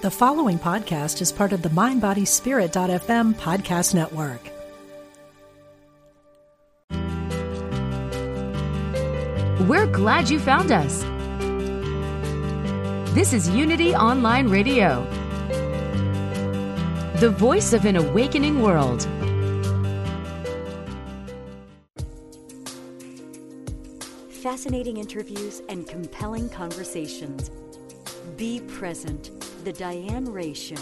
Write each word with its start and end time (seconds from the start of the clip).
The 0.00 0.12
following 0.12 0.60
podcast 0.60 1.20
is 1.20 1.32
part 1.32 1.52
of 1.52 1.62
the 1.62 1.70
MindBodySpirit.fm 1.70 3.34
podcast 3.34 3.96
network. 3.96 4.40
We're 9.68 9.88
glad 9.88 10.30
you 10.30 10.38
found 10.38 10.70
us. 10.70 11.02
This 13.12 13.32
is 13.32 13.48
Unity 13.48 13.92
Online 13.96 14.46
Radio, 14.46 15.02
the 17.16 17.34
voice 17.36 17.72
of 17.72 17.84
an 17.84 17.96
awakening 17.96 18.62
world. 18.62 19.02
Fascinating 24.30 24.98
interviews 24.98 25.60
and 25.68 25.88
compelling 25.88 26.48
conversations. 26.50 27.50
Be 28.36 28.60
present. 28.60 29.47
The 29.64 29.72
Diane 29.72 30.26
Ray 30.32 30.54
Show. 30.54 30.76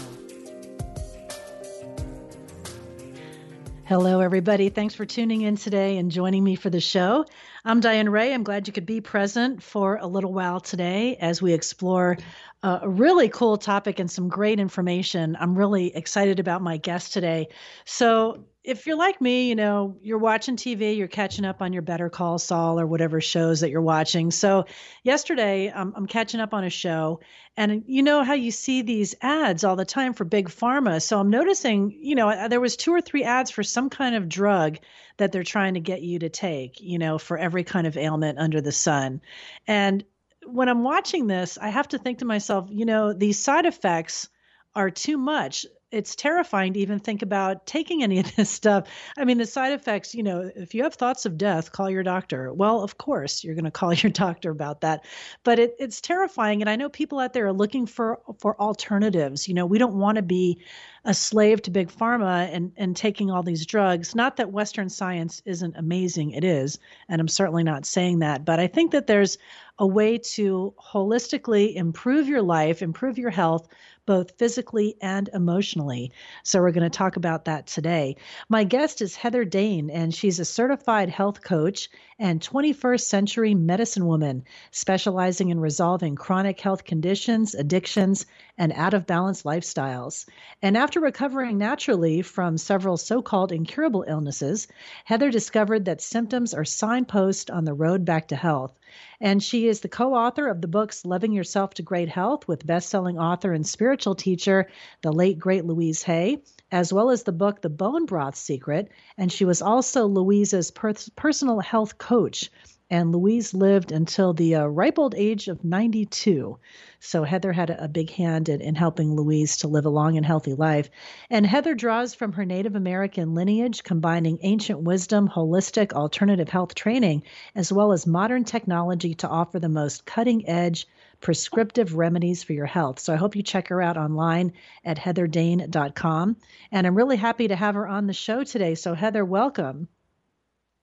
Hello, 3.85 4.19
everybody. 4.19 4.69
Thanks 4.69 4.93
for 4.93 5.05
tuning 5.05 5.41
in 5.41 5.55
today 5.55 5.97
and 5.97 6.11
joining 6.11 6.43
me 6.43 6.55
for 6.55 6.69
the 6.69 6.79
show. 6.79 7.25
I'm 7.65 7.79
Diane 7.79 8.09
Ray. 8.09 8.33
I'm 8.33 8.43
glad 8.43 8.67
you 8.67 8.73
could 8.73 8.85
be 8.85 9.01
present 9.01 9.63
for 9.63 9.95
a 9.95 10.05
little 10.05 10.31
while 10.31 10.59
today 10.59 11.15
as 11.19 11.41
we 11.41 11.53
explore 11.53 12.17
uh, 12.61 12.79
a 12.83 12.89
really 12.89 13.29
cool 13.29 13.57
topic 13.57 13.99
and 13.99 14.11
some 14.11 14.29
great 14.29 14.59
information. 14.59 15.35
I'm 15.39 15.57
really 15.57 15.95
excited 15.95 16.39
about 16.39 16.61
my 16.61 16.77
guest 16.77 17.13
today. 17.13 17.47
So, 17.85 18.45
if 18.67 18.85
you're 18.85 18.97
like 18.97 19.21
me, 19.21 19.47
you 19.47 19.55
know, 19.55 19.95
you're 20.01 20.17
watching 20.17 20.57
TV, 20.57 20.97
you're 20.97 21.07
catching 21.07 21.45
up 21.45 21.61
on 21.61 21.71
your 21.71 21.81
Better 21.81 22.09
Call 22.09 22.37
Saul 22.37 22.77
or 22.77 22.85
whatever 22.85 23.21
shows 23.21 23.61
that 23.61 23.69
you're 23.69 23.81
watching. 23.81 24.29
So, 24.29 24.65
yesterday, 25.03 25.69
um, 25.69 25.93
I'm 25.95 26.05
catching 26.05 26.41
up 26.41 26.53
on 26.53 26.65
a 26.65 26.69
show, 26.69 27.21
and 27.55 27.85
you 27.87 28.03
know 28.03 28.25
how 28.25 28.33
you 28.33 28.51
see 28.51 28.81
these 28.81 29.15
ads 29.21 29.63
all 29.63 29.77
the 29.77 29.85
time 29.85 30.13
for 30.13 30.25
big 30.25 30.49
pharma. 30.49 31.01
So, 31.01 31.17
I'm 31.17 31.29
noticing, 31.29 31.97
you 31.97 32.15
know, 32.15 32.49
there 32.49 32.59
was 32.59 32.75
two 32.75 32.93
or 32.93 32.99
three 32.99 33.23
ads 33.23 33.51
for 33.51 33.63
some 33.63 33.89
kind 33.89 34.15
of 34.15 34.27
drug 34.27 34.79
that 35.15 35.31
they're 35.31 35.43
trying 35.43 35.75
to 35.75 35.79
get 35.79 36.01
you 36.01 36.19
to 36.19 36.29
take, 36.29 36.81
you 36.81 36.99
know, 36.99 37.17
for 37.17 37.37
every 37.37 37.63
kind 37.63 37.87
of 37.87 37.95
ailment 37.95 38.37
under 38.37 38.59
the 38.59 38.73
sun. 38.73 39.21
And 39.65 40.03
when 40.45 40.67
I'm 40.67 40.83
watching 40.83 41.27
this, 41.27 41.57
I 41.57 41.69
have 41.69 41.87
to 41.89 41.97
think 41.97 42.19
to 42.19 42.25
myself, 42.25 42.67
you 42.69 42.85
know, 42.85 43.13
these 43.13 43.39
side 43.39 43.65
effects 43.65 44.27
are 44.75 44.91
too 44.91 45.17
much 45.17 45.65
it's 45.91 46.15
terrifying 46.15 46.73
to 46.73 46.79
even 46.79 46.99
think 46.99 47.21
about 47.21 47.65
taking 47.65 48.03
any 48.03 48.19
of 48.19 48.35
this 48.35 48.49
stuff. 48.49 48.87
I 49.17 49.25
mean, 49.25 49.37
the 49.37 49.45
side 49.45 49.73
effects, 49.73 50.13
you 50.13 50.23
know, 50.23 50.49
if 50.55 50.73
you 50.75 50.83
have 50.83 50.95
thoughts 50.95 51.25
of 51.25 51.37
death, 51.37 51.71
call 51.71 51.89
your 51.89 52.03
doctor. 52.03 52.53
Well, 52.53 52.81
of 52.81 52.97
course, 52.97 53.43
you're 53.43 53.55
going 53.55 53.65
to 53.65 53.71
call 53.71 53.93
your 53.93 54.11
doctor 54.11 54.51
about 54.51 54.81
that. 54.81 55.05
But 55.43 55.59
it, 55.59 55.75
it's 55.79 56.01
terrifying. 56.01 56.61
And 56.61 56.69
I 56.69 56.75
know 56.75 56.89
people 56.89 57.19
out 57.19 57.33
there 57.33 57.47
are 57.47 57.53
looking 57.53 57.85
for, 57.85 58.19
for 58.39 58.59
alternatives. 58.59 59.47
You 59.47 59.53
know, 59.53 59.65
we 59.65 59.77
don't 59.77 59.97
want 59.97 60.17
to 60.17 60.21
be 60.21 60.61
a 61.05 61.13
slave 61.13 61.61
to 61.63 61.71
big 61.71 61.89
pharma 61.89 62.49
and, 62.51 62.71
and 62.77 62.95
taking 62.95 63.31
all 63.31 63.43
these 63.43 63.65
drugs. 63.65 64.15
Not 64.15 64.37
that 64.37 64.51
Western 64.51 64.89
science 64.89 65.41
isn't 65.45 65.75
amazing, 65.77 66.31
it 66.31 66.43
is. 66.43 66.79
And 67.09 67.21
I'm 67.21 67.27
certainly 67.27 67.63
not 67.63 67.85
saying 67.85 68.19
that. 68.19 68.45
But 68.45 68.59
I 68.59 68.67
think 68.67 68.91
that 68.91 69.07
there's 69.07 69.37
a 69.79 69.87
way 69.87 70.17
to 70.17 70.73
holistically 70.79 71.75
improve 71.75 72.27
your 72.27 72.41
life, 72.41 72.81
improve 72.81 73.17
your 73.17 73.29
health 73.29 73.67
both 74.07 74.37
physically 74.39 74.95
and 75.01 75.29
emotionally. 75.33 76.11
So, 76.41 76.61
we're 76.61 76.71
going 76.71 76.89
to 76.89 76.97
talk 76.97 77.17
about 77.17 77.45
that 77.45 77.67
today. 77.67 78.15
My 78.49 78.63
guest 78.63 79.01
is 79.01 79.15
Heather 79.15 79.45
Dane, 79.45 79.91
and 79.91 80.15
she's 80.15 80.39
a 80.39 80.45
certified 80.45 81.09
health 81.09 81.43
coach 81.43 81.89
and 82.17 82.39
21st 82.39 83.01
century 83.01 83.53
medicine 83.53 84.07
woman, 84.07 84.45
specializing 84.71 85.49
in 85.49 85.59
resolving 85.59 86.15
chronic 86.15 86.59
health 86.59 86.85
conditions, 86.85 87.53
addictions, 87.53 88.25
and 88.57 88.71
out 88.73 88.93
of 88.93 89.05
balance 89.05 89.43
lifestyles. 89.43 90.25
And 90.61 90.75
after 90.75 90.99
recovering 90.99 91.57
naturally 91.57 92.21
from 92.21 92.57
several 92.57 92.97
so 92.97 93.21
called 93.21 93.51
incurable 93.51 94.05
illnesses, 94.07 94.67
Heather 95.05 95.29
discovered 95.29 95.85
that 95.85 96.01
symptoms 96.01 96.53
are 96.53 96.65
signposts 96.65 97.49
on 97.49 97.65
the 97.65 97.73
road 97.73 98.05
back 98.05 98.29
to 98.29 98.35
health. 98.35 98.73
And 99.21 99.41
she 99.43 99.67
is 99.67 99.81
the 99.81 99.89
co 99.89 100.15
author 100.15 100.47
of 100.47 100.61
the 100.61 100.67
books 100.67 101.05
Loving 101.05 101.31
Yourself 101.31 101.73
to 101.75 101.83
Great 101.83 102.09
Health 102.09 102.47
with 102.47 102.65
best 102.65 102.89
selling 102.89 103.19
author 103.19 103.53
and 103.53 103.65
spiritual 103.65 104.15
teacher, 104.15 104.69
the 105.01 105.11
late 105.11 105.37
great 105.37 105.65
Louise 105.65 106.03
Hay, 106.03 106.41
as 106.71 106.91
well 106.91 107.09
as 107.09 107.23
the 107.23 107.31
book 107.31 107.61
The 107.61 107.69
Bone 107.69 108.05
Broth 108.05 108.35
Secret. 108.35 108.91
And 109.17 109.31
she 109.31 109.45
was 109.45 109.61
also 109.61 110.07
Louise's 110.07 110.71
per- 110.71 110.93
personal 111.15 111.59
health 111.59 111.97
coach. 111.97 112.49
And 112.89 113.11
Louise 113.11 113.53
lived 113.53 113.91
until 113.91 114.33
the 114.33 114.55
uh, 114.55 114.65
ripe 114.65 114.97
old 114.97 115.13
age 115.15 115.49
of 115.49 115.65
92. 115.65 116.57
So 117.01 117.23
Heather 117.23 117.51
had 117.51 117.69
a, 117.69 117.83
a 117.83 117.87
big 117.89 118.11
hand 118.11 118.47
in, 118.47 118.61
in 118.61 118.75
helping 118.75 119.13
Louise 119.13 119.57
to 119.57 119.67
live 119.67 119.85
a 119.85 119.89
long 119.89 120.15
and 120.15 120.25
healthy 120.25 120.53
life. 120.53 120.89
And 121.29 121.45
Heather 121.45 121.75
draws 121.75 122.15
from 122.15 122.31
her 122.31 122.45
Native 122.45 122.75
American 122.75 123.35
lineage, 123.35 123.83
combining 123.83 124.39
ancient 124.41 124.83
wisdom, 124.83 125.27
holistic 125.27 125.91
alternative 125.91 126.47
health 126.47 126.75
training, 126.75 127.23
as 127.55 127.73
well 127.73 127.91
as 127.91 128.07
modern 128.07 128.45
technology 128.45 129.15
to 129.15 129.27
offer 129.27 129.59
the 129.59 129.67
most 129.67 130.05
cutting 130.05 130.47
edge 130.47 130.87
prescriptive 131.19 131.95
remedies 131.95 132.43
for 132.43 132.53
your 132.53 132.65
health. 132.65 132.99
So 132.99 133.13
I 133.13 133.17
hope 133.17 133.35
you 133.35 133.43
check 133.43 133.67
her 133.67 133.81
out 133.81 133.97
online 133.97 134.53
at 134.85 134.97
heatherdane.com. 134.97 136.37
And 136.71 136.87
I'm 136.87 136.95
really 136.95 137.17
happy 137.17 137.49
to 137.49 137.55
have 137.55 137.75
her 137.75 137.87
on 137.87 138.07
the 138.07 138.13
show 138.13 138.45
today. 138.45 138.75
So, 138.75 138.93
Heather, 138.93 139.25
welcome. 139.25 139.89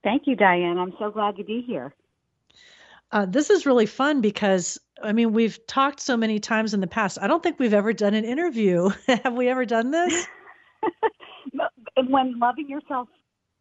Thank 0.05 0.27
you, 0.27 0.37
Diane. 0.37 0.79
I'm 0.79 0.93
so 0.99 1.11
glad 1.11 1.37
to 1.39 1.45
be 1.45 1.65
here. 1.67 1.95
Uh, 3.11 3.27
this 3.27 3.49
is 3.49 3.65
really 3.65 3.87
fun 3.87 4.21
because 4.21 4.79
I 5.03 5.13
mean 5.13 5.33
we've 5.33 5.59
talked 5.67 6.01
so 6.01 6.17
many 6.17 6.39
times 6.39 6.75
in 6.75 6.81
the 6.81 6.87
past. 6.87 7.19
I 7.21 7.27
don't 7.27 7.43
think 7.43 7.59
we've 7.59 7.75
ever 7.75 7.93
done 7.93 8.15
an 8.15 8.25
interview. 8.25 8.91
Have 9.07 9.35
we 9.35 9.49
ever 9.49 9.65
done 9.65 9.91
this? 9.91 10.27
when 12.09 12.39
Loving 12.39 12.69
Yourself 12.69 13.09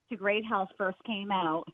to 0.10 0.18
Great 0.18 0.44
Health 0.46 0.70
first 0.78 0.98
came 1.06 1.32
out, 1.32 1.66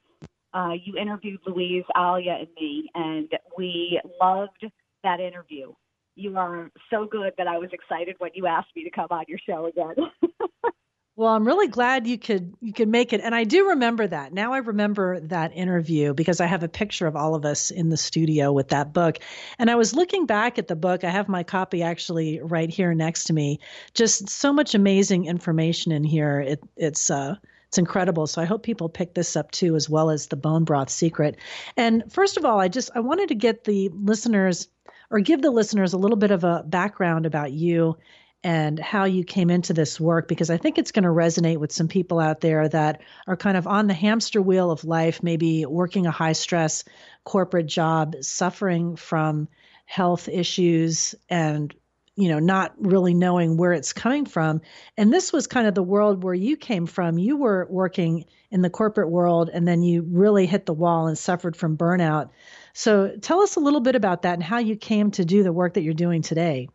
uh, 0.53 0.71
you 0.83 0.97
interviewed 0.97 1.39
Louise, 1.47 1.85
Ahlea, 1.95 2.39
and 2.39 2.47
me, 2.59 2.89
and 2.95 3.29
we 3.57 3.99
loved 4.21 4.65
that 5.03 5.19
interview. 5.19 5.71
You 6.15 6.37
are 6.37 6.69
so 6.89 7.07
good 7.09 7.33
that 7.37 7.47
I 7.47 7.57
was 7.57 7.69
excited 7.71 8.15
when 8.19 8.31
you 8.33 8.45
asked 8.45 8.69
me 8.75 8.83
to 8.83 8.89
come 8.89 9.07
on 9.09 9.23
your 9.27 9.39
show 9.47 9.67
again. 9.67 9.95
Well, 11.19 11.35
I'm 11.35 11.45
really 11.45 11.67
glad 11.67 12.07
you 12.07 12.17
could 12.17 12.55
you 12.61 12.71
could 12.71 12.87
make 12.87 13.11
it, 13.11 13.19
and 13.19 13.35
I 13.35 13.43
do 13.43 13.71
remember 13.71 14.07
that. 14.07 14.31
Now 14.31 14.53
I 14.53 14.59
remember 14.59 15.19
that 15.19 15.51
interview 15.53 16.13
because 16.13 16.39
I 16.39 16.45
have 16.45 16.63
a 16.63 16.69
picture 16.69 17.07
of 17.07 17.17
all 17.17 17.35
of 17.35 17.43
us 17.43 17.71
in 17.71 17.89
the 17.89 17.97
studio 17.97 18.53
with 18.53 18.69
that 18.69 18.93
book. 18.93 19.17
And 19.57 19.69
I 19.69 19.75
was 19.75 19.93
looking 19.93 20.27
back 20.27 20.57
at 20.57 20.69
the 20.69 20.77
book. 20.77 21.03
I 21.03 21.09
have 21.09 21.27
my 21.27 21.43
copy 21.43 21.83
actually 21.83 22.39
right 22.41 22.69
here 22.69 22.93
next 22.93 23.25
to 23.25 23.33
me. 23.33 23.59
Just 23.93 24.29
so 24.29 24.53
much 24.53 24.75
amazing 24.75 25.25
information 25.25 25.91
in 25.91 26.05
here. 26.05 26.39
It, 26.39 26.63
it's 26.77 27.09
uh, 27.09 27.35
it's 27.67 27.77
incredible. 27.77 28.25
So 28.25 28.41
I 28.41 28.45
hope 28.45 28.63
people 28.63 28.87
pick 28.87 29.13
this 29.13 29.35
up 29.35 29.51
too, 29.51 29.75
as 29.75 29.89
well 29.89 30.11
as 30.11 30.27
the 30.27 30.37
bone 30.37 30.63
broth 30.63 30.89
secret. 30.89 31.35
And 31.75 32.09
first 32.09 32.37
of 32.37 32.45
all, 32.45 32.61
I 32.61 32.69
just 32.69 32.91
I 32.95 33.01
wanted 33.01 33.27
to 33.27 33.35
get 33.35 33.65
the 33.65 33.89
listeners 33.93 34.69
or 35.11 35.19
give 35.19 35.41
the 35.41 35.51
listeners 35.51 35.91
a 35.91 35.97
little 35.97 36.15
bit 36.15 36.31
of 36.31 36.45
a 36.45 36.63
background 36.65 37.25
about 37.25 37.51
you 37.51 37.97
and 38.43 38.79
how 38.79 39.03
you 39.03 39.23
came 39.23 39.49
into 39.49 39.73
this 39.73 39.99
work 39.99 40.27
because 40.27 40.49
I 40.49 40.57
think 40.57 40.77
it's 40.77 40.91
going 40.91 41.03
to 41.03 41.09
resonate 41.09 41.57
with 41.57 41.73
some 41.73 41.89
people 41.89 42.19
out 42.19 42.39
there 42.39 42.69
that 42.69 43.01
are 43.27 43.35
kind 43.35 43.57
of 43.57 43.67
on 43.67 43.87
the 43.87 43.93
hamster 43.93 44.41
wheel 44.41 44.71
of 44.71 44.85
life, 44.85 45.21
maybe 45.21 45.65
working 45.65 46.05
a 46.05 46.11
high 46.11 46.33
stress 46.33 46.85
corporate 47.25 47.67
job, 47.67 48.15
suffering 48.21 48.95
from 48.95 49.49
health 49.85 50.29
issues 50.29 51.15
and 51.29 51.73
you 52.15 52.29
know 52.29 52.39
not 52.39 52.73
really 52.77 53.13
knowing 53.13 53.57
where 53.57 53.73
it's 53.73 53.91
coming 53.91 54.25
from. 54.25 54.61
And 54.95 55.11
this 55.11 55.33
was 55.33 55.47
kind 55.47 55.67
of 55.67 55.75
the 55.75 55.83
world 55.83 56.23
where 56.23 56.33
you 56.33 56.55
came 56.55 56.85
from. 56.85 57.17
You 57.17 57.35
were 57.35 57.67
working 57.69 58.25
in 58.51 58.61
the 58.61 58.69
corporate 58.69 59.09
world 59.09 59.49
and 59.53 59.67
then 59.67 59.83
you 59.83 60.03
really 60.03 60.45
hit 60.45 60.65
the 60.65 60.73
wall 60.73 61.07
and 61.07 61.17
suffered 61.17 61.57
from 61.57 61.77
burnout. 61.77 62.29
So 62.73 63.17
tell 63.21 63.41
us 63.41 63.57
a 63.57 63.61
little 63.61 63.81
bit 63.81 63.95
about 63.95 64.21
that 64.21 64.35
and 64.35 64.43
how 64.43 64.59
you 64.59 64.77
came 64.77 65.11
to 65.11 65.25
do 65.25 65.43
the 65.43 65.51
work 65.51 65.73
that 65.73 65.81
you're 65.81 65.93
doing 65.93 66.21
today 66.21 66.69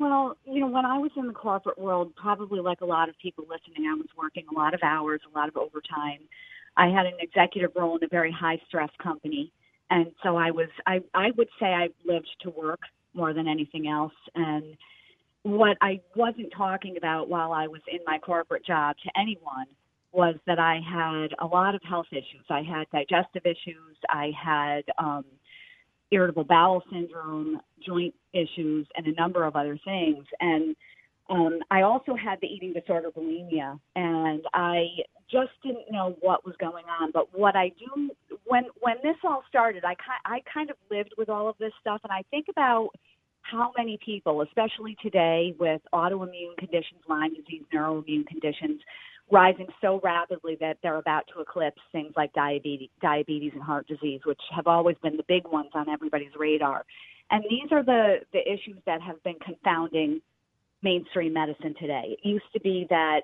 well, 0.00 0.36
you 0.46 0.60
know, 0.60 0.66
when 0.66 0.86
I 0.86 0.98
was 0.98 1.10
in 1.16 1.26
the 1.26 1.34
corporate 1.34 1.78
world, 1.78 2.12
probably 2.16 2.58
like 2.60 2.80
a 2.80 2.86
lot 2.86 3.10
of 3.10 3.18
people 3.18 3.44
listening, 3.44 3.86
I 3.88 3.94
was 3.94 4.08
working 4.16 4.46
a 4.50 4.58
lot 4.58 4.72
of 4.72 4.80
hours, 4.82 5.20
a 5.30 5.38
lot 5.38 5.48
of 5.48 5.56
overtime. 5.58 6.20
I 6.76 6.88
had 6.88 7.04
an 7.04 7.12
executive 7.20 7.72
role 7.76 7.96
in 7.98 8.04
a 8.04 8.08
very 8.08 8.32
high 8.32 8.58
stress 8.66 8.88
company. 9.02 9.52
And 9.90 10.06
so 10.22 10.36
I 10.36 10.50
was, 10.50 10.68
I, 10.86 11.00
I 11.14 11.32
would 11.36 11.48
say 11.60 11.66
I 11.66 11.88
lived 12.06 12.28
to 12.42 12.50
work 12.50 12.80
more 13.12 13.34
than 13.34 13.46
anything 13.46 13.88
else. 13.88 14.14
And 14.34 14.74
what 15.42 15.76
I 15.82 16.00
wasn't 16.16 16.52
talking 16.56 16.96
about 16.96 17.28
while 17.28 17.52
I 17.52 17.66
was 17.66 17.82
in 17.92 17.98
my 18.06 18.18
corporate 18.18 18.64
job 18.64 18.96
to 19.04 19.20
anyone 19.20 19.66
was 20.12 20.36
that 20.46 20.58
I 20.58 20.80
had 20.80 21.34
a 21.40 21.46
lot 21.46 21.74
of 21.74 21.82
health 21.86 22.06
issues. 22.10 22.44
I 22.48 22.62
had 22.62 22.86
digestive 22.90 23.42
issues. 23.44 23.96
I 24.08 24.32
had, 24.42 24.82
um, 24.98 25.24
irritable 26.10 26.44
bowel 26.44 26.82
syndrome, 26.92 27.60
joint 27.84 28.14
issues, 28.32 28.86
and 28.96 29.06
a 29.06 29.12
number 29.12 29.44
of 29.44 29.56
other 29.56 29.78
things. 29.84 30.24
And 30.40 30.76
um, 31.28 31.60
I 31.70 31.82
also 31.82 32.14
had 32.14 32.38
the 32.40 32.48
eating 32.48 32.72
disorder 32.72 33.10
bulimia, 33.10 33.78
and 33.94 34.42
I 34.52 34.86
just 35.30 35.50
didn't 35.62 35.90
know 35.90 36.16
what 36.20 36.44
was 36.44 36.56
going 36.58 36.84
on. 37.00 37.12
But 37.12 37.28
what 37.38 37.54
I 37.54 37.70
do 37.78 38.10
when 38.46 38.64
when 38.80 38.96
this 39.02 39.16
all 39.24 39.44
started, 39.48 39.84
I 39.84 39.94
I 40.24 40.40
kind 40.52 40.70
of 40.70 40.76
lived 40.90 41.14
with 41.16 41.28
all 41.28 41.48
of 41.48 41.56
this 41.58 41.72
stuff, 41.80 42.00
and 42.02 42.12
I 42.12 42.24
think 42.30 42.46
about 42.48 42.90
how 43.42 43.72
many 43.76 43.98
people, 44.04 44.42
especially 44.42 44.96
today 45.02 45.54
with 45.58 45.80
autoimmune 45.92 46.56
conditions, 46.58 47.00
Lyme 47.08 47.34
disease, 47.34 47.62
neuroimmune 47.74 48.26
conditions, 48.26 48.80
rising 49.30 49.66
so 49.80 50.00
rapidly 50.02 50.56
that 50.60 50.78
they're 50.82 50.96
about 50.96 51.24
to 51.32 51.40
eclipse 51.40 51.80
things 51.92 52.12
like 52.16 52.32
diabetes, 52.32 52.90
diabetes 53.00 53.52
and 53.54 53.62
heart 53.62 53.86
disease, 53.86 54.20
which 54.24 54.40
have 54.54 54.66
always 54.66 54.96
been 55.02 55.16
the 55.16 55.24
big 55.28 55.46
ones 55.46 55.70
on 55.74 55.88
everybody's 55.88 56.34
radar. 56.38 56.84
And 57.30 57.44
these 57.48 57.70
are 57.70 57.84
the, 57.84 58.16
the 58.32 58.40
issues 58.40 58.78
that 58.86 59.00
have 59.00 59.22
been 59.22 59.36
confounding 59.44 60.20
mainstream 60.82 61.32
medicine 61.32 61.74
today. 61.78 62.16
It 62.22 62.28
used 62.28 62.52
to 62.52 62.60
be 62.60 62.86
that, 62.90 63.20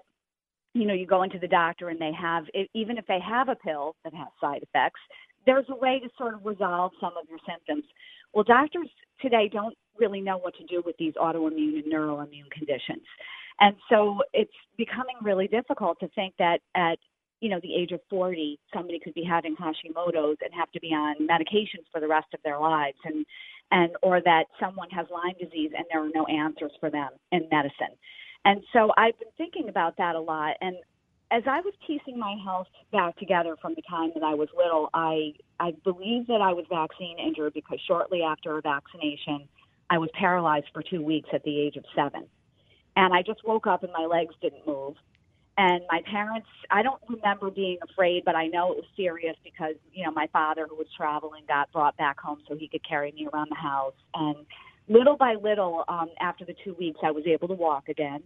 you 0.74 0.86
know, 0.86 0.94
you 0.94 1.06
go 1.06 1.22
into 1.22 1.38
the 1.38 1.48
doctor 1.48 1.88
and 1.88 2.00
they 2.00 2.12
have, 2.12 2.44
even 2.74 2.98
if 2.98 3.06
they 3.06 3.18
have 3.20 3.48
a 3.48 3.56
pill 3.56 3.96
that 4.04 4.14
has 4.14 4.28
side 4.40 4.62
effects, 4.62 5.00
there's 5.46 5.64
a 5.70 5.74
way 5.74 6.00
to 6.00 6.08
sort 6.18 6.34
of 6.34 6.44
resolve 6.44 6.92
some 7.00 7.14
of 7.20 7.28
your 7.28 7.38
symptoms. 7.48 7.84
Well, 8.32 8.44
doctors 8.44 8.88
today 9.20 9.48
don't 9.50 9.76
really 9.98 10.20
know 10.20 10.36
what 10.36 10.54
to 10.56 10.64
do 10.64 10.82
with 10.84 10.96
these 10.98 11.14
autoimmune 11.14 11.82
and 11.82 11.92
neuroimmune 11.92 12.50
conditions. 12.50 13.02
And 13.60 13.76
so 13.88 14.22
it's 14.32 14.52
becoming 14.76 15.16
really 15.22 15.48
difficult 15.48 15.98
to 16.00 16.08
think 16.08 16.34
that 16.38 16.60
at 16.74 16.98
you 17.40 17.50
know 17.50 17.60
the 17.62 17.74
age 17.74 17.92
of 17.92 18.00
40 18.08 18.58
somebody 18.72 18.98
could 18.98 19.14
be 19.14 19.24
having 19.24 19.56
Hashimoto's 19.56 20.38
and 20.42 20.52
have 20.54 20.70
to 20.72 20.80
be 20.80 20.88
on 20.88 21.16
medications 21.26 21.84
for 21.92 22.00
the 22.00 22.08
rest 22.08 22.28
of 22.34 22.40
their 22.44 22.58
lives 22.58 22.96
and 23.04 23.26
and 23.70 23.90
or 24.02 24.20
that 24.22 24.44
someone 24.60 24.88
has 24.90 25.06
Lyme 25.10 25.34
disease 25.40 25.72
and 25.76 25.84
there 25.90 26.02
are 26.02 26.10
no 26.14 26.24
answers 26.26 26.72
for 26.80 26.90
them 26.90 27.10
in 27.32 27.48
medicine. 27.50 27.94
And 28.44 28.62
so 28.72 28.92
I've 28.96 29.18
been 29.18 29.28
thinking 29.36 29.68
about 29.68 29.96
that 29.98 30.14
a 30.14 30.20
lot 30.20 30.56
and 30.60 30.76
as 31.32 31.42
I 31.46 31.60
was 31.60 31.74
piecing 31.84 32.18
my 32.18 32.36
health 32.44 32.68
back 32.92 33.16
together 33.16 33.56
from 33.60 33.74
the 33.74 33.82
time 33.82 34.12
that 34.14 34.22
I 34.22 34.34
was 34.34 34.48
little, 34.56 34.88
I 34.94 35.32
I 35.58 35.72
believe 35.84 36.26
that 36.28 36.40
I 36.40 36.52
was 36.52 36.64
vaccine 36.70 37.18
injured 37.18 37.52
because 37.54 37.80
shortly 37.86 38.22
after 38.22 38.56
a 38.56 38.60
vaccination, 38.60 39.48
I 39.90 39.98
was 39.98 40.08
paralyzed 40.14 40.66
for 40.72 40.82
two 40.82 41.02
weeks 41.02 41.28
at 41.32 41.42
the 41.42 41.60
age 41.60 41.76
of 41.76 41.84
seven. 41.94 42.26
And 42.96 43.14
I 43.14 43.22
just 43.22 43.44
woke 43.44 43.66
up 43.66 43.82
and 43.82 43.92
my 43.92 44.06
legs 44.06 44.34
didn't 44.40 44.66
move. 44.66 44.94
And 45.58 45.82
my 45.90 46.02
parents, 46.10 46.48
I 46.70 46.82
don't 46.82 47.00
remember 47.08 47.50
being 47.50 47.78
afraid, 47.90 48.24
but 48.26 48.34
I 48.34 48.46
know 48.46 48.72
it 48.72 48.76
was 48.76 48.84
serious 48.94 49.36
because, 49.42 49.74
you 49.92 50.04
know, 50.04 50.10
my 50.10 50.26
father, 50.32 50.66
who 50.68 50.76
was 50.76 50.86
traveling, 50.94 51.44
got 51.48 51.72
brought 51.72 51.96
back 51.96 52.20
home 52.20 52.42
so 52.46 52.56
he 52.56 52.68
could 52.68 52.86
carry 52.86 53.12
me 53.12 53.26
around 53.32 53.48
the 53.50 53.56
house. 53.56 53.94
And 54.14 54.36
little 54.88 55.16
by 55.16 55.34
little, 55.34 55.84
um, 55.88 56.10
after 56.20 56.44
the 56.44 56.54
two 56.62 56.74
weeks, 56.74 57.00
I 57.02 57.10
was 57.10 57.24
able 57.26 57.48
to 57.48 57.54
walk 57.54 57.88
again. 57.88 58.22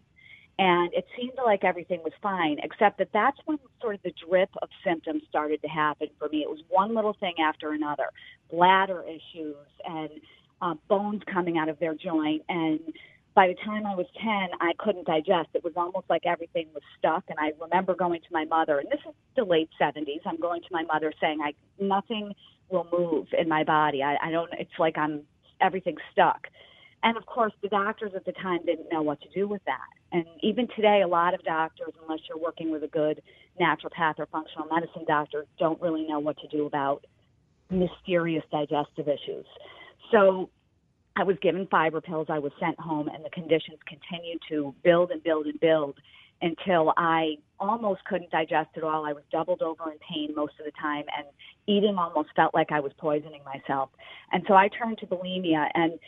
And 0.58 0.92
it 0.92 1.06
seemed 1.16 1.38
like 1.44 1.64
everything 1.64 2.00
was 2.02 2.12
fine, 2.20 2.58
except 2.62 2.98
that 2.98 3.08
that's 3.14 3.38
when 3.46 3.58
sort 3.80 3.94
of 3.94 4.02
the 4.02 4.12
drip 4.28 4.50
of 4.60 4.68
symptoms 4.84 5.22
started 5.28 5.62
to 5.62 5.68
happen 5.68 6.08
for 6.18 6.28
me. 6.28 6.38
It 6.38 6.50
was 6.50 6.60
one 6.68 6.94
little 6.94 7.16
thing 7.18 7.34
after 7.42 7.72
another 7.72 8.10
bladder 8.50 9.04
issues 9.04 9.56
and 9.86 10.10
uh, 10.60 10.74
bones 10.88 11.22
coming 11.32 11.56
out 11.56 11.68
of 11.68 11.78
their 11.78 11.94
joint 11.94 12.42
and 12.48 12.80
by 13.34 13.46
the 13.46 13.54
time 13.64 13.86
I 13.86 13.94
was 13.94 14.06
10, 14.22 14.28
I 14.60 14.72
couldn't 14.78 15.06
digest. 15.06 15.50
It 15.54 15.62
was 15.62 15.74
almost 15.76 16.06
like 16.10 16.22
everything 16.26 16.66
was 16.74 16.82
stuck. 16.98 17.24
And 17.28 17.38
I 17.38 17.52
remember 17.60 17.94
going 17.94 18.20
to 18.20 18.28
my 18.32 18.44
mother, 18.44 18.78
and 18.78 18.88
this 18.90 19.00
is 19.06 19.14
the 19.36 19.44
late 19.44 19.70
70s. 19.80 20.20
I'm 20.26 20.40
going 20.40 20.62
to 20.62 20.68
my 20.70 20.82
mother 20.82 21.12
saying, 21.20 21.40
I 21.40 21.52
nothing 21.82 22.34
will 22.70 22.86
move 22.92 23.28
in 23.38 23.48
my 23.48 23.64
body. 23.64 24.02
I, 24.02 24.16
I 24.22 24.30
don't, 24.30 24.50
it's 24.58 24.70
like 24.78 24.98
I'm, 24.98 25.22
everything's 25.60 26.00
stuck. 26.12 26.46
And 27.02 27.16
of 27.16 27.24
course, 27.26 27.52
the 27.62 27.68
doctors 27.68 28.12
at 28.14 28.24
the 28.24 28.32
time 28.32 28.60
didn't 28.66 28.92
know 28.92 29.02
what 29.02 29.20
to 29.22 29.28
do 29.30 29.48
with 29.48 29.62
that. 29.64 29.78
And 30.12 30.24
even 30.42 30.68
today, 30.76 31.02
a 31.02 31.08
lot 31.08 31.34
of 31.34 31.42
doctors, 31.44 31.92
unless 32.02 32.20
you're 32.28 32.38
working 32.38 32.70
with 32.70 32.82
a 32.82 32.88
good 32.88 33.22
naturopath 33.60 34.18
or 34.18 34.26
functional 34.26 34.66
medicine 34.68 35.04
doctor, 35.06 35.46
don't 35.58 35.80
really 35.80 36.06
know 36.06 36.18
what 36.18 36.36
to 36.38 36.48
do 36.48 36.66
about 36.66 37.04
mysterious 37.70 38.44
digestive 38.50 39.08
issues. 39.08 39.46
So 40.10 40.50
I 41.16 41.24
was 41.24 41.36
given 41.42 41.66
fiber 41.66 42.00
pills. 42.00 42.28
I 42.30 42.38
was 42.38 42.52
sent 42.60 42.78
home, 42.78 43.08
and 43.08 43.24
the 43.24 43.30
conditions 43.30 43.78
continued 43.86 44.40
to 44.48 44.74
build 44.82 45.10
and 45.10 45.22
build 45.22 45.46
and 45.46 45.58
build 45.60 45.96
until 46.42 46.92
I 46.96 47.36
almost 47.58 48.04
couldn't 48.04 48.30
digest 48.30 48.70
it 48.74 48.84
all. 48.84 49.04
I 49.04 49.12
was 49.12 49.24
doubled 49.30 49.62
over 49.62 49.90
in 49.90 49.98
pain 49.98 50.34
most 50.34 50.54
of 50.58 50.64
the 50.64 50.72
time, 50.80 51.04
and 51.16 51.26
eating 51.66 51.96
almost 51.98 52.30
felt 52.34 52.54
like 52.54 52.72
I 52.72 52.80
was 52.80 52.92
poisoning 52.96 53.42
myself. 53.44 53.90
And 54.32 54.44
so 54.48 54.54
I 54.54 54.68
turned 54.68 54.98
to 54.98 55.06
bulimia. 55.06 55.68
And 55.74 55.98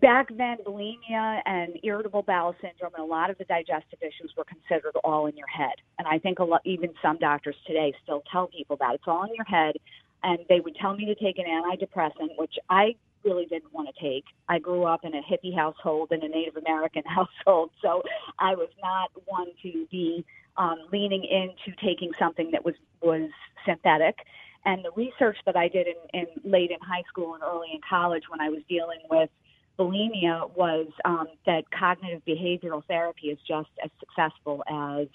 back 0.00 0.28
then, 0.36 0.58
bulimia 0.64 1.40
and 1.46 1.78
irritable 1.82 2.22
bowel 2.22 2.54
syndrome 2.60 2.92
and 2.94 3.04
a 3.04 3.06
lot 3.06 3.30
of 3.30 3.38
the 3.38 3.44
digestive 3.44 3.98
issues 4.00 4.32
were 4.36 4.44
considered 4.44 4.94
all 5.02 5.26
in 5.26 5.36
your 5.36 5.48
head. 5.48 5.74
And 5.98 6.06
I 6.06 6.18
think 6.18 6.38
a 6.38 6.44
lot, 6.44 6.60
even 6.64 6.90
some 7.02 7.18
doctors 7.18 7.56
today 7.66 7.92
still 8.02 8.22
tell 8.30 8.46
people 8.46 8.76
that 8.76 8.94
it's 8.94 9.04
all 9.06 9.24
in 9.24 9.34
your 9.34 9.46
head. 9.46 9.74
And 10.22 10.38
they 10.48 10.60
would 10.60 10.76
tell 10.76 10.94
me 10.94 11.06
to 11.06 11.14
take 11.14 11.38
an 11.38 11.46
antidepressant, 11.46 12.36
which 12.36 12.54
I 12.68 12.94
really 13.24 13.46
didn't 13.46 13.72
want 13.72 13.88
to 13.94 14.02
take. 14.02 14.24
I 14.48 14.58
grew 14.58 14.84
up 14.84 15.04
in 15.04 15.14
a 15.14 15.22
hippie 15.22 15.54
household 15.54 16.08
and 16.10 16.22
a 16.22 16.28
Native 16.28 16.56
American 16.56 17.02
household, 17.06 17.70
so 17.82 18.02
I 18.38 18.54
was 18.54 18.68
not 18.82 19.10
one 19.26 19.48
to 19.62 19.86
be 19.90 20.24
um, 20.56 20.78
leaning 20.92 21.24
into 21.24 21.76
taking 21.84 22.10
something 22.18 22.50
that 22.52 22.64
was 22.64 22.74
was 23.02 23.30
synthetic. 23.66 24.16
And 24.64 24.84
the 24.84 24.90
research 24.94 25.38
that 25.46 25.56
I 25.56 25.68
did 25.68 25.86
in, 25.86 26.20
in 26.20 26.50
late 26.50 26.70
in 26.70 26.76
high 26.80 27.02
school 27.08 27.34
and 27.34 27.42
early 27.42 27.68
in 27.72 27.80
college 27.88 28.24
when 28.28 28.40
I 28.40 28.50
was 28.50 28.60
dealing 28.68 29.00
with 29.08 29.30
bulimia 29.78 30.54
was 30.54 30.88
um, 31.06 31.28
that 31.46 31.64
cognitive 31.70 32.20
behavioral 32.28 32.84
therapy 32.86 33.28
is 33.28 33.38
just 33.48 33.70
as 33.82 33.90
successful 33.98 34.62
as 34.68 35.06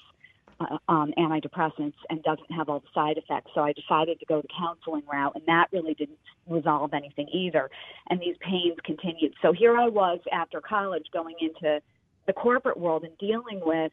uh, 0.59 0.77
um, 0.87 1.13
antidepressants 1.17 1.95
and 2.09 2.23
doesn't 2.23 2.51
have 2.51 2.69
all 2.69 2.79
the 2.79 2.87
side 2.93 3.17
effects. 3.17 3.51
So 3.53 3.61
I 3.61 3.73
decided 3.73 4.19
to 4.19 4.25
go 4.25 4.41
the 4.41 4.47
counseling 4.57 5.03
route, 5.11 5.33
and 5.35 5.43
that 5.47 5.67
really 5.71 5.93
didn't 5.93 6.19
resolve 6.47 6.93
anything 6.93 7.27
either. 7.33 7.69
And 8.09 8.19
these 8.19 8.35
pains 8.39 8.77
continued. 8.83 9.33
So 9.41 9.51
here 9.51 9.77
I 9.77 9.87
was 9.87 10.19
after 10.31 10.61
college 10.61 11.05
going 11.11 11.35
into 11.41 11.81
the 12.27 12.33
corporate 12.33 12.77
world 12.77 13.03
and 13.03 13.17
dealing 13.17 13.61
with, 13.63 13.91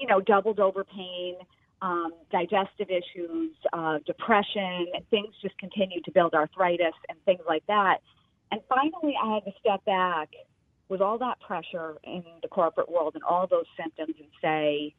you 0.00 0.06
know, 0.06 0.20
doubled 0.20 0.60
over 0.60 0.84
pain, 0.84 1.36
um, 1.80 2.12
digestive 2.30 2.88
issues, 2.90 3.52
uh, 3.72 3.98
depression, 4.06 4.86
and 4.94 5.08
things 5.10 5.34
just 5.42 5.56
continued 5.58 6.04
to 6.04 6.10
build 6.10 6.34
arthritis 6.34 6.94
and 7.08 7.18
things 7.24 7.40
like 7.46 7.64
that. 7.66 7.98
And 8.50 8.60
finally, 8.68 9.14
I 9.22 9.34
had 9.34 9.44
to 9.44 9.52
step 9.60 9.84
back 9.84 10.30
with 10.88 11.00
all 11.00 11.18
that 11.18 11.40
pressure 11.40 11.96
in 12.04 12.24
the 12.42 12.48
corporate 12.48 12.90
world 12.90 13.14
and 13.14 13.24
all 13.24 13.46
those 13.46 13.64
symptoms 13.76 14.14
and 14.18 14.28
say, 14.42 14.94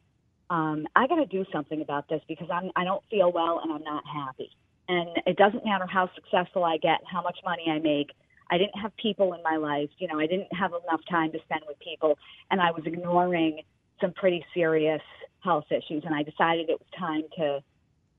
um, 0.50 0.88
I 0.96 1.08
got 1.08 1.16
to 1.16 1.26
do 1.26 1.46
something 1.52 1.82
about 1.82 2.08
this 2.10 2.22
because 2.28 2.48
I'm 2.52 2.72
I 2.76 2.84
don't 2.84 3.04
feel 3.10 3.32
well 3.32 3.60
and 3.64 3.72
I'm 3.72 3.84
not 3.84 4.04
happy. 4.06 4.52
And 4.88 5.10
it 5.26 5.38
doesn't 5.38 5.66
matter 5.66 5.88
how 5.88 6.10
successful 6.14 6.64
I 6.64 6.78
get, 6.78 7.00
how 7.12 7.22
much 7.24 7.40
money 7.44 7.66
I 7.70 7.80
make. 7.80 8.12
I 8.52 8.60
didn't 8.60 8.78
have 8.80 8.96
people 8.98 9.34
in 9.34 9.42
my 9.42 9.58
life. 9.58 9.90
You 9.98 10.08
know, 10.08 10.20
I 10.20 10.28
didn't 10.28 10.54
have 10.54 10.72
enough 10.72 11.02
time 11.10 11.32
to 11.32 11.40
spend 11.46 11.62
with 11.68 11.80
people, 11.80 12.20
and 12.52 12.62
I 12.62 12.72
was 12.72 12.84
ignoring 12.86 13.62
some 14.00 14.14
pretty 14.14 14.46
serious 14.54 15.02
health 15.40 15.66
issues. 15.72 16.04
And 16.06 16.14
I 16.14 16.22
decided 16.22 16.70
it 16.70 16.80
was 16.80 16.88
time 16.98 17.24
to 17.38 17.64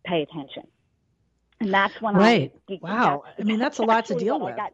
pay 0.05 0.23
attention. 0.23 0.65
And 1.61 1.73
that's 1.73 2.01
when 2.03 2.17
right. 2.17 2.53
I 2.69 2.79
wow. 2.83 3.25
I 3.39 3.43
mean, 3.45 3.59
that's 3.59 3.79
a 3.79 3.83
lot 3.85 4.07
to 4.07 4.17
deal 4.17 4.41
with. 4.41 4.57
Got, 4.57 4.73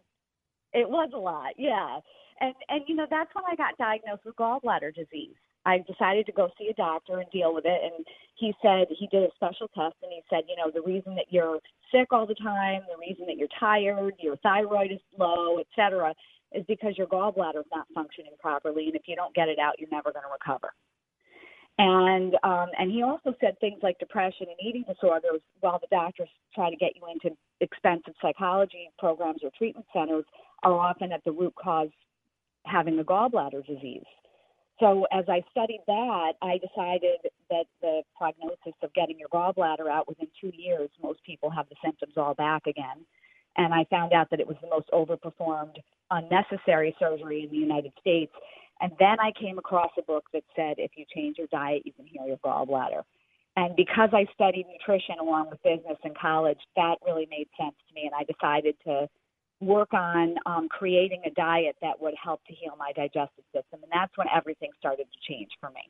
it 0.73 0.89
was 0.89 1.11
a 1.13 1.19
lot, 1.19 1.53
yeah. 1.59 2.01
And 2.41 2.55
and 2.69 2.83
you 2.89 2.97
know 2.97 3.07
that's 3.09 3.33
when 3.35 3.45
I 3.49 3.55
got 3.55 3.77
diagnosed 3.77 4.25
with 4.25 4.37
gallbladder 4.37 4.95
disease. 4.95 5.37
I 5.65 5.79
decided 5.79 6.27
to 6.27 6.33
go 6.33 6.51
see 6.59 6.69
a 6.69 6.75
doctor 6.75 7.21
and 7.21 7.31
deal 7.31 7.55
with 7.55 7.65
it. 7.67 7.81
And 7.85 8.05
he 8.35 8.53
said 8.63 8.87
he 8.91 9.07
did 9.07 9.23
a 9.23 9.35
special 9.35 9.69
test 9.69 9.97
and 10.03 10.11
he 10.11 10.23
said, 10.29 10.45
you 10.49 10.57
know, 10.57 10.71
the 10.73 10.83
reason 10.83 11.15
that 11.15 11.27
you're 11.31 11.61
sick 11.93 12.09
all 12.13 12.27
the 12.27 12.35
time, 12.35 12.83
the 12.91 12.99
reason 12.99 13.27
that 13.27 13.37
you're 13.37 13.49
tired, 13.61 14.15
your 14.19 14.37
thyroid 14.37 14.91
is 14.91 15.01
low, 15.19 15.59
et 15.59 15.67
cetera, 15.77 16.15
is 16.53 16.65
because 16.67 16.99
your 16.99 17.07
gallbladder 17.07 17.61
is 17.61 17.73
not 17.73 17.87
functioning 17.95 18.33
properly. 18.41 18.87
And 18.87 18.97
if 18.97 19.03
you 19.07 19.17
don't 19.17 19.35
get 19.35 19.49
it 19.49 19.59
out, 19.59 19.75
you're 19.79 19.91
never 19.91 20.13
going 20.13 20.25
to 20.25 20.33
recover. 20.33 20.73
And 21.79 22.35
um, 22.43 22.69
and 22.79 22.91
he 22.91 23.03
also 23.03 23.35
said 23.41 23.59
things 23.59 23.79
like 23.83 23.99
depression 23.99 24.47
and 24.49 24.57
eating 24.63 24.85
disorders. 24.87 25.41
While 25.61 25.79
the 25.79 25.87
doctors 25.91 26.29
try 26.55 26.69
to 26.69 26.77
get 26.77 26.93
you 26.97 27.03
into 27.11 27.35
expensive 27.61 28.15
psychology 28.21 28.91
programs 28.99 29.41
or 29.43 29.51
treatment 29.57 29.87
centers, 29.93 30.25
are 30.65 30.75
often 30.75 31.13
at 31.13 31.25
the 31.25 31.33
root 31.33 31.55
cause 31.55 31.89
having 32.67 32.99
a 32.99 33.05
gallbladder 33.05 33.65
disease. 33.67 34.05
So 34.83 35.07
as 35.13 35.25
I 35.29 35.45
studied 35.53 35.83
that, 35.87 36.33
I 36.43 36.59
decided 36.59 37.31
that 37.51 37.67
the 37.81 38.03
prognosis 38.19 38.75
of 38.83 38.93
getting 38.95 39.17
your 39.17 39.29
gallbladder 39.29 39.89
out 39.89 40.09
within 40.09 40.27
two 40.41 40.51
years, 40.57 40.91
most 41.01 41.23
people 41.25 41.51
have 41.51 41.69
the 41.69 41.77
symptoms 41.85 42.15
all 42.17 42.35
back 42.35 42.67
again. 42.67 43.07
And 43.57 43.73
I 43.73 43.85
found 43.91 44.13
out 44.13 44.29
that 44.31 44.41
it 44.41 44.47
was 44.49 44.57
the 44.61 44.69
most 44.69 44.91
overperformed 44.93 45.77
unnecessary 46.11 46.97
surgery 46.99 47.45
in 47.45 47.51
the 47.51 47.59
United 47.59 47.93
States. 48.01 48.33
And 48.81 48.91
then 48.99 49.21
I 49.21 49.31
came 49.41 49.57
across 49.57 49.93
a 49.97 50.03
book 50.03 50.25
that 50.33 50.43
said 50.57 50.75
if 50.79 50.91
you 50.97 51.05
change 51.15 51.39
your 51.39 51.47
diet, 51.53 51.83
you 51.85 51.93
can 51.93 52.05
heal 52.05 52.27
your 52.27 52.39
gallbladder. 52.39 53.03
And 53.55 53.77
because 53.77 54.09
I 54.13 54.27
studied 54.35 54.67
nutrition 54.67 55.21
along 55.21 55.51
with 55.51 55.63
business 55.63 55.99
in 56.05 56.13
college, 56.21 56.59
that 56.75 56.97
really 57.07 57.29
made 57.31 57.47
sense 57.57 57.77
to 57.89 57.95
me. 57.95 58.11
And 58.11 58.15
I 58.19 58.25
decided 58.25 58.75
to 58.87 59.09
work 59.63 59.95
on 59.95 60.35
um, 60.47 60.69
creating 60.69 61.23
a 61.25 61.31
diet 61.31 61.77
that 61.83 62.01
would 62.01 62.15
help 62.23 62.45
to 62.47 62.55
heal 62.55 62.75
my 62.79 62.93
digestive 62.95 63.45
system. 63.55 63.81
And 63.83 63.93
that's 63.93 64.17
when 64.17 64.27
everything 64.35 64.71
started 64.79 65.07
to 65.13 65.33
change 65.33 65.51
for 65.61 65.71
me. 65.71 65.83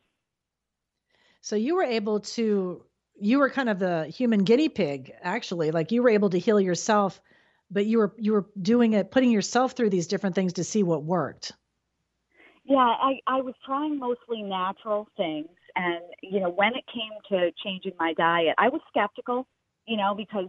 So 1.40 1.56
you 1.56 1.74
were 1.74 1.82
able 1.82 2.20
to, 2.20 2.84
you 3.18 3.38
were 3.38 3.50
kind 3.50 3.68
of 3.68 3.78
the 3.78 4.06
human 4.06 4.44
guinea 4.44 4.68
pig, 4.68 5.12
actually. 5.22 5.70
Like 5.70 5.90
you 5.90 6.02
were 6.02 6.10
able 6.10 6.30
to 6.30 6.38
heal 6.38 6.60
yourself 6.60 7.20
but 7.72 7.86
you 7.86 7.98
were 7.98 8.12
you 8.18 8.32
were 8.32 8.46
doing 8.60 8.92
it, 8.92 9.10
putting 9.10 9.30
yourself 9.30 9.72
through 9.72 9.90
these 9.90 10.06
different 10.06 10.34
things 10.34 10.52
to 10.54 10.64
see 10.64 10.82
what 10.82 11.02
worked. 11.02 11.52
Yeah, 12.64 12.76
I, 12.76 13.18
I 13.26 13.40
was 13.40 13.54
trying 13.66 13.98
mostly 13.98 14.42
natural 14.42 15.08
things. 15.16 15.48
And, 15.74 16.00
you 16.22 16.38
know, 16.38 16.50
when 16.50 16.74
it 16.74 16.84
came 16.92 17.10
to 17.30 17.50
changing 17.64 17.92
my 17.98 18.12
diet, 18.12 18.54
I 18.58 18.68
was 18.68 18.80
skeptical, 18.88 19.48
you 19.86 19.96
know, 19.96 20.14
because 20.14 20.48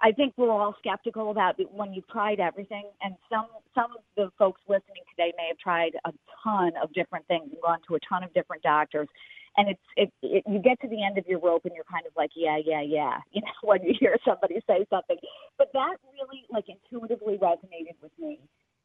I 0.00 0.12
think 0.12 0.34
we're 0.36 0.50
all 0.50 0.74
skeptical 0.78 1.30
about 1.30 1.56
when 1.72 1.92
you've 1.92 2.08
tried 2.08 2.40
everything. 2.40 2.84
And 3.02 3.14
some, 3.30 3.46
some 3.74 3.92
of 3.96 4.02
the 4.16 4.30
folks 4.38 4.60
listening 4.68 5.02
today 5.10 5.32
may 5.36 5.48
have 5.48 5.58
tried 5.58 5.92
a 6.04 6.12
ton 6.42 6.72
of 6.82 6.92
different 6.92 7.26
things 7.26 7.50
and 7.50 7.60
gone 7.62 7.78
to 7.88 7.96
a 7.96 7.98
ton 8.08 8.22
of 8.22 8.32
different 8.32 8.62
doctors. 8.62 9.08
And 9.56 9.70
it's, 9.70 9.80
it, 9.96 10.12
it, 10.22 10.44
you 10.46 10.60
get 10.60 10.80
to 10.82 10.88
the 10.88 11.02
end 11.02 11.18
of 11.18 11.26
your 11.26 11.40
rope 11.40 11.64
and 11.64 11.74
you're 11.74 11.88
kind 11.90 12.06
of 12.06 12.12
like, 12.16 12.30
yeah, 12.36 12.58
yeah, 12.64 12.82
yeah, 12.82 13.18
you 13.32 13.42
know, 13.42 13.58
when 13.62 13.82
you 13.82 13.94
hear 13.98 14.16
somebody 14.24 14.62
say 14.68 14.86
something. 14.88 15.16
But 15.56 15.68
that 15.72 15.96
really, 16.12 16.44
like, 16.50 16.66
intuitively 16.68 17.38
resonated 17.38 17.98
with 18.00 18.12
me 18.18 18.38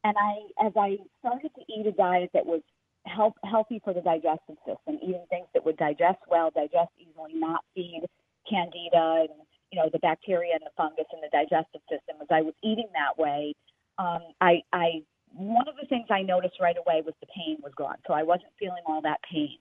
and 0.03 0.15
I, 0.19 0.65
as 0.65 0.73
I 0.75 0.97
started 1.19 1.51
to 1.55 1.61
eat 1.71 1.87
a 1.87 1.91
diet 1.91 2.29
that 2.33 2.45
was 2.45 2.61
help, 3.05 3.35
healthy 3.43 3.81
for 3.83 3.93
the 3.93 4.01
digestive 4.01 4.57
system, 4.67 4.99
eating 5.01 5.25
things 5.29 5.47
that 5.53 5.65
would 5.65 5.77
digest 5.77 6.19
well, 6.29 6.51
digest 6.53 6.91
easily, 6.99 7.33
not 7.35 7.63
feed 7.73 8.03
candida 8.49 9.27
and 9.29 9.39
you 9.73 9.79
know 9.81 9.89
the 9.91 9.99
bacteria 9.99 10.53
and 10.53 10.61
the 10.61 10.69
fungus 10.77 11.09
in 11.11 11.19
the 11.21 11.33
digestive 11.33 11.81
system. 11.89 12.21
As 12.21 12.27
I 12.29 12.41
was 12.45 12.53
eating 12.61 12.87
that 12.93 13.17
way, 13.17 13.55
um, 13.97 14.21
I, 14.39 14.61
I 14.71 15.01
one 15.33 15.67
of 15.67 15.73
the 15.81 15.87
things 15.87 16.05
I 16.11 16.21
noticed 16.21 16.61
right 16.61 16.77
away 16.77 17.01
was 17.03 17.15
the 17.21 17.27
pain 17.35 17.57
was 17.63 17.73
gone. 17.75 17.97
So 18.05 18.13
I 18.13 18.21
wasn't 18.21 18.53
feeling 18.59 18.85
all 18.85 19.01
that 19.01 19.17
pain 19.25 19.57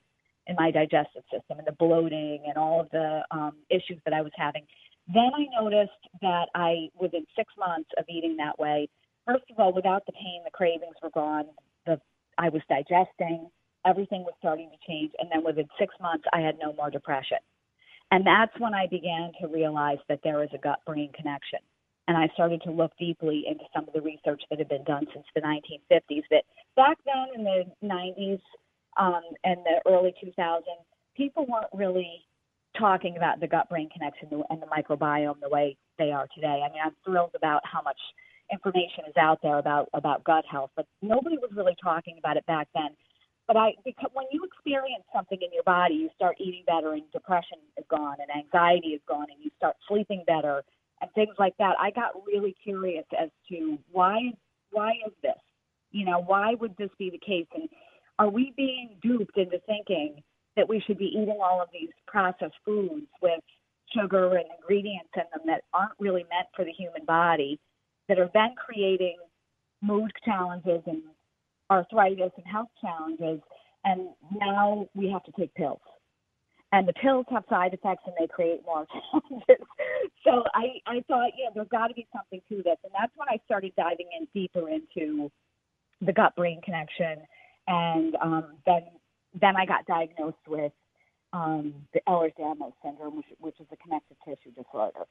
in 0.46 0.56
my 0.56 0.70
digestive 0.70 1.22
system 1.32 1.56
and 1.56 1.66
the 1.66 1.72
bloating 1.72 2.44
and 2.46 2.58
all 2.58 2.78
of 2.78 2.90
the 2.90 3.22
um, 3.30 3.52
issues 3.70 3.96
that 4.04 4.12
I 4.12 4.20
was 4.20 4.32
having. 4.36 4.66
Then 5.08 5.30
I 5.32 5.46
noticed 5.62 6.02
that 6.20 6.48
I, 6.54 6.88
within 7.00 7.24
six 7.34 7.48
months 7.58 7.88
of 7.96 8.04
eating 8.10 8.36
that 8.36 8.58
way, 8.58 8.90
first 9.26 9.44
of 9.50 9.58
all, 9.58 9.72
without 9.72 10.04
the 10.04 10.12
pain, 10.12 10.42
the 10.44 10.50
cravings 10.50 10.96
were 11.02 11.10
gone. 11.10 11.46
The 11.86 11.98
I 12.36 12.50
was 12.50 12.60
digesting. 12.68 13.48
Everything 13.86 14.22
was 14.22 14.34
starting 14.38 14.70
to 14.70 14.76
change, 14.86 15.12
and 15.18 15.30
then 15.32 15.42
within 15.42 15.66
six 15.78 15.94
months, 16.00 16.24
I 16.32 16.40
had 16.40 16.58
no 16.60 16.72
more 16.74 16.90
depression. 16.90 17.38
And 18.12 18.26
that's 18.26 18.52
when 18.58 18.74
I 18.74 18.86
began 18.86 19.32
to 19.40 19.48
realize 19.48 19.96
that 20.10 20.20
there 20.22 20.36
was 20.36 20.50
a 20.54 20.58
gut-brain 20.58 21.10
connection. 21.14 21.60
And 22.08 22.16
I 22.16 22.28
started 22.34 22.60
to 22.64 22.70
look 22.70 22.92
deeply 22.98 23.44
into 23.48 23.64
some 23.74 23.88
of 23.88 23.94
the 23.94 24.02
research 24.02 24.42
that 24.50 24.58
had 24.58 24.68
been 24.68 24.84
done 24.84 25.06
since 25.14 25.24
the 25.34 25.40
1950s. 25.40 26.22
That 26.30 26.44
back 26.76 26.98
then 27.06 27.28
in 27.34 27.42
the 27.42 27.64
90s 27.82 28.40
um, 28.98 29.22
and 29.44 29.60
the 29.64 29.80
early 29.90 30.14
2000s, 30.22 30.60
people 31.16 31.46
weren't 31.48 31.72
really 31.72 32.26
talking 32.78 33.16
about 33.16 33.40
the 33.40 33.46
gut-brain 33.46 33.88
connection 33.88 34.28
and 34.50 34.60
the 34.60 34.66
microbiome 34.66 35.40
the 35.40 35.48
way 35.48 35.78
they 35.98 36.12
are 36.12 36.28
today. 36.34 36.60
I 36.66 36.70
mean, 36.70 36.82
I'm 36.84 36.94
thrilled 37.06 37.34
about 37.34 37.62
how 37.64 37.80
much 37.80 37.98
information 38.52 39.04
is 39.08 39.16
out 39.16 39.38
there 39.42 39.56
about 39.58 39.88
about 39.94 40.22
gut 40.24 40.44
health, 40.50 40.70
but 40.76 40.86
nobody 41.00 41.38
was 41.38 41.50
really 41.56 41.76
talking 41.82 42.16
about 42.18 42.36
it 42.36 42.44
back 42.44 42.68
then. 42.74 42.90
But 43.46 43.56
I, 43.56 43.72
because 43.84 44.10
when 44.12 44.26
you 44.30 44.44
experience 44.44 45.04
something 45.14 45.38
in 45.40 45.52
your 45.52 45.64
body, 45.64 45.94
you 45.94 46.10
start 46.14 46.36
eating 46.38 46.62
better, 46.66 46.92
and 46.92 47.02
depression 47.12 47.58
is 47.76 47.84
gone, 47.90 48.16
and 48.20 48.30
anxiety 48.44 48.88
is 48.88 49.00
gone, 49.08 49.26
and 49.30 49.42
you 49.42 49.50
start 49.56 49.76
sleeping 49.88 50.24
better, 50.26 50.62
and 51.00 51.10
things 51.12 51.34
like 51.38 51.56
that. 51.58 51.74
I 51.80 51.90
got 51.90 52.12
really 52.26 52.54
curious 52.62 53.04
as 53.18 53.30
to 53.50 53.78
why 53.90 54.32
why 54.70 54.92
is 55.06 55.12
this? 55.22 55.32
You 55.90 56.06
know, 56.06 56.22
why 56.22 56.54
would 56.54 56.76
this 56.78 56.90
be 56.98 57.10
the 57.10 57.18
case? 57.18 57.46
And 57.54 57.68
are 58.18 58.30
we 58.30 58.54
being 58.56 58.96
duped 59.02 59.36
into 59.36 59.58
thinking 59.66 60.22
that 60.56 60.68
we 60.68 60.80
should 60.86 60.96
be 60.96 61.06
eating 61.06 61.38
all 61.42 61.60
of 61.60 61.68
these 61.72 61.90
processed 62.06 62.54
foods 62.64 63.06
with 63.20 63.40
sugar 63.94 64.36
and 64.36 64.46
ingredients 64.58 65.10
in 65.14 65.24
them 65.34 65.46
that 65.46 65.64
aren't 65.74 65.92
really 65.98 66.24
meant 66.30 66.48
for 66.56 66.64
the 66.64 66.72
human 66.72 67.04
body? 67.04 67.58
that 68.08 68.18
are 68.18 68.30
then 68.34 68.54
creating 68.56 69.16
mood 69.80 70.12
challenges 70.24 70.82
and 70.86 71.02
arthritis 71.72 72.32
and 72.36 72.46
health 72.46 72.68
challenges. 72.80 73.40
And 73.84 74.08
now 74.38 74.86
we 74.94 75.10
have 75.10 75.24
to 75.24 75.32
take 75.32 75.54
pills. 75.54 75.80
And 76.72 76.88
the 76.88 76.92
pills 76.94 77.26
have 77.30 77.44
side 77.50 77.74
effects 77.74 78.04
and 78.06 78.14
they 78.18 78.26
create 78.26 78.62
more 78.64 78.86
challenges. 79.10 79.66
so 80.24 80.44
I, 80.54 80.80
I 80.86 81.02
thought, 81.08 81.32
yeah, 81.36 81.50
there's 81.54 81.68
got 81.68 81.88
to 81.88 81.94
be 81.94 82.06
something 82.14 82.40
to 82.48 82.56
this. 82.62 82.76
And 82.84 82.92
that's 82.98 83.12
when 83.16 83.28
I 83.28 83.38
started 83.44 83.72
diving 83.76 84.08
in 84.18 84.26
deeper 84.34 84.68
into 84.68 85.30
the 86.00 86.12
gut 86.12 86.34
brain 86.36 86.60
connection. 86.64 87.18
And 87.66 88.16
um, 88.22 88.44
then, 88.66 88.82
then 89.38 89.56
I 89.56 89.66
got 89.66 89.86
diagnosed 89.86 90.46
with 90.48 90.72
um, 91.32 91.74
the 91.92 92.00
Ehlers-Danlos 92.08 92.72
syndrome, 92.84 93.16
which, 93.16 93.26
which 93.38 93.60
is 93.60 93.66
a 93.72 93.76
connective 93.76 94.16
tissue 94.24 94.54
disorder. 94.56 95.04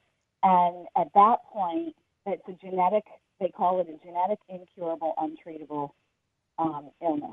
And 0.43 0.87
at 0.97 1.07
that 1.13 1.37
point, 1.51 1.95
it's 2.25 2.43
a 2.47 2.53
genetic, 2.53 3.03
they 3.39 3.49
call 3.49 3.79
it 3.81 3.87
a 3.87 4.05
genetic 4.05 4.39
incurable, 4.49 5.13
untreatable 5.17 5.91
um, 6.57 6.89
illness, 7.01 7.31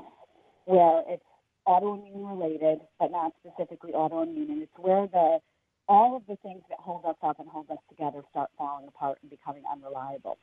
where 0.65 1.03
it's 1.07 1.23
autoimmune 1.67 2.27
related, 2.29 2.79
but 2.99 3.11
not 3.11 3.33
specifically 3.39 3.91
autoimmune. 3.91 4.49
And 4.49 4.61
it's 4.63 4.71
where 4.77 5.07
the 5.07 5.39
all 5.87 6.15
of 6.15 6.21
the 6.27 6.35
things 6.43 6.61
that 6.69 6.77
hold 6.79 7.03
us 7.05 7.15
up 7.23 7.39
and 7.39 7.49
hold 7.49 7.69
us 7.71 7.79
together 7.89 8.21
start 8.29 8.49
falling 8.57 8.87
apart 8.87 9.17
and 9.21 9.29
becoming 9.29 9.63
unreliable. 9.71 10.37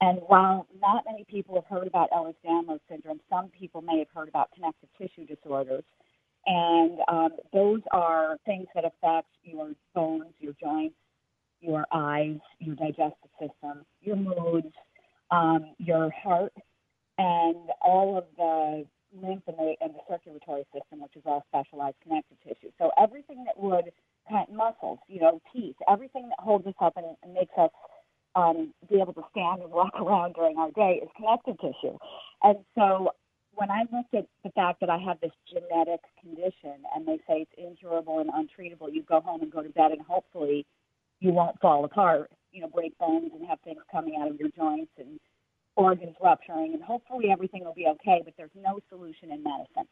And 0.00 0.18
while 0.26 0.66
not 0.80 1.04
many 1.06 1.24
people 1.28 1.54
have 1.56 1.66
heard 1.66 1.86
about 1.86 2.10
Ehlers-Danlos 2.10 2.80
syndrome, 2.88 3.20
some 3.28 3.48
people 3.48 3.82
may 3.82 3.98
have 3.98 4.08
heard 4.14 4.28
about 4.28 4.50
connective 4.54 4.88
tissue 4.98 5.26
disorders. 5.26 5.84
And 6.46 6.98
um, 7.08 7.30
those 7.52 7.80
are 7.92 8.36
things 8.46 8.66
that 8.74 8.84
affect 8.84 9.28
your 9.44 9.72
bones, 9.94 10.34
your 10.40 10.54
joints, 10.60 10.96
your 11.60 11.84
eyes, 11.92 12.38
your 12.58 12.74
digestive 12.74 13.30
system, 13.40 13.84
your 14.00 14.16
moods, 14.16 14.72
um, 15.30 15.74
your 15.78 16.10
heart, 16.10 16.52
and 17.18 17.56
all 17.80 18.16
of 18.16 18.24
the 18.36 18.86
lymph 19.14 19.42
and 19.46 19.58
the, 19.58 19.74
and 19.80 19.94
the 19.94 20.00
circulatory 20.08 20.64
system, 20.72 21.02
which 21.02 21.16
is 21.16 21.22
all 21.26 21.44
specialized 21.48 21.96
connective 22.02 22.38
tissue. 22.42 22.70
So 22.78 22.90
everything 23.00 23.44
that 23.44 23.58
would 23.58 23.92
kind 24.28 24.46
of 24.48 24.54
muscles, 24.54 24.98
you 25.08 25.20
know, 25.20 25.40
teeth, 25.52 25.76
everything 25.88 26.28
that 26.28 26.38
holds 26.38 26.66
us 26.66 26.74
up 26.80 26.94
and, 26.96 27.06
and 27.22 27.34
makes 27.34 27.52
us 27.58 27.70
um, 28.34 28.72
be 28.88 29.00
able 29.00 29.12
to 29.14 29.22
stand 29.30 29.62
and 29.62 29.70
walk 29.70 29.92
around 30.00 30.34
during 30.34 30.56
our 30.56 30.70
day 30.72 31.00
is 31.02 31.08
connective 31.16 31.56
tissue. 31.60 31.98
And 32.42 32.58
so 32.74 33.10
when 33.54 33.70
I 33.70 33.82
looked 33.92 34.14
at 34.14 34.26
the 34.44 34.50
fact 34.50 34.80
that 34.80 34.88
I 34.88 34.98
have 34.98 35.20
this 35.20 35.32
genetic 35.52 36.00
condition 36.20 36.84
and 36.94 37.06
they 37.06 37.18
say 37.28 37.44
it's 37.44 37.52
incurable 37.58 38.20
and 38.20 38.30
untreatable, 38.30 38.92
you 38.92 39.02
go 39.02 39.20
home 39.20 39.42
and 39.42 39.52
go 39.52 39.62
to 39.62 39.68
bed 39.68 39.92
and 39.92 40.00
hopefully 40.00 40.66
you 41.20 41.32
won't 41.32 41.60
fall 41.60 41.84
apart, 41.84 42.30
you 42.52 42.62
know, 42.62 42.68
break 42.68 42.96
bones 42.98 43.30
and 43.34 43.46
have 43.46 43.60
things 43.60 43.80
coming 43.90 44.16
out 44.20 44.30
of 44.30 44.40
your 44.40 44.48
joints 44.56 44.90
and 44.98 45.20
organs 45.76 46.16
rupturing, 46.22 46.74
and 46.74 46.82
hopefully 46.82 47.30
everything 47.30 47.64
will 47.64 47.74
be 47.74 47.86
okay, 47.86 48.20
but 48.24 48.34
there's 48.36 48.54
no 48.54 48.78
solution 48.88 49.32
in 49.32 49.42
medicine. 49.42 49.88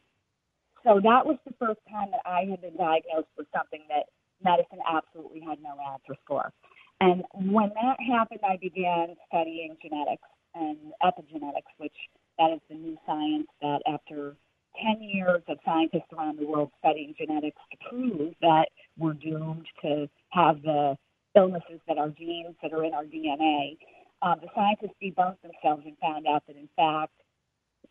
So 0.83 0.99
that 1.03 1.25
was 1.25 1.37
the 1.45 1.53
first 1.59 1.79
time 1.89 2.09
that 2.11 2.21
I 2.25 2.45
had 2.49 2.61
been 2.61 2.75
diagnosed 2.75 3.29
with 3.37 3.47
something 3.55 3.81
that 3.89 4.09
medicine 4.43 4.79
absolutely 4.87 5.41
had 5.41 5.61
no 5.61 5.77
answers 5.93 6.17
for. 6.27 6.51
And 6.99 7.23
when 7.33 7.69
that 7.81 7.97
happened, 7.99 8.41
I 8.43 8.57
began 8.57 9.15
studying 9.27 9.77
genetics 9.81 10.27
and 10.53 10.77
epigenetics, 11.03 11.71
which 11.77 11.95
that 12.37 12.51
is 12.53 12.59
the 12.69 12.75
new 12.75 12.97
science 13.05 13.47
that 13.61 13.81
after 13.87 14.35
10 14.81 15.01
years 15.01 15.41
of 15.47 15.57
scientists 15.65 16.09
around 16.17 16.39
the 16.39 16.45
world 16.45 16.71
studying 16.79 17.13
genetics 17.17 17.61
to 17.71 17.77
prove 17.89 18.33
that 18.41 18.67
we're 18.97 19.13
doomed 19.13 19.65
to 19.81 20.07
have 20.29 20.61
the 20.61 20.95
illnesses 21.35 21.79
that 21.87 21.97
are 21.97 22.09
genes 22.09 22.55
that 22.61 22.73
are 22.73 22.83
in 22.83 22.93
our 22.93 23.03
DNA, 23.03 23.77
um, 24.21 24.39
the 24.41 24.47
scientists 24.55 24.95
debunked 25.01 25.41
themselves 25.41 25.83
and 25.85 25.95
found 26.01 26.27
out 26.27 26.43
that, 26.47 26.55
in 26.55 26.69
fact, 26.75 27.13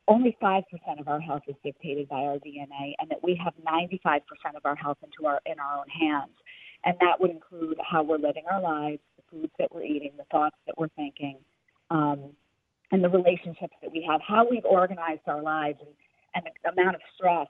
only 0.09 0.37
5% 0.43 0.63
of 0.99 1.09
our 1.09 1.21
health 1.21 1.43
is 1.47 1.55
dictated 1.65 2.09
by 2.09 2.21
our 2.23 2.37
DNA, 2.39 2.95
and 2.99 3.11
that 3.11 3.23
we 3.23 3.41
have 3.43 3.55
95% 3.65 4.21
of 4.57 4.65
our 4.65 4.75
health 4.75 4.99
into 5.03 5.29
our, 5.29 5.41
in 5.47 5.59
our 5.61 5.79
own 5.79 5.89
hands. 5.89 6.33
And 6.85 6.97
that 7.01 7.21
would 7.21 7.31
include 7.31 7.77
how 7.89 8.03
we're 8.03 8.19
living 8.19 8.45
our 8.51 8.61
lives, 8.61 9.01
the 9.17 9.23
foods 9.31 9.53
that 9.59 9.73
we're 9.73 9.85
eating, 9.85 10.13
the 10.17 10.25
thoughts 10.31 10.57
that 10.67 10.77
we're 10.79 10.89
thinking, 10.97 11.39
um, 11.91 12.31
and 12.91 13.05
the 13.05 13.09
relationships 13.09 13.75
that 13.83 13.93
we 13.93 14.07
have, 14.09 14.21
how 14.27 14.47
we've 14.49 14.65
organized 14.65 15.23
our 15.27 15.43
lives, 15.43 15.79
and, 15.81 15.91
and 16.35 16.55
the 16.65 16.71
amount 16.71 16.97
of 16.97 17.03
stress 17.17 17.49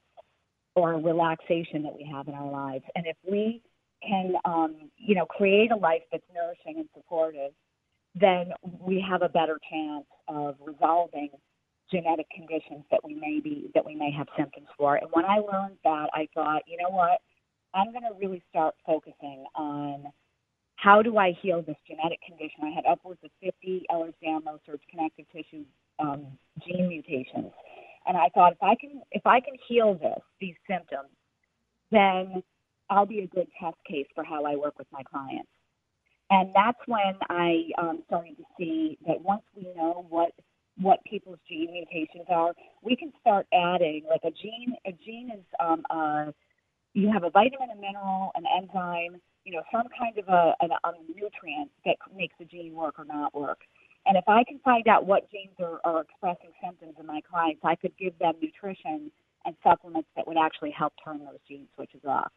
or 0.74 0.94
relaxation 0.94 1.82
that 1.82 1.94
we 1.96 2.08
have 2.10 2.28
in 2.28 2.34
our 2.34 2.50
lives. 2.50 2.84
And 2.94 3.06
if 3.06 3.16
we 3.28 3.62
can, 4.06 4.34
um, 4.44 4.90
you 4.96 5.14
know, 5.14 5.26
create 5.26 5.70
a 5.70 5.76
life 5.76 6.02
that's 6.10 6.24
nourishing 6.34 6.78
and 6.78 6.88
supportive, 6.94 7.52
then 8.14 8.52
we 8.80 9.04
have 9.08 9.22
a 9.22 9.28
better 9.28 9.58
chance 9.70 10.06
of 10.28 10.56
resolving 10.64 11.30
genetic 11.90 12.26
conditions 12.30 12.84
that 12.90 13.00
we 13.04 13.14
may 13.14 13.40
be 13.40 13.70
that 13.74 13.84
we 13.84 13.94
may 13.94 14.10
have 14.10 14.26
symptoms 14.36 14.68
for. 14.78 14.96
And 14.96 15.08
when 15.12 15.24
I 15.24 15.38
learned 15.38 15.76
that, 15.84 16.08
I 16.14 16.28
thought, 16.34 16.62
you 16.66 16.78
know 16.78 16.90
what, 16.90 17.20
I'm 17.74 17.92
going 17.92 18.04
to 18.04 18.18
really 18.18 18.42
start 18.48 18.74
focusing 18.86 19.44
on 19.54 20.04
how 20.76 21.02
do 21.02 21.18
I 21.18 21.32
heal 21.42 21.62
this 21.62 21.76
genetic 21.86 22.20
condition. 22.26 22.60
I 22.64 22.70
had 22.70 22.84
upwards 22.90 23.20
of 23.22 23.30
50 23.42 23.86
Ehlers-Danlos 23.90 24.60
or 24.68 24.76
connective 24.90 25.26
tissue 25.32 25.64
um, 25.98 26.26
gene 26.66 26.88
mutations, 26.88 27.52
and 28.06 28.16
I 28.16 28.28
thought 28.34 28.52
if 28.52 28.62
I 28.62 28.74
can 28.80 29.02
if 29.10 29.26
I 29.26 29.40
can 29.40 29.54
heal 29.68 29.94
this 29.94 30.22
these 30.40 30.54
symptoms, 30.68 31.10
then 31.90 32.42
I'll 32.88 33.06
be 33.06 33.20
a 33.20 33.26
good 33.26 33.48
test 33.60 33.76
case 33.86 34.06
for 34.14 34.24
how 34.24 34.44
I 34.44 34.56
work 34.56 34.78
with 34.78 34.88
my 34.92 35.02
clients. 35.02 35.50
And 36.30 36.50
that's 36.54 36.78
when 36.86 37.18
I 37.28 37.70
um, 37.78 38.02
started 38.06 38.36
to 38.36 38.44
see 38.56 38.98
that 39.06 39.20
once 39.20 39.42
we 39.56 39.64
know 39.76 40.06
what 40.08 40.32
what 40.80 41.00
people's 41.04 41.38
gene 41.46 41.72
mutations 41.72 42.24
are, 42.30 42.54
we 42.82 42.96
can 42.96 43.12
start 43.20 43.46
adding 43.52 44.02
like 44.08 44.22
a 44.24 44.30
gene. 44.30 44.74
A 44.86 44.92
gene 45.04 45.30
is 45.34 45.44
um, 45.58 45.82
uh, 45.90 46.30
you 46.94 47.10
have 47.12 47.24
a 47.24 47.30
vitamin, 47.30 47.68
a 47.70 47.76
mineral, 47.78 48.30
an 48.34 48.44
enzyme, 48.56 49.20
you 49.44 49.52
know, 49.52 49.62
some 49.70 49.86
kind 49.98 50.16
of 50.18 50.28
a, 50.28 50.54
a, 50.62 50.88
a 50.88 50.92
nutrient 51.08 51.70
that 51.84 51.96
makes 52.16 52.34
the 52.38 52.44
gene 52.44 52.74
work 52.74 52.98
or 52.98 53.04
not 53.04 53.34
work. 53.34 53.58
And 54.06 54.16
if 54.16 54.24
I 54.26 54.44
can 54.44 54.58
find 54.64 54.88
out 54.88 55.06
what 55.06 55.30
genes 55.30 55.54
are, 55.60 55.80
are 55.84 56.00
expressing 56.00 56.50
symptoms 56.64 56.94
in 56.98 57.06
my 57.06 57.20
clients, 57.28 57.60
I 57.64 57.76
could 57.76 57.92
give 57.98 58.18
them 58.18 58.34
nutrition 58.40 59.10
and 59.44 59.54
supplements 59.62 60.08
that 60.16 60.26
would 60.26 60.38
actually 60.38 60.70
help 60.70 60.94
turn 61.04 61.18
those 61.18 61.38
gene 61.46 61.66
switches 61.74 62.00
off. 62.06 62.32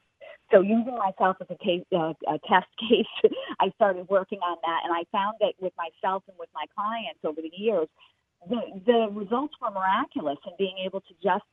So 0.53 0.62
using 0.62 0.95
myself 0.95 1.38
as 1.41 1.48
a 1.50 1.57
case, 1.57 1.83
uh, 1.91 2.13
a 2.27 2.38
test 2.48 2.67
case, 2.79 3.31
I 3.60 3.72
started 3.75 4.07
working 4.10 4.39
on 4.39 4.57
that, 4.62 4.81
and 4.86 4.93
I 4.93 5.03
found 5.12 5.38
that 5.39 5.53
with 5.60 5.74
myself 5.77 6.24
and 6.27 6.38
with 6.38 6.50
my 6.53 6.65
clients 6.75 7.19
over 7.24 7.41
the 7.41 7.51
years, 7.55 7.88
the 8.48 8.60
the 8.86 9.07
results 9.12 9.55
were 9.62 9.72
miraculous 9.72 10.38
in 10.45 10.53
being 10.57 10.77
able 10.86 11.01
to 11.01 11.13
just 11.24 11.45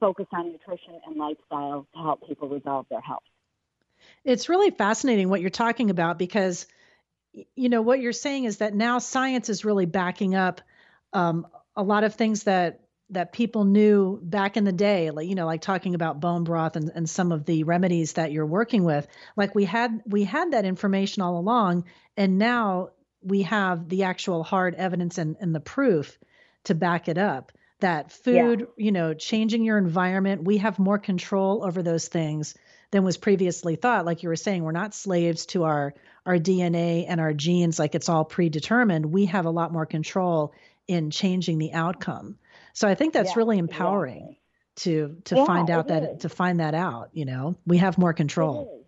focus 0.00 0.26
on 0.32 0.52
nutrition 0.52 1.00
and 1.06 1.16
lifestyle 1.16 1.86
to 1.94 1.98
help 2.00 2.26
people 2.26 2.48
resolve 2.48 2.86
their 2.90 3.00
health. 3.00 3.22
It's 4.24 4.48
really 4.48 4.70
fascinating 4.70 5.28
what 5.28 5.40
you're 5.40 5.50
talking 5.50 5.90
about 5.90 6.18
because, 6.18 6.66
you 7.54 7.68
know, 7.68 7.82
what 7.82 8.00
you're 8.00 8.12
saying 8.12 8.44
is 8.44 8.58
that 8.58 8.74
now 8.74 8.98
science 8.98 9.48
is 9.48 9.64
really 9.64 9.86
backing 9.86 10.34
up 10.34 10.60
um, 11.12 11.46
a 11.76 11.82
lot 11.82 12.04
of 12.04 12.14
things 12.14 12.44
that 12.44 12.80
that 13.10 13.32
people 13.32 13.64
knew 13.64 14.20
back 14.22 14.56
in 14.56 14.64
the 14.64 14.72
day, 14.72 15.10
like 15.10 15.28
you 15.28 15.34
know, 15.34 15.46
like 15.46 15.62
talking 15.62 15.94
about 15.94 16.20
bone 16.20 16.44
broth 16.44 16.76
and, 16.76 16.90
and 16.94 17.08
some 17.08 17.32
of 17.32 17.44
the 17.44 17.64
remedies 17.64 18.14
that 18.14 18.32
you're 18.32 18.46
working 18.46 18.84
with. 18.84 19.06
Like 19.36 19.54
we 19.54 19.64
had 19.64 20.02
we 20.06 20.24
had 20.24 20.52
that 20.52 20.64
information 20.64 21.22
all 21.22 21.38
along, 21.38 21.84
and 22.16 22.38
now 22.38 22.90
we 23.22 23.42
have 23.42 23.88
the 23.88 24.04
actual 24.04 24.42
hard 24.42 24.74
evidence 24.74 25.18
and, 25.18 25.36
and 25.40 25.54
the 25.54 25.60
proof 25.60 26.18
to 26.64 26.74
back 26.74 27.08
it 27.08 27.18
up 27.18 27.52
that 27.80 28.10
food, 28.10 28.60
yeah. 28.60 28.66
you 28.76 28.92
know, 28.92 29.14
changing 29.14 29.64
your 29.64 29.78
environment, 29.78 30.42
we 30.42 30.58
have 30.58 30.78
more 30.78 30.98
control 30.98 31.64
over 31.64 31.82
those 31.82 32.08
things 32.08 32.54
than 32.90 33.04
was 33.04 33.16
previously 33.16 33.76
thought. 33.76 34.04
Like 34.04 34.22
you 34.22 34.28
were 34.28 34.36
saying, 34.36 34.62
we're 34.62 34.72
not 34.72 34.94
slaves 34.94 35.46
to 35.46 35.64
our 35.64 35.94
our 36.26 36.36
DNA 36.36 37.06
and 37.08 37.20
our 37.20 37.32
genes 37.32 37.78
like 37.78 37.94
it's 37.94 38.08
all 38.08 38.24
predetermined. 38.24 39.06
We 39.06 39.26
have 39.26 39.46
a 39.46 39.50
lot 39.50 39.72
more 39.72 39.86
control 39.86 40.52
in 40.86 41.10
changing 41.10 41.58
the 41.58 41.72
outcome. 41.72 42.36
So 42.78 42.86
I 42.86 42.94
think 42.94 43.12
that's 43.12 43.30
yeah, 43.30 43.38
really 43.38 43.58
empowering 43.58 44.36
to 44.76 45.16
to 45.24 45.34
yeah, 45.34 45.44
find 45.44 45.68
out 45.68 45.88
that 45.88 46.04
is. 46.04 46.20
to 46.22 46.28
find 46.28 46.60
that 46.60 46.74
out, 46.74 47.08
you 47.12 47.24
know. 47.24 47.56
We 47.66 47.78
have 47.78 47.98
more 47.98 48.12
control. 48.12 48.86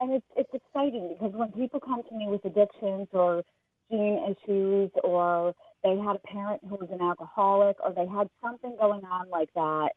And 0.00 0.10
it's 0.10 0.26
it's 0.36 0.50
exciting 0.52 1.14
because 1.14 1.32
when 1.32 1.52
people 1.52 1.78
come 1.78 2.02
to 2.02 2.12
me 2.12 2.26
with 2.26 2.44
addictions 2.44 3.06
or 3.12 3.44
gene 3.88 4.34
issues 4.34 4.90
or 5.04 5.54
they 5.84 5.96
had 5.96 6.16
a 6.16 6.26
parent 6.26 6.60
who 6.68 6.74
was 6.74 6.88
an 6.90 7.00
alcoholic 7.00 7.76
or 7.84 7.92
they 7.92 8.08
had 8.08 8.26
something 8.42 8.74
going 8.80 9.04
on 9.04 9.30
like 9.30 9.50
that 9.54 9.90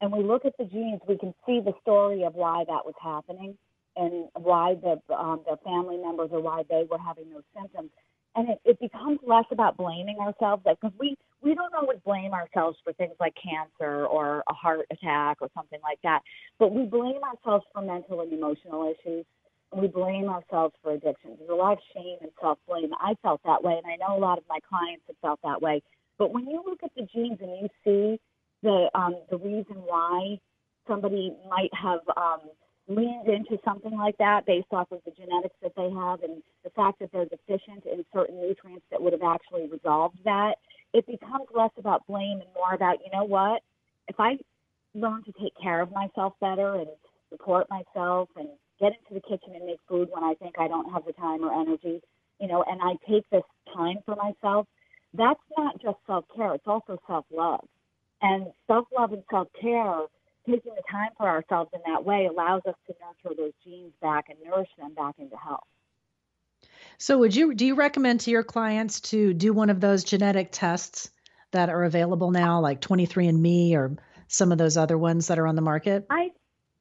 and 0.00 0.12
we 0.12 0.22
look 0.22 0.44
at 0.44 0.56
the 0.56 0.66
genes, 0.66 1.00
we 1.08 1.18
can 1.18 1.34
see 1.44 1.58
the 1.58 1.72
story 1.82 2.22
of 2.22 2.36
why 2.36 2.62
that 2.68 2.86
was 2.86 2.94
happening 3.02 3.58
and 3.96 4.28
why 4.34 4.76
the 4.76 5.00
um, 5.12 5.42
their 5.46 5.56
family 5.64 5.96
members 5.96 6.28
or 6.30 6.40
why 6.40 6.62
they 6.70 6.84
were 6.88 6.98
having 6.98 7.28
those 7.30 7.42
symptoms. 7.56 7.90
And 8.36 8.48
it, 8.48 8.60
it 8.64 8.80
becomes 8.80 9.18
less 9.26 9.44
about 9.50 9.76
blaming 9.76 10.18
ourselves, 10.18 10.62
like 10.64 10.78
because 10.80 10.96
we 10.98 11.16
we 11.42 11.54
don't 11.54 11.74
always 11.74 11.98
blame 12.04 12.32
ourselves 12.32 12.78
for 12.84 12.92
things 12.92 13.14
like 13.18 13.34
cancer 13.34 14.06
or 14.06 14.44
a 14.48 14.52
heart 14.54 14.86
attack 14.90 15.38
or 15.40 15.48
something 15.54 15.80
like 15.82 15.98
that, 16.02 16.20
but 16.58 16.72
we 16.72 16.84
blame 16.84 17.20
ourselves 17.24 17.64
for 17.72 17.82
mental 17.82 18.20
and 18.20 18.32
emotional 18.32 18.92
issues. 18.92 19.24
And 19.72 19.80
we 19.80 19.86
blame 19.88 20.28
ourselves 20.28 20.74
for 20.82 20.92
addictions. 20.92 21.38
There's 21.38 21.50
a 21.50 21.54
lot 21.54 21.72
of 21.72 21.78
shame 21.94 22.18
and 22.22 22.30
self 22.40 22.58
blame. 22.68 22.90
I 23.00 23.14
felt 23.22 23.40
that 23.44 23.62
way, 23.62 23.80
and 23.82 23.86
I 23.86 23.96
know 23.96 24.16
a 24.16 24.20
lot 24.20 24.36
of 24.38 24.44
my 24.48 24.58
clients 24.68 25.04
have 25.06 25.16
felt 25.22 25.40
that 25.44 25.62
way. 25.62 25.82
But 26.18 26.32
when 26.32 26.46
you 26.48 26.62
look 26.66 26.80
at 26.82 26.90
the 26.96 27.02
genes 27.02 27.38
and 27.40 27.50
you 27.60 27.68
see 27.84 28.20
the 28.62 28.90
um, 28.94 29.16
the 29.30 29.38
reason 29.38 29.76
why 29.86 30.38
somebody 30.86 31.34
might 31.48 31.70
have 31.72 32.00
um, 32.16 32.40
leaned 32.90 33.28
into 33.28 33.56
something 33.64 33.96
like 33.96 34.18
that 34.18 34.44
based 34.46 34.66
off 34.72 34.90
of 34.90 35.00
the 35.04 35.12
genetics 35.12 35.54
that 35.62 35.72
they 35.76 35.88
have 35.90 36.22
and 36.22 36.42
the 36.64 36.70
fact 36.70 36.98
that 36.98 37.10
they're 37.12 37.24
deficient 37.24 37.86
in 37.86 38.04
certain 38.12 38.40
nutrients 38.40 38.84
that 38.90 39.00
would 39.00 39.12
have 39.12 39.22
actually 39.22 39.68
resolved 39.68 40.18
that, 40.24 40.56
it 40.92 41.06
becomes 41.06 41.46
less 41.54 41.70
about 41.78 42.04
blame 42.08 42.40
and 42.40 42.50
more 42.54 42.74
about, 42.74 42.98
you 43.04 43.10
know 43.12 43.24
what, 43.24 43.62
if 44.08 44.18
I 44.18 44.38
learn 44.94 45.22
to 45.24 45.32
take 45.40 45.52
care 45.62 45.80
of 45.80 45.92
myself 45.92 46.34
better 46.40 46.74
and 46.74 46.88
support 47.30 47.68
myself 47.70 48.28
and 48.36 48.48
get 48.80 48.92
into 48.98 49.14
the 49.14 49.20
kitchen 49.20 49.54
and 49.54 49.66
make 49.66 49.78
food 49.88 50.08
when 50.10 50.24
I 50.24 50.34
think 50.34 50.56
I 50.58 50.66
don't 50.66 50.92
have 50.92 51.04
the 51.04 51.12
time 51.12 51.44
or 51.44 51.52
energy, 51.52 52.02
you 52.40 52.48
know, 52.48 52.64
and 52.66 52.80
I 52.82 52.94
take 53.08 53.28
this 53.30 53.44
time 53.72 53.98
for 54.04 54.16
myself, 54.16 54.66
that's 55.14 55.40
not 55.56 55.80
just 55.80 55.98
self 56.08 56.24
care, 56.34 56.54
it's 56.54 56.66
also 56.66 56.98
self 57.06 57.24
love. 57.32 57.64
And 58.22 58.46
self 58.66 58.86
love 58.96 59.12
and 59.12 59.22
self 59.30 59.48
care, 59.60 60.06
taking 60.50 60.74
the 60.74 60.82
time 60.90 61.10
for 61.16 61.28
ourselves 61.28 61.70
in 61.72 61.80
that 61.86 62.04
way, 62.04 62.26
allows 62.26 62.62
us 62.66 62.74
to 62.86 62.94
nurture 63.00 63.36
those 63.36 63.52
genes 63.64 63.92
back 64.00 64.26
and 64.28 64.38
nourish 64.44 64.68
them 64.78 64.94
back 64.94 65.14
into 65.18 65.36
health. 65.36 65.64
So, 66.98 67.18
would 67.18 67.34
you 67.34 67.54
do 67.54 67.64
you 67.64 67.74
recommend 67.74 68.20
to 68.20 68.30
your 68.30 68.44
clients 68.44 69.00
to 69.00 69.32
do 69.32 69.52
one 69.52 69.70
of 69.70 69.80
those 69.80 70.04
genetic 70.04 70.50
tests 70.52 71.10
that 71.52 71.70
are 71.70 71.84
available 71.84 72.30
now, 72.30 72.60
like 72.60 72.80
23andMe 72.80 73.74
or 73.74 73.96
some 74.28 74.52
of 74.52 74.58
those 74.58 74.76
other 74.76 74.98
ones 74.98 75.28
that 75.28 75.38
are 75.38 75.46
on 75.46 75.56
the 75.56 75.62
market? 75.62 76.06
I 76.10 76.30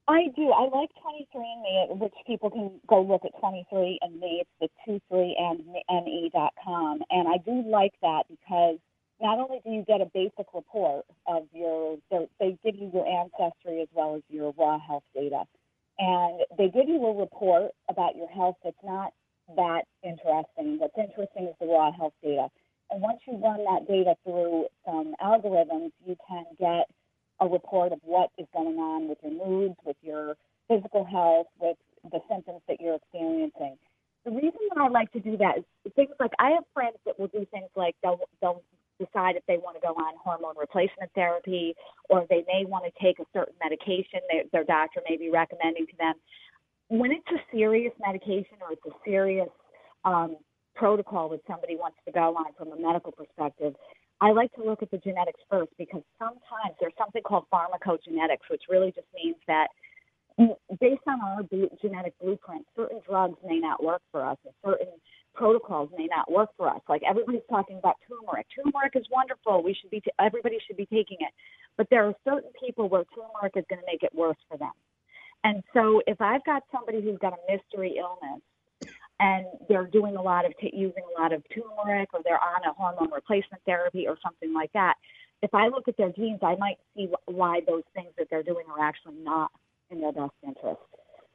I 0.10 0.28
do. 0.36 0.50
I 0.50 0.64
like 0.64 0.90
23andMe, 1.06 2.00
which 2.00 2.16
people 2.26 2.50
can 2.50 2.82
go 2.88 3.00
look 3.02 3.24
at 3.26 3.42
23andMe. 3.42 4.42
It's 4.42 4.50
the 4.60 4.68
23andme.com. 4.88 7.04
And 7.12 7.28
I 7.28 7.38
do 7.46 7.62
like 7.70 7.94
that 8.02 8.24
because 8.28 8.80
not 9.22 9.40
only 9.40 9.60
do 9.66 9.72
you 9.72 9.84
get 9.88 10.02
a 10.02 10.10
basic 10.14 10.48
report 10.54 11.06
of 11.28 11.44
your, 11.54 11.98
they 12.40 12.58
give 12.64 12.76
you 12.76 12.90
your 12.94 13.08
ancestry 13.08 13.82
as 13.82 13.88
well 13.94 14.16
as 14.16 14.22
your 14.30 14.54
raw 14.58 14.80
health 14.80 15.04
data. 15.14 15.44
And 15.98 16.42
they 16.58 16.70
give 16.70 16.88
you 16.88 17.06
a 17.06 17.20
report 17.20 17.72
about 17.90 18.16
your 18.16 18.30
health 18.30 18.56
that's 18.64 18.76
not 18.84 19.12
that 19.58 19.84
interesting. 20.04 20.80
What's 20.80 20.98
interesting 20.98 21.48
is 21.48 21.56
the 21.60 21.68
raw 21.68 21.92
health 21.92 22.14
data. 22.24 22.48
And 22.90 23.02
once 23.02 23.20
you 23.28 23.38
run 23.38 23.64
that 23.66 23.88
data 23.88 24.16
through 24.24 24.68
some 24.86 25.14
algorithms, 25.22 25.92
you 26.06 26.16
can 26.28 26.46
get 26.60 26.88
a 27.40 27.48
report 27.48 27.92
of 27.92 28.00
what 28.04 28.30
is 28.38 28.48
going 28.54 28.78
on 28.78 29.08
with 29.08 29.18
your 29.24 29.34
moods, 29.34 29.76
with 29.86 29.98
your 30.02 30.36
physical 30.68 31.04
health, 31.04 31.48
with 31.60 31.78
the 32.12 32.20
symptoms 32.30 32.62
that 32.68 32.80
you're 32.80 32.96
experiencing. 32.96 33.78
The 34.26 34.32
reason 34.32 34.60
that 34.70 34.82
I 34.82 34.88
like 34.88 35.12
to 35.14 35.20
do 35.20 35.38
that 35.38 35.60
is 35.60 35.94
things 35.96 36.12
like 36.20 36.32
I 36.40 36.52
have 36.52 36.64
friends 36.74 36.98
that 37.06 37.20
will 37.20 37.28
do 37.28 37.46
things 37.52 37.70
like 37.76 37.96
they'll 38.04 38.20
they'll 38.42 38.62
decide 39.20 39.36
if 39.36 39.44
they 39.48 39.58
want 39.58 39.76
to 39.76 39.82
go 39.82 39.94
on 39.94 40.14
hormone 40.24 40.56
replacement 40.58 41.12
therapy 41.14 41.76
or 42.10 42.26
they 42.30 42.44
may 42.48 42.66
want 42.66 42.86
to 42.86 42.92
take 43.04 43.20
a 43.20 43.26
certain 43.34 43.56
medication 43.64 44.20
they, 44.32 44.44
their 44.52 44.64
doctor 44.64 45.02
may 45.10 45.18
be 45.18 45.30
recommending 45.30 45.86
to 45.88 45.94
them. 45.98 46.14
When 46.90 47.12
it's 47.12 47.28
a 47.32 47.56
serious 47.56 47.94
medication 48.00 48.58
or 48.62 48.74
it's 48.74 48.86
a 48.86 48.96
serious 49.06 49.50
um, 50.06 50.38
protocol 50.76 51.30
that 51.30 51.42
somebody 51.48 51.76
wants 51.76 51.98
to 52.06 52.12
go 52.12 52.36
on 52.36 52.54
from 52.58 52.72
a 52.72 52.80
medical 52.82 53.12
perspective, 53.12 53.76
I 54.22 54.32
like 54.32 54.52
to 54.56 54.64
look 54.64 54.82
at 54.82 54.92
the 54.92 54.98
genetics 54.98 55.40
first 55.50 55.72
because 55.78 56.02
sometimes 56.18 56.76
there's 56.80 56.94
something 56.98 57.22
called 57.24 57.46
pharmacogenetics, 57.54 58.50
which 58.50 58.64
really 58.70 58.92
just 58.92 59.08
means 59.14 59.38
that 59.48 59.68
based 60.80 61.04
on 61.08 61.22
our 61.22 61.44
genetic 61.82 62.14
blueprint, 62.20 62.66
certain 62.76 63.02
drugs 63.08 63.38
may 63.46 63.60
not 63.60 63.84
work 63.84 64.02
for 64.12 64.26
us, 64.26 64.38
and 64.46 64.54
certain 64.66 64.88
protocols 65.40 65.90
may 65.98 66.08
not 66.08 66.30
work 66.30 66.50
for 66.58 66.70
us. 66.70 66.82
Like 66.90 67.02
everybody's 67.10 67.48
talking 67.50 67.78
about 67.78 67.96
turmeric. 68.06 68.46
Turmeric 68.54 68.94
is 68.96 69.06
wonderful. 69.10 69.64
We 69.64 69.74
should 69.74 69.90
be 69.90 70.02
t- 70.02 70.12
everybody 70.20 70.58
should 70.68 70.76
be 70.76 70.86
taking 70.86 71.18
it. 71.22 71.32
But 71.78 71.88
there 71.90 72.06
are 72.06 72.14
certain 72.26 72.52
people 72.62 72.90
where 72.90 73.06
turmeric 73.16 73.54
is 73.56 73.64
going 73.70 73.80
to 73.80 73.86
make 73.88 74.04
it 74.04 74.14
worse 74.14 74.38
for 74.50 74.58
them. 74.58 74.76
And 75.46 75.64
so 75.74 76.02
if 76.06 76.20
I've 76.20 76.44
got 76.44 76.64
somebody 76.74 77.02
who's 77.02 77.18
got 77.20 77.32
a 77.32 77.40
mystery 77.50 77.96
illness 77.98 78.42
and 79.22 79.46
they're 79.70 79.88
doing 79.88 80.18
a 80.18 80.22
lot 80.22 80.46
of 80.46 80.52
t- 80.60 80.74
using 80.76 81.04
a 81.16 81.22
lot 81.22 81.32
of 81.32 81.42
turmeric 81.56 82.10
or 82.14 82.20
they're 82.26 82.44
on 82.44 82.62
a 82.70 82.74
hormone 82.74 83.12
replacement 83.14 83.64
therapy 83.66 84.08
or 84.08 84.18
something 84.22 84.54
like 84.54 84.74
that, 84.74 84.96
if 85.42 85.54
I 85.54 85.70
look 85.70 85.88
at 85.88 85.96
their 85.96 86.12
genes, 86.12 86.40
I 86.44 86.58
might 86.60 86.80
see 86.94 87.08
why 87.26 87.62
those 87.66 87.84
things 87.96 88.10
that 88.18 88.28
they're 88.30 88.44
doing 88.44 88.66
are 88.78 88.84
actually 88.84 89.16
not 89.24 89.52
in 89.90 90.02
their 90.02 90.12
best 90.12 90.36
interest. 90.46 90.82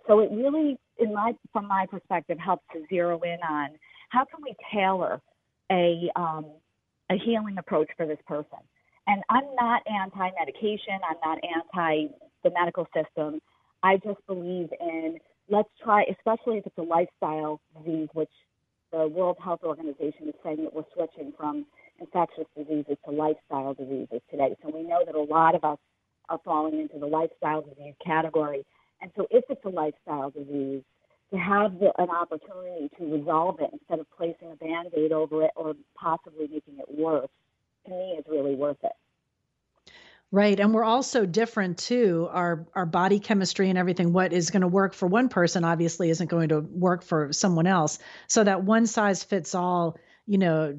So 0.06 0.20
it 0.20 0.30
really, 0.30 0.76
in 0.98 1.14
my 1.14 1.32
from 1.54 1.66
my 1.66 1.86
perspective, 1.90 2.38
helps 2.38 2.64
to 2.74 2.84
zero 2.90 3.18
in 3.22 3.38
on 3.48 3.70
how 4.14 4.24
can 4.24 4.40
we 4.42 4.54
tailor 4.72 5.20
a 5.70 6.10
um, 6.16 6.46
a 7.10 7.16
healing 7.18 7.58
approach 7.58 7.88
for 7.96 8.06
this 8.06 8.18
person. 8.26 8.58
And 9.06 9.22
I'm 9.28 9.44
not 9.60 9.82
anti-medication. 9.86 10.98
I'm 11.08 11.18
not 11.22 11.38
anti 11.44 12.14
the 12.42 12.50
medical 12.50 12.86
system. 12.94 13.40
I 13.82 13.96
just 13.96 14.20
believe 14.26 14.68
in 14.80 15.18
let's 15.48 15.68
try, 15.82 16.04
especially 16.04 16.58
if 16.58 16.66
it's 16.66 16.78
a 16.78 16.82
lifestyle 16.82 17.60
disease, 17.76 18.08
which 18.14 18.30
the 18.92 19.06
World 19.08 19.36
Health 19.42 19.60
Organization 19.62 20.28
is 20.28 20.34
saying 20.42 20.64
that 20.64 20.74
we're 20.74 20.84
switching 20.94 21.32
from 21.36 21.66
infectious 22.00 22.46
diseases 22.56 22.96
to 23.04 23.10
lifestyle 23.10 23.74
diseases 23.74 24.20
today. 24.30 24.56
So 24.62 24.70
we 24.70 24.82
know 24.82 25.02
that 25.04 25.14
a 25.14 25.22
lot 25.22 25.54
of 25.54 25.64
us 25.64 25.78
are 26.28 26.40
falling 26.44 26.80
into 26.80 26.98
the 26.98 27.06
lifestyle 27.06 27.62
disease 27.62 27.94
category. 28.04 28.64
And 29.02 29.10
so 29.16 29.26
if 29.30 29.44
it's 29.50 29.64
a 29.64 29.68
lifestyle 29.68 30.30
disease, 30.30 30.82
to 31.34 31.40
have 31.40 31.78
the, 31.80 31.92
an 31.98 32.10
opportunity 32.10 32.88
to 32.96 33.12
resolve 33.12 33.58
it 33.60 33.70
instead 33.72 33.98
of 33.98 34.06
placing 34.16 34.52
a 34.52 34.56
band-aid 34.56 35.10
over 35.10 35.42
it 35.42 35.50
or 35.56 35.74
possibly 35.96 36.46
making 36.46 36.78
it 36.78 36.86
worse 36.88 37.28
to 37.84 37.90
me 37.90 38.16
is 38.18 38.24
really 38.28 38.54
worth 38.54 38.78
it 38.84 38.92
Right. 40.34 40.58
And 40.58 40.74
we're 40.74 40.82
also 40.82 41.26
different 41.26 41.78
too. 41.78 42.28
Our 42.32 42.66
our 42.74 42.86
body 42.86 43.20
chemistry 43.20 43.68
and 43.68 43.78
everything, 43.78 44.12
what 44.12 44.32
is 44.32 44.50
going 44.50 44.62
to 44.62 44.66
work 44.66 44.92
for 44.92 45.06
one 45.06 45.28
person 45.28 45.62
obviously 45.62 46.10
isn't 46.10 46.26
going 46.26 46.48
to 46.48 46.58
work 46.58 47.04
for 47.04 47.32
someone 47.32 47.68
else. 47.68 48.00
So 48.26 48.42
that 48.42 48.64
one 48.64 48.88
size 48.88 49.22
fits 49.22 49.54
all, 49.54 49.96
you 50.26 50.38
know, 50.38 50.76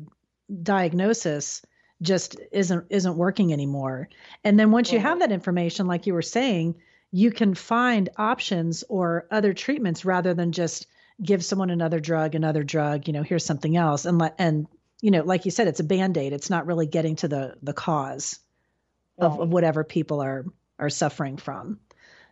diagnosis 0.62 1.62
just 2.02 2.36
isn't 2.52 2.88
isn't 2.89 3.15
working 3.15 3.54
anymore. 3.54 4.10
And 4.44 4.60
then 4.60 4.72
once 4.72 4.91
you 4.91 5.00
have 5.00 5.20
that 5.20 5.32
information, 5.32 5.88
like 5.88 6.06
you 6.06 6.13
were 6.13 6.22
saying, 6.22 6.76
you 7.12 7.32
can 7.32 7.54
find 7.56 8.10
options 8.18 8.84
or 8.89 9.28
other 9.32 9.54
treatments 9.54 10.06
rather 10.06 10.34
than 10.34 10.52
just 10.52 10.88
give 11.24 11.46
someone 11.46 11.70
another 11.70 12.00
drug, 12.00 12.36
another 12.36 12.63
drug, 12.63 13.08
you 13.08 13.13
know, 13.13 13.24
here's 13.24 13.46
something 13.46 13.78
else. 13.78 14.06
And 14.06 14.18
let 14.18 14.36
and 14.38 14.68
you 15.02 15.12
know, 15.12 15.24
like 15.24 15.46
you 15.46 15.52
said, 15.52 15.68
it's 15.68 15.80
a 15.80 15.84
band-aid. 15.84 16.34
It's 16.34 16.50
not 16.50 16.65
really 16.65 16.88
getting 16.88 17.15
to 17.18 17.28
the 17.28 17.56
the 17.62 17.74
cause 17.74 18.39
of, 19.18 19.39
of 19.39 19.50
whatever 19.50 19.84
people 19.84 20.22
are 20.22 20.46
are 20.78 20.89
suffering 20.89 21.38
from. 21.38 21.80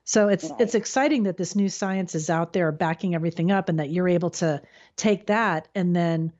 So 0.03 0.27
it's 0.27 0.49
Right. 0.49 0.61
it's 0.61 0.75
exciting 0.75 1.23
that 1.23 1.37
this 1.37 1.55
new 1.55 1.69
science 1.69 2.13
is 2.13 2.29
out 2.29 2.51
there 2.51 2.71
backing 2.71 3.15
everything 3.15 3.51
up 3.51 3.69
and 3.69 3.79
that 3.79 3.89
you're 3.89 4.09
able 4.09 4.31
to 4.31 4.61
take 4.97 5.27
that 5.27 5.69
and 5.75 5.95
then 5.95 6.33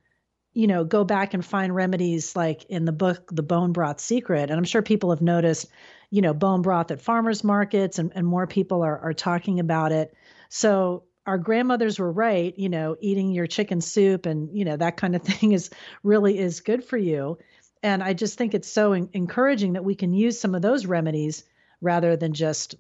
you 0.54 0.68
know 0.68 0.84
go 0.84 1.06
back 1.06 1.34
and 1.34 1.46
find 1.46 1.74
remedies 1.74 2.36
like 2.36 2.66
in 2.66 2.84
the 2.86 2.92
book 2.92 3.30
The 3.32 3.44
Bone 3.44 3.72
Broth 3.72 4.02
Secret 4.02 4.50
and 4.50 4.58
I'm 4.58 4.66
sure 4.66 4.82
people 4.82 5.12
have 5.12 5.22
noticed 5.22 5.68
you 6.14 6.22
know 6.22 6.34
bone 6.36 6.62
broth 6.62 6.92
at 6.92 7.02
farmers 7.02 7.44
markets 7.44 7.98
and, 7.98 8.12
and 8.14 8.28
more 8.28 8.46
people 8.46 8.84
are 8.84 9.00
are 9.00 9.14
talking 9.14 9.60
about 9.60 9.92
it. 9.92 10.14
So 10.48 11.06
our 11.26 11.40
grandmothers 11.40 11.98
were 11.98 12.12
right, 12.12 12.54
you 12.56 12.70
know, 12.70 12.96
eating 13.02 13.32
your 13.32 13.48
chicken 13.48 13.82
soup 13.82 14.28
and 14.28 14.56
you 14.56 14.64
know 14.64 14.78
that 14.78 14.96
kind 14.96 15.16
of 15.16 15.24
thing 15.30 15.54
is 15.54 15.72
really 16.04 16.38
is 16.38 16.60
good 16.60 16.84
for 16.84 16.98
you. 16.98 17.40
And 17.82 18.04
I 18.04 18.14
just 18.14 18.38
think 18.38 18.54
it's 18.54 18.72
so 18.72 18.94
en- 18.94 19.10
encouraging 19.14 19.74
that 19.74 19.84
we 19.84 19.96
can 19.96 20.14
use 20.14 20.40
some 20.40 20.54
of 20.54 20.62
those 20.62 20.86
remedies 20.86 21.46
rather 21.82 22.16
than 22.16 22.34
just, 22.34 22.76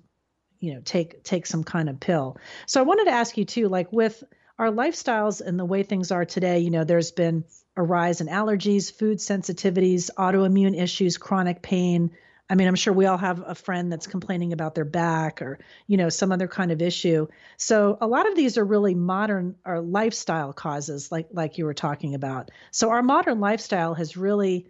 you 0.59 0.75
know, 0.75 0.81
take 0.85 1.23
take 1.23 1.47
some 1.47 1.63
kind 1.63 1.89
of 1.89 1.99
pill. 1.99 2.37
So 2.67 2.79
I 2.81 2.83
wanted 2.83 3.05
to 3.05 3.11
ask 3.13 3.35
you 3.35 3.45
too, 3.45 3.67
like 3.67 3.91
with 3.91 4.23
our 4.59 4.69
lifestyles 4.69 5.41
and 5.41 5.59
the 5.59 5.65
way 5.65 5.81
things 5.81 6.11
are 6.11 6.23
today, 6.23 6.59
you 6.59 6.69
know, 6.69 6.83
there's 6.83 7.11
been 7.11 7.45
a 7.75 7.81
rise 7.81 8.21
in 8.21 8.27
allergies, 8.27 8.93
food 8.93 9.17
sensitivities, 9.17 10.11
autoimmune 10.19 10.79
issues, 10.79 11.17
chronic 11.17 11.63
pain. 11.63 12.11
I 12.49 12.55
mean, 12.55 12.67
I'm 12.67 12.75
sure 12.75 12.93
we 12.93 13.05
all 13.05 13.17
have 13.17 13.43
a 13.45 13.55
friend 13.55 13.91
that's 13.91 14.05
complaining 14.05 14.53
about 14.53 14.75
their 14.75 14.85
back 14.85 15.41
or, 15.41 15.59
you 15.87 15.97
know, 15.97 16.09
some 16.09 16.31
other 16.31 16.47
kind 16.47 16.71
of 16.71 16.81
issue. 16.81 17.27
So 17.57 17.97
a 18.01 18.07
lot 18.07 18.27
of 18.27 18.35
these 18.35 18.57
are 18.57 18.65
really 18.65 18.95
modern 18.95 19.55
or 19.65 19.79
lifestyle 19.79 20.53
causes 20.53 21.11
like 21.11 21.29
like 21.31 21.57
you 21.57 21.65
were 21.65 21.73
talking 21.73 22.15
about. 22.15 22.51
So 22.71 22.89
our 22.89 23.01
modern 23.01 23.39
lifestyle 23.39 23.93
has 23.93 24.17
really 24.17 24.67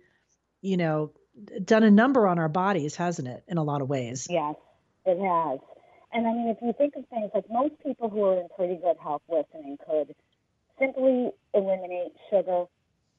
you 0.63 0.77
know, 0.77 1.11
done 1.63 1.83
a 1.83 1.91
number 1.91 2.25
on 2.25 2.39
our 2.39 2.49
bodies, 2.49 2.95
hasn't 2.95 3.27
it, 3.27 3.43
in 3.47 3.57
a 3.57 3.63
lot 3.63 3.81
of 3.81 3.89
ways? 3.89 4.25
Yes, 4.29 4.55
it 5.05 5.19
has. 5.19 5.59
And 6.13 6.25
I 6.25 6.31
mean, 6.31 6.47
if 6.47 6.57
you 6.61 6.73
think 6.77 6.95
of 6.95 7.05
things 7.09 7.29
like 7.35 7.45
most 7.51 7.73
people 7.85 8.09
who 8.09 8.23
are 8.23 8.39
in 8.39 8.47
pretty 8.55 8.75
good 8.77 8.95
health 9.01 9.21
listening 9.27 9.77
could 9.85 10.15
simply 10.79 11.31
eliminate 11.53 12.13
sugar, 12.29 12.65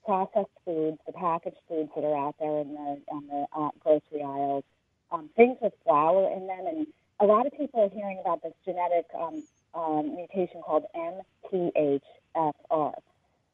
processed 0.04 0.50
foods, 0.64 0.98
the 1.06 1.12
packaged 1.12 1.56
foods 1.68 1.90
that 1.94 2.04
are 2.04 2.16
out 2.16 2.36
there 2.38 2.60
in 2.60 2.74
the 2.74 3.00
on 3.10 3.26
the 3.26 3.46
uh, 3.56 3.70
grocery 3.80 4.22
aisles, 4.22 4.64
um, 5.10 5.30
things 5.36 5.56
with 5.60 5.72
flour 5.84 6.30
in 6.30 6.46
them. 6.46 6.66
And 6.66 6.86
a 7.20 7.26
lot 7.26 7.46
of 7.46 7.52
people 7.52 7.82
are 7.82 7.88
hearing 7.88 8.18
about 8.20 8.42
this 8.42 8.52
genetic 8.64 9.06
um, 9.18 9.42
um, 9.74 10.14
mutation 10.16 10.60
called 10.62 10.84
MTHFR, 10.94 12.92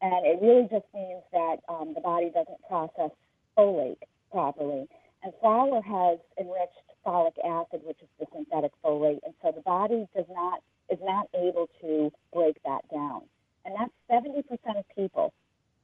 and 0.02 0.26
it 0.26 0.38
really 0.42 0.68
just 0.70 0.86
means 0.94 1.22
that 1.32 1.56
um, 1.68 1.94
the 1.94 2.00
body 2.00 2.30
doesn't 2.30 2.62
process 2.68 3.10
folate 3.56 3.98
properly. 4.30 4.86
And 5.22 5.32
flour 5.40 5.82
has 5.82 6.18
enriched 6.38 6.80
folic 7.06 7.36
acid, 7.44 7.82
which 7.84 7.98
is 8.00 8.08
the 8.18 8.26
synthetic 8.32 8.72
folate, 8.84 9.20
and 9.24 9.34
so 9.42 9.52
the 9.54 9.62
body 9.62 10.08
does 10.14 10.26
not 10.30 10.62
is 10.90 10.98
not 11.02 11.28
able 11.34 11.68
to 11.80 12.10
break 12.32 12.60
that 12.64 12.82
down. 12.90 13.22
And 13.64 13.74
that's 13.78 13.92
70% 14.10 14.42
of 14.78 14.84
people 14.96 15.32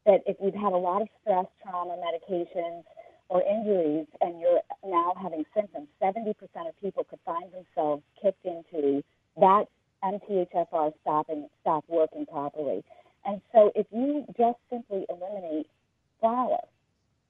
that 0.06 0.22
if 0.26 0.36
you've 0.42 0.54
had 0.54 0.72
a 0.72 0.76
lot 0.76 1.02
of 1.02 1.08
stress, 1.20 1.46
trauma, 1.62 1.96
medications, 1.98 2.84
or 3.28 3.42
injuries, 3.42 4.06
and 4.20 4.40
you're 4.40 4.60
now 4.84 5.12
having 5.20 5.44
symptoms, 5.54 5.88
70% 6.00 6.30
of 6.68 6.80
people 6.80 7.04
could 7.04 7.18
find 7.24 7.50
themselves 7.52 8.02
kicked 8.22 8.44
into 8.46 9.02
that 9.36 9.66
MTHFR 10.04 10.92
stopping 11.02 11.48
stop 11.60 11.84
working 11.88 12.26
properly. 12.26 12.84
And 13.24 13.40
so 13.52 13.72
if 13.74 13.86
you 13.90 14.24
just 14.38 14.58
simply 14.70 15.04
eliminate 15.10 15.66
flour, 16.20 16.58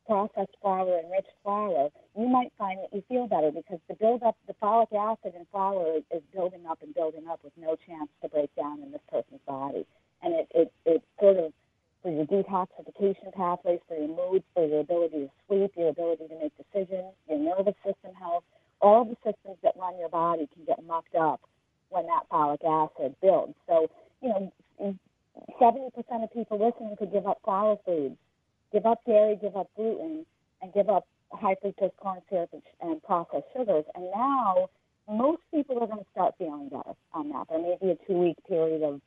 processed 0.06 0.54
flour, 0.60 1.00
enriched 1.00 1.32
flour, 1.42 1.88
you 2.16 2.28
might 2.28 2.52
find 2.58 2.78
that 2.80 2.94
you 2.94 3.02
feel 3.08 3.26
better 3.26 3.50
because 3.50 3.80
the 3.88 3.94
buildup, 3.94 4.36
the 4.46 4.54
folic 4.62 4.92
acid 4.94 5.34
in 5.34 5.46
flour 5.50 5.96
is, 5.96 6.22
building 6.34 6.66
up 6.68 6.78
and 6.82 6.94
building 6.94 7.26
up 7.28 7.40
with 7.42 7.52
no 7.56 7.76
chance 7.86 8.10
to 8.22 8.28
break 8.28 8.54
down 8.56 8.82
in 8.82 8.92
this 8.92 9.00
person's 9.10 9.40
body. 9.46 9.86
And 10.22 10.34
it, 10.34 10.48
it, 10.54 10.72
it 10.84 11.02
sort 11.18 11.38
of, 11.38 11.52
for 12.06 12.12
your 12.12 12.26
detoxification 12.26 13.34
pathways, 13.34 13.80
for 13.88 13.96
your 13.96 14.06
mood, 14.06 14.44
for 14.54 14.64
your 14.64 14.80
ability 14.80 15.26
to 15.26 15.30
sleep, 15.48 15.72
your 15.76 15.88
ability 15.88 16.28
to 16.28 16.38
make 16.38 16.52
decisions, 16.56 17.12
your 17.28 17.38
nervous 17.38 17.74
system 17.84 18.14
health, 18.14 18.44
all 18.80 19.04
the 19.04 19.16
systems 19.26 19.58
that 19.64 19.74
run 19.76 19.98
your 19.98 20.08
body 20.08 20.48
can 20.54 20.64
get 20.64 20.78
mucked 20.86 21.16
up 21.16 21.40
when 21.88 22.06
that 22.06 22.22
folic 22.30 22.62
acid 22.64 23.16
builds. 23.20 23.54
So, 23.66 23.90
you 24.22 24.28
know, 24.28 24.94
70% 25.60 25.90
of 26.22 26.32
people 26.32 26.64
listening 26.64 26.94
could 26.96 27.10
give 27.10 27.26
up 27.26 27.40
flour 27.44 27.76
foods 27.84 28.16
give 28.72 28.86
up 28.86 29.00
dairy, 29.06 29.38
give 29.40 29.56
up 29.56 29.68
gluten, 29.76 30.26
and 30.62 30.72
give 30.72 30.88
up 30.88 31.06
high 31.32 31.56
fructose 31.64 31.90
corn 31.96 32.20
syrup 32.30 32.50
and, 32.80 33.02
processed 33.02 33.46
sugars. 33.56 33.84
And 33.94 34.06
now 34.14 34.68
most 35.08 35.42
people 35.52 35.78
are 35.82 35.86
going 35.86 36.00
to 36.00 36.10
start 36.12 36.34
feeling 36.38 36.68
better 36.68 36.94
on 37.12 37.30
that. 37.30 37.46
There 37.48 37.58
may 37.58 37.76
be 37.80 37.90
a 37.90 37.96
two 38.06 38.18
week 38.18 38.36
period 38.48 38.82
of 38.82 39.00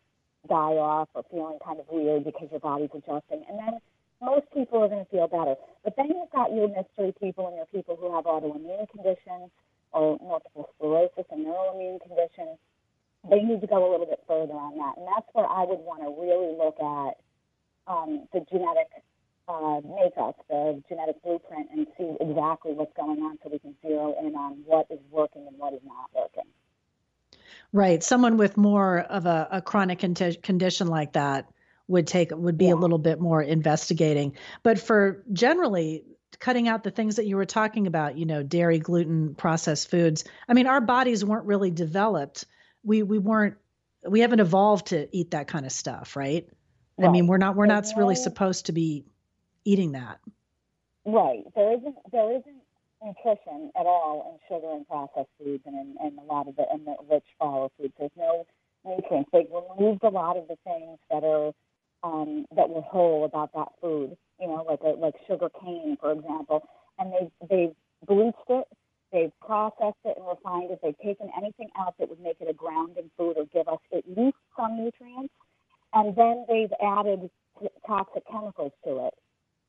die 0.47 0.79
off 0.79 1.09
or 1.13 1.23
feeling 1.29 1.59
kind 1.63 1.79
of 1.79 1.85
weird 1.89 2.23
because 2.23 2.47
your 2.51 2.59
body's 2.59 2.93
adjusting. 2.93 3.43
And 3.49 3.59
then 3.59 3.79
most 4.21 4.47
people 4.53 4.83
are 4.83 4.87
going 4.87 5.03
to 5.03 5.11
feel 5.11 5.27
better. 5.27 5.55
But 5.83 5.95
then 5.95 6.07
you've 6.07 6.31
got 6.31 6.53
your 6.53 6.67
mystery 6.67 7.13
people 7.19 7.47
and 7.47 7.55
your 7.55 7.67
people 7.67 7.95
who 7.95 8.13
have 8.15 8.25
autoimmune 8.25 8.89
conditions 8.89 9.51
or 9.91 10.17
multiple 10.21 10.69
sclerosis 10.75 11.25
and 11.31 11.45
neuroimmune 11.45 11.99
conditions. 12.01 12.59
They 13.29 13.41
need 13.41 13.61
to 13.61 13.67
go 13.67 13.83
a 13.83 13.89
little 13.91 14.05
bit 14.05 14.23
further 14.27 14.53
on 14.53 14.77
that. 14.77 14.95
And 14.97 15.07
that's 15.07 15.27
where 15.33 15.47
I 15.47 15.63
would 15.63 15.79
want 15.79 16.03
to 16.03 16.11
really 16.15 16.55
look 16.55 16.79
at 16.79 17.19
um, 17.87 18.27
the 18.31 18.45
genetic 18.51 18.87
uh, 19.49 19.81
makeup, 19.83 20.37
the 20.47 20.81
genetic 20.87 21.21
blueprint, 21.23 21.67
and 21.73 21.87
see 21.97 22.15
exactly 22.21 22.71
what's 22.73 22.95
going 22.95 23.19
on 23.23 23.39
so 23.43 23.49
we 23.51 23.59
can 23.59 23.75
zero 23.81 24.15
in 24.21 24.35
on 24.35 24.61
what 24.65 24.85
is 24.89 24.99
working 25.11 25.47
and 25.47 25.57
what 25.57 25.73
is 25.73 25.81
not 25.83 26.07
working. 26.15 26.47
Right. 27.71 28.03
Someone 28.03 28.37
with 28.37 28.57
more 28.57 28.99
of 28.99 29.25
a, 29.25 29.47
a 29.51 29.61
chronic 29.61 29.99
conti- 29.99 30.35
condition 30.35 30.87
like 30.87 31.13
that 31.13 31.45
would 31.87 32.07
take 32.07 32.31
would 32.35 32.57
be 32.57 32.65
Yeah. 32.65 32.73
a 32.73 32.75
little 32.75 32.97
bit 32.97 33.19
more 33.19 33.41
investigating. 33.41 34.35
But 34.63 34.79
for 34.79 35.23
generally 35.31 36.03
cutting 36.39 36.67
out 36.67 36.83
the 36.83 36.91
things 36.91 37.17
that 37.17 37.25
you 37.25 37.35
were 37.35 37.45
talking 37.45 37.85
about, 37.87 38.17
you 38.17 38.25
know, 38.25 38.43
dairy, 38.43 38.79
gluten, 38.79 39.35
processed 39.35 39.89
foods. 39.89 40.23
I 40.47 40.53
mean, 40.53 40.67
our 40.67 40.81
bodies 40.81 41.23
weren't 41.25 41.45
really 41.45 41.71
developed. 41.71 42.45
We 42.83 43.03
we 43.03 43.19
weren't 43.19 43.55
we 44.07 44.21
haven't 44.21 44.39
evolved 44.39 44.87
to 44.87 45.07
eat 45.15 45.31
that 45.31 45.47
kind 45.47 45.65
of 45.65 45.71
stuff, 45.71 46.15
right? 46.15 46.47
I 47.01 47.07
mean, 47.09 47.27
we're 47.27 47.37
not 47.37 47.55
we're 47.55 47.65
not 47.65 47.85
really 47.95 48.15
supposed 48.15 48.65
to 48.67 48.71
be 48.73 49.05
eating 49.63 49.93
that. 49.93 50.19
Right. 51.05 51.43
There 51.55 51.73
isn't 51.73 51.95
there 52.11 52.31
isn't 52.31 52.55
nutrition 53.03 53.71
at 53.79 53.85
all 53.85 54.33
in 54.33 54.39
sugar 54.47 54.71
and 54.73 54.87
processed 54.87 55.29
foods 55.41 55.63
and 55.65 55.97
and 55.97 56.19
a 56.19 56.23
lot 56.23 56.47
of 56.47 56.55
the 56.55 56.65
and 56.71 56.85
the 56.85 56.95
rich 57.09 57.25
flour 57.37 57.69
foods. 57.77 57.93
There's 57.97 58.11
no 58.17 58.45
nutrients. 58.85 59.29
They've 59.31 59.47
removed 59.51 60.03
a 60.03 60.09
lot 60.09 60.37
of 60.37 60.47
the 60.47 60.57
things 60.63 60.99
that 61.09 61.23
are 61.23 61.51
um, 62.03 62.45
that 62.55 62.69
were 62.69 62.81
whole 62.81 63.25
about 63.25 63.51
that 63.53 63.69
food. 63.81 64.17
You 64.39 64.47
know, 64.47 64.65
like 64.67 64.81
a, 64.83 64.99
like 64.99 65.15
sugar 65.27 65.49
cane, 65.61 65.97
for 65.99 66.11
example, 66.11 66.63
and 66.97 67.11
they 67.11 67.47
they've 67.49 67.75
bleached 68.07 68.37
it. 68.49 68.67
They've 69.11 69.33
processed 69.41 69.97
it 70.05 70.17
and 70.17 70.27
refined 70.27 70.71
it. 70.71 70.79
They've 70.83 70.97
taken 71.03 71.31
anything 71.35 71.69
out 71.77 71.95
that 71.99 72.09
would 72.09 72.19
make 72.21 72.37
it 72.39 72.49
a 72.49 72.53
grounding 72.53 73.09
food 73.17 73.35
or 73.37 73.45
give 73.51 73.67
us 73.67 73.79
at 73.93 74.03
least 74.07 74.37
some 74.55 74.77
nutrients, 74.77 75.33
and 75.93 76.15
then 76.15 76.45
they've 76.47 76.73
added 76.81 77.29
toxic 77.87 78.23
chemicals 78.29 78.71
to 78.85 79.07
it 79.07 79.13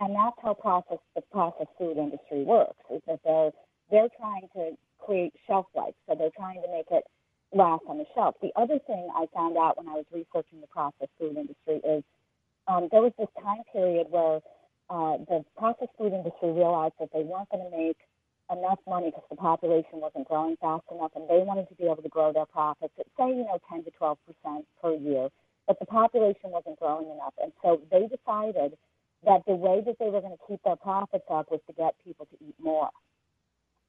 and 0.01 0.15
that's 0.15 0.37
how 0.43 0.55
processed 0.55 1.07
the 1.15 1.23
processed 1.33 1.71
food 1.79 1.99
industry 1.99 2.45
works. 2.45 2.81
Is 2.93 3.03
that 3.07 3.21
they're 3.25 3.53
they're 3.91 4.11
trying 4.19 4.49
to 4.57 4.77
create 4.99 5.33
shelf 5.47 5.67
life, 5.75 5.95
so 6.09 6.15
they're 6.15 6.35
trying 6.37 6.63
to 6.63 6.69
make 6.73 6.87
it 6.91 7.05
last 7.55 7.83
on 7.89 7.99
the 7.99 8.07
shelf. 8.15 8.37
The 8.43 8.53
other 8.57 8.79
thing 8.87 9.09
I 9.15 9.27
found 9.35 9.57
out 9.57 9.77
when 9.77 9.89
I 9.89 9.95
was 9.95 10.07
researching 10.13 10.61
the 10.61 10.69
processed 10.69 11.13
food 11.19 11.37
industry 11.37 11.81
is 11.85 12.05
um, 12.69 12.89
there 12.93 13.03
was 13.03 13.13
this 13.19 13.29
time 13.43 13.63
period 13.73 14.07
where 14.11 14.41
uh, 14.91 15.19
the 15.29 15.45
processed 15.57 15.93
food 15.99 16.13
industry 16.13 16.53
realized 16.53 16.95
that 17.01 17.11
they 17.13 17.23
weren't 17.23 17.49
going 17.51 17.65
to 17.65 17.77
make 17.77 17.99
enough 18.51 18.79
money 18.89 19.09
because 19.11 19.27
the 19.31 19.37
population 19.37 20.01
wasn't 20.03 20.27
growing 20.29 20.57
fast 20.61 20.85
enough, 20.91 21.13
and 21.15 21.29
they 21.29 21.43
wanted 21.45 21.69
to 21.69 21.75
be 21.77 21.85
able 21.85 22.03
to 22.03 22.09
grow 22.09 22.33
their 22.33 22.47
profits 22.47 22.95
at 22.99 23.07
say 23.19 23.29
you 23.29 23.45
know 23.47 23.59
10 23.71 23.85
to 23.85 23.91
12 23.93 24.19
percent 24.27 24.65
per 24.83 24.95
year 24.95 25.29
but 25.71 25.79
the 25.79 25.87
population 25.87 26.51
wasn't 26.51 26.79
growing 26.81 27.07
enough. 27.07 27.35
And 27.41 27.53
so 27.63 27.81
they 27.93 28.09
decided 28.11 28.77
that 29.25 29.43
the 29.47 29.55
way 29.55 29.83
that 29.87 29.97
they 30.01 30.11
were 30.11 30.21
going 30.21 30.37
to 30.37 30.47
keep 30.49 30.61
their 30.65 30.77
profits 30.77 31.27
up 31.31 31.51
was 31.51 31.61
to 31.67 31.75
get 31.75 31.95
people 32.05 32.27
to 32.27 32.37
eat 32.45 32.57
more. 32.63 32.91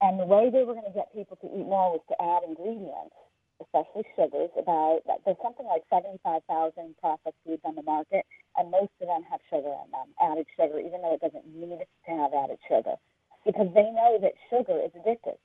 And 0.01 0.19
the 0.19 0.25
way 0.25 0.49
they 0.51 0.63
were 0.63 0.73
going 0.75 0.89
to 0.89 0.97
get 0.97 1.13
people 1.13 1.37
to 1.39 1.47
eat 1.47 1.67
more 1.69 1.95
was 1.95 2.03
to 2.09 2.17
add 2.19 2.43
ingredients, 2.43 3.15
especially 3.63 4.03
sugars. 4.17 4.51
About 4.57 5.01
there's 5.25 5.39
something 5.43 5.65
like 5.67 5.85
75,000 5.89 6.97
processed 6.99 7.37
foods 7.45 7.61
on 7.63 7.75
the 7.75 7.85
market, 7.85 8.25
and 8.57 8.71
most 8.71 8.91
of 8.99 9.07
them 9.07 9.23
have 9.29 9.39
sugar 9.47 9.71
in 9.71 9.89
them, 9.93 10.11
added 10.19 10.47
sugar, 10.57 10.81
even 10.81 11.01
though 11.01 11.15
it 11.15 11.23
doesn't 11.23 11.47
need 11.47 11.79
to 11.85 12.11
have 12.11 12.33
added 12.35 12.59
sugar, 12.67 12.97
because 13.45 13.69
they 13.73 13.87
know 13.93 14.19
that 14.19 14.35
sugar 14.51 14.75
is 14.83 14.91
addictive, 14.99 15.39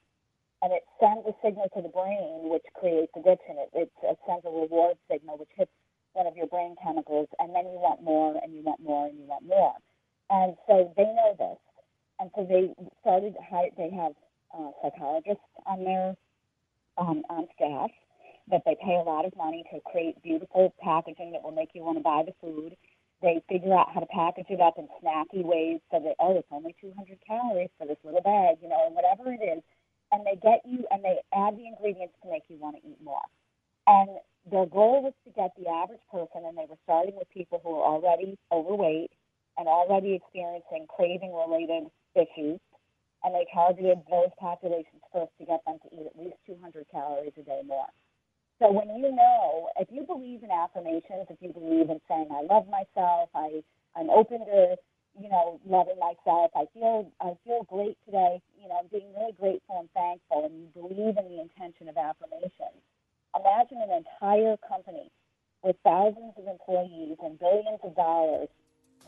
and 0.62 0.72
it 0.72 0.82
sends 0.98 1.22
a 1.28 1.34
signal 1.44 1.68
to 1.76 1.82
the 1.82 1.92
brain 1.92 2.48
which 2.50 2.64
creates 2.74 3.12
addiction. 3.14 3.60
It, 3.60 3.70
it, 3.76 3.90
sends 4.26 4.42
a 4.44 4.50
reward 4.50 4.96
signal 5.10 5.38
which 5.38 5.52
hits 5.54 5.72
one 6.14 6.26
of 6.26 6.36
your 6.36 6.48
brain 6.48 6.74
chemicals, 6.82 7.28
and 7.38 7.54
then 7.54 7.68
you 7.68 7.78
want 7.78 8.02
more, 8.02 8.40
and 8.42 8.54
you 8.54 8.62
want 8.64 8.80
more, 8.80 9.06
and 9.06 9.18
you 9.20 9.26
want 9.28 9.44
more. 9.46 9.74
And 10.30 10.56
so 10.66 10.92
they 10.96 11.04
know 11.04 11.36
this, 11.38 11.60
and 12.20 12.30
so 12.34 12.48
they 12.48 12.72
started. 13.02 13.36
They 13.86 13.96
have 13.96 14.12
uh, 14.50 14.70
psychologists 14.82 15.46
on 15.66 15.84
their 15.84 16.16
um, 16.98 17.22
on 17.30 17.46
staff 17.54 17.90
that 18.50 18.62
they 18.64 18.76
pay 18.82 18.94
a 18.94 19.06
lot 19.06 19.24
of 19.24 19.36
money 19.36 19.64
to 19.72 19.80
create 19.90 20.22
beautiful 20.22 20.74
packaging 20.82 21.32
that 21.32 21.42
will 21.42 21.52
make 21.52 21.70
you 21.74 21.82
want 21.82 21.98
to 21.98 22.02
buy 22.02 22.22
the 22.26 22.34
food. 22.40 22.76
They 23.22 23.42
figure 23.48 23.74
out 23.74 23.92
how 23.92 24.00
to 24.00 24.06
package 24.06 24.46
it 24.50 24.60
up 24.60 24.74
in 24.78 24.88
snacky 25.02 25.44
ways 25.44 25.80
so 25.90 26.00
that 26.00 26.14
oh, 26.18 26.36
it's 26.38 26.48
only 26.50 26.74
200 26.80 27.18
calories 27.26 27.70
for 27.78 27.86
this 27.86 27.98
little 28.02 28.22
bag, 28.22 28.58
you 28.62 28.68
know, 28.68 28.86
and 28.86 28.94
whatever 28.94 29.32
it 29.32 29.42
is, 29.42 29.62
and 30.10 30.26
they 30.26 30.34
get 30.42 30.62
you 30.64 30.86
and 30.90 31.04
they 31.04 31.18
add 31.34 31.56
the 31.56 31.66
ingredients 31.66 32.14
to 32.22 32.30
make 32.30 32.42
you 32.48 32.56
want 32.58 32.76
to 32.76 32.82
eat 32.88 32.98
more. 33.02 33.22
And 33.86 34.18
their 34.50 34.66
goal 34.66 35.02
was 35.02 35.14
to 35.26 35.30
get 35.30 35.54
the 35.58 35.70
average 35.70 36.02
person, 36.10 36.42
and 36.42 36.58
they 36.58 36.66
were 36.68 36.80
starting 36.82 37.14
with 37.14 37.30
people 37.30 37.60
who 37.62 37.70
were 37.70 37.86
already 37.86 38.38
overweight 38.50 39.10
and 39.58 39.68
already 39.68 40.14
experiencing 40.14 40.86
craving 40.90 41.34
related 41.34 41.90
issues 42.14 42.58
and 43.26 43.34
they 43.34 43.42
targeted 43.52 43.98
those 44.06 44.30
populations 44.38 45.02
first 45.10 45.34
to 45.42 45.44
get 45.44 45.58
them 45.66 45.82
to 45.82 45.90
eat 45.90 46.06
at 46.06 46.14
least 46.14 46.38
200 46.46 46.86
calories 46.94 47.34
a 47.34 47.42
day 47.42 47.60
more. 47.66 47.90
So 48.62 48.70
when 48.70 48.86
you 49.02 49.10
know, 49.10 49.68
if 49.82 49.90
you 49.90 50.06
believe 50.06 50.46
in 50.46 50.54
affirmations, 50.54 51.26
if 51.28 51.36
you 51.42 51.50
believe 51.50 51.90
in 51.90 51.98
saying, 52.06 52.30
I 52.30 52.46
love 52.46 52.70
myself, 52.70 53.28
I, 53.34 53.66
I'm 53.98 54.08
open 54.14 54.46
to, 54.46 54.78
you 55.18 55.28
know, 55.28 55.58
loving 55.66 55.98
myself, 55.98 56.54
I 56.54 56.70
feel, 56.72 57.10
I 57.20 57.34
feel 57.42 57.66
great 57.66 57.98
today, 58.06 58.40
you 58.54 58.70
know, 58.70 58.86
being 58.94 59.10
really 59.18 59.34
grateful 59.34 59.82
and 59.82 59.90
thankful, 59.90 60.46
and 60.46 60.54
you 60.62 60.70
believe 60.70 61.18
in 61.18 61.26
the 61.26 61.42
intention 61.42 61.90
of 61.90 61.98
affirmations, 61.98 62.78
imagine 63.34 63.82
an 63.82 64.06
entire 64.06 64.56
company 64.62 65.10
with 65.66 65.74
thousands 65.82 66.38
of 66.38 66.46
employees 66.46 67.18
and 67.26 67.42
billions 67.42 67.82
of 67.82 67.96
dollars 67.98 68.48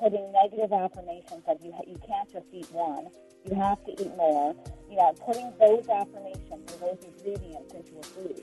putting 0.00 0.32
negative 0.32 0.72
affirmations 0.72 1.42
of 1.46 1.58
you, 1.62 1.72
you 1.86 1.98
can't 2.06 2.30
just 2.32 2.46
eat 2.52 2.70
one, 2.72 3.08
you 3.44 3.54
have 3.54 3.84
to 3.84 3.92
eat 3.92 4.14
more. 4.16 4.54
You 4.90 4.96
know, 4.96 5.12
putting 5.24 5.52
those 5.60 5.88
affirmations 5.88 6.50
and 6.50 6.68
those 6.80 6.98
ingredients 7.04 7.74
into 7.74 7.98
a 7.98 8.02
food. 8.02 8.42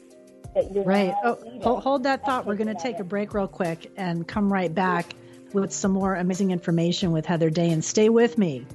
That 0.53 0.71
you're 0.71 0.83
right. 0.83 1.13
Oh, 1.23 1.37
hold, 1.61 1.83
hold 1.83 2.03
that 2.03 2.23
thought. 2.25 2.45
We're 2.45 2.55
going 2.55 2.73
to 2.73 2.81
take 2.81 2.99
a 2.99 3.03
break 3.03 3.33
real 3.33 3.47
quick 3.47 3.91
and 3.97 4.27
come 4.27 4.53
right 4.53 4.73
back 4.73 5.13
with 5.53 5.73
some 5.73 5.91
more 5.91 6.15
amazing 6.15 6.51
information 6.51 7.11
with 7.11 7.25
Heather 7.25 7.49
Dane. 7.49 7.73
And 7.73 7.83
stay 7.83 8.09
with 8.09 8.37
me. 8.37 8.65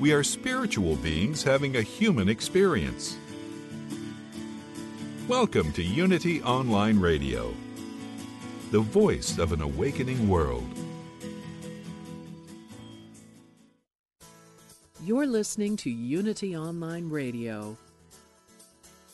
We 0.00 0.14
are 0.14 0.22
spiritual 0.22 0.96
beings 0.96 1.42
having 1.42 1.76
a 1.76 1.82
human 1.82 2.30
experience. 2.30 3.18
Welcome 5.28 5.72
to 5.74 5.82
Unity 5.82 6.42
Online 6.42 6.98
Radio, 6.98 7.52
the 8.70 8.80
voice 8.80 9.36
of 9.36 9.52
an 9.52 9.60
awakening 9.60 10.26
world. 10.26 10.66
You're 15.04 15.26
listening 15.26 15.76
to 15.76 15.90
Unity 15.90 16.56
Online 16.56 17.10
Radio. 17.10 17.76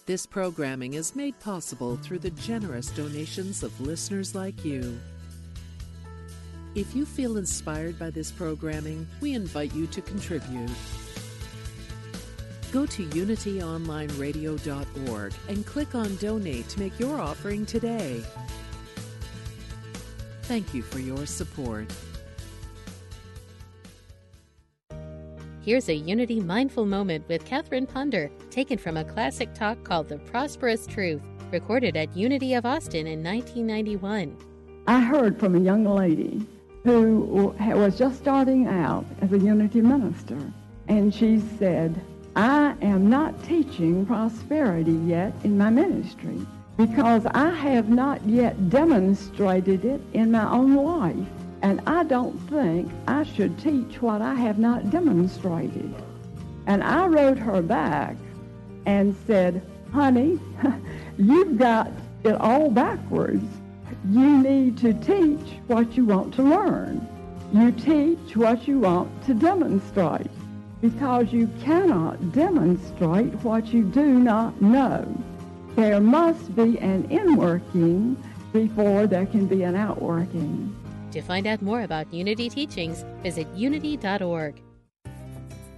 This 0.06 0.24
programming 0.24 0.94
is 0.94 1.16
made 1.16 1.36
possible 1.40 1.96
through 1.96 2.20
the 2.20 2.30
generous 2.30 2.90
donations 2.90 3.64
of 3.64 3.80
listeners 3.80 4.36
like 4.36 4.64
you. 4.64 5.00
If 6.76 6.94
you 6.94 7.04
feel 7.06 7.38
inspired 7.38 7.98
by 7.98 8.10
this 8.10 8.30
programming, 8.30 9.08
we 9.22 9.32
invite 9.32 9.74
you 9.74 9.86
to 9.86 10.02
contribute. 10.02 10.68
Go 12.70 12.84
to 12.84 13.06
unityonlineradio.org 13.06 15.32
and 15.48 15.64
click 15.64 15.94
on 15.94 16.14
Donate 16.16 16.68
to 16.68 16.78
make 16.78 17.00
your 17.00 17.18
offering 17.18 17.64
today. 17.64 18.22
Thank 20.42 20.74
you 20.74 20.82
for 20.82 20.98
your 20.98 21.24
support. 21.24 21.90
Here's 25.62 25.88
a 25.88 25.94
Unity 25.94 26.40
Mindful 26.40 26.84
Moment 26.84 27.26
with 27.26 27.46
Catherine 27.46 27.86
Ponder, 27.86 28.30
taken 28.50 28.76
from 28.76 28.98
a 28.98 29.04
classic 29.04 29.54
talk 29.54 29.82
called 29.82 30.10
The 30.10 30.18
Prosperous 30.18 30.86
Truth, 30.86 31.22
recorded 31.50 31.96
at 31.96 32.14
Unity 32.14 32.52
of 32.52 32.66
Austin 32.66 33.06
in 33.06 33.24
1991. 33.24 34.36
I 34.86 35.00
heard 35.00 35.40
from 35.40 35.54
a 35.54 35.58
young 35.58 35.86
lady 35.86 36.46
who 36.86 37.52
was 37.58 37.98
just 37.98 38.16
starting 38.16 38.68
out 38.68 39.04
as 39.20 39.32
a 39.32 39.38
Unity 39.38 39.80
minister. 39.80 40.38
And 40.86 41.12
she 41.12 41.40
said, 41.58 42.00
I 42.36 42.76
am 42.80 43.10
not 43.10 43.42
teaching 43.42 44.06
prosperity 44.06 44.92
yet 44.92 45.32
in 45.42 45.58
my 45.58 45.68
ministry 45.68 46.46
because 46.76 47.26
I 47.26 47.50
have 47.50 47.88
not 47.88 48.24
yet 48.24 48.70
demonstrated 48.70 49.84
it 49.84 50.00
in 50.12 50.30
my 50.30 50.48
own 50.48 50.76
life. 50.76 51.26
And 51.60 51.80
I 51.88 52.04
don't 52.04 52.38
think 52.48 52.88
I 53.08 53.24
should 53.24 53.58
teach 53.58 54.00
what 54.00 54.22
I 54.22 54.34
have 54.34 54.60
not 54.60 54.88
demonstrated. 54.88 55.92
And 56.68 56.84
I 56.84 57.06
wrote 57.06 57.38
her 57.38 57.62
back 57.62 58.14
and 58.84 59.16
said, 59.26 59.60
honey, 59.92 60.38
you've 61.18 61.58
got 61.58 61.90
it 62.22 62.34
all 62.34 62.70
backwards. 62.70 63.42
You 64.10 64.42
need 64.42 64.78
to 64.78 64.92
teach 64.94 65.58
what 65.66 65.96
you 65.96 66.04
want 66.04 66.34
to 66.34 66.42
learn. 66.42 67.06
You 67.52 67.72
teach 67.72 68.36
what 68.36 68.68
you 68.68 68.80
want 68.80 69.24
to 69.26 69.34
demonstrate 69.34 70.30
because 70.80 71.32
you 71.32 71.48
cannot 71.60 72.32
demonstrate 72.32 73.32
what 73.42 73.66
you 73.72 73.82
do 73.82 74.04
not 74.04 74.60
know. 74.62 75.06
There 75.74 76.00
must 76.00 76.54
be 76.54 76.78
an 76.78 77.08
inworking 77.08 78.16
before 78.52 79.06
there 79.06 79.26
can 79.26 79.46
be 79.46 79.62
an 79.64 79.74
outworking. 79.74 80.74
To 81.12 81.20
find 81.22 81.46
out 81.46 81.60
more 81.60 81.82
about 81.82 82.12
Unity 82.12 82.48
teachings, 82.48 83.04
visit 83.22 83.48
unity.org. 83.54 84.62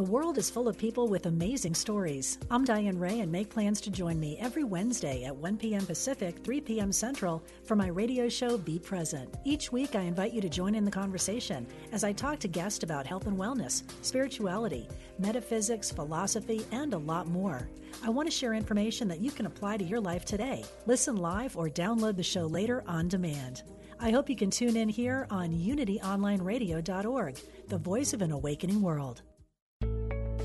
The 0.00 0.06
world 0.06 0.38
is 0.38 0.48
full 0.48 0.66
of 0.66 0.78
people 0.78 1.08
with 1.08 1.26
amazing 1.26 1.74
stories. 1.74 2.38
I'm 2.50 2.64
Diane 2.64 2.98
Ray 2.98 3.20
and 3.20 3.30
make 3.30 3.50
plans 3.50 3.82
to 3.82 3.90
join 3.90 4.18
me 4.18 4.38
every 4.40 4.64
Wednesday 4.64 5.24
at 5.24 5.36
1 5.36 5.58
p.m. 5.58 5.84
Pacific, 5.84 6.38
3 6.42 6.58
p.m. 6.62 6.90
Central 6.90 7.42
for 7.66 7.76
my 7.76 7.88
radio 7.88 8.26
show 8.26 8.56
Be 8.56 8.78
Present. 8.78 9.34
Each 9.44 9.70
week, 9.70 9.94
I 9.96 10.00
invite 10.00 10.32
you 10.32 10.40
to 10.40 10.48
join 10.48 10.74
in 10.74 10.86
the 10.86 10.90
conversation 10.90 11.66
as 11.92 12.02
I 12.02 12.14
talk 12.14 12.38
to 12.38 12.48
guests 12.48 12.82
about 12.82 13.06
health 13.06 13.26
and 13.26 13.36
wellness, 13.36 13.82
spirituality, 14.00 14.88
metaphysics, 15.18 15.92
philosophy, 15.92 16.64
and 16.72 16.94
a 16.94 16.98
lot 16.98 17.26
more. 17.26 17.68
I 18.02 18.08
want 18.08 18.26
to 18.26 18.34
share 18.34 18.54
information 18.54 19.06
that 19.08 19.20
you 19.20 19.30
can 19.30 19.44
apply 19.44 19.76
to 19.76 19.84
your 19.84 20.00
life 20.00 20.24
today. 20.24 20.64
Listen 20.86 21.18
live 21.18 21.58
or 21.58 21.68
download 21.68 22.16
the 22.16 22.22
show 22.22 22.46
later 22.46 22.82
on 22.86 23.08
demand. 23.08 23.64
I 24.00 24.12
hope 24.12 24.30
you 24.30 24.36
can 24.36 24.48
tune 24.48 24.78
in 24.78 24.88
here 24.88 25.26
on 25.28 25.50
unityonlineradio.org, 25.50 27.38
the 27.68 27.78
voice 27.78 28.14
of 28.14 28.22
an 28.22 28.32
awakening 28.32 28.80
world. 28.80 29.20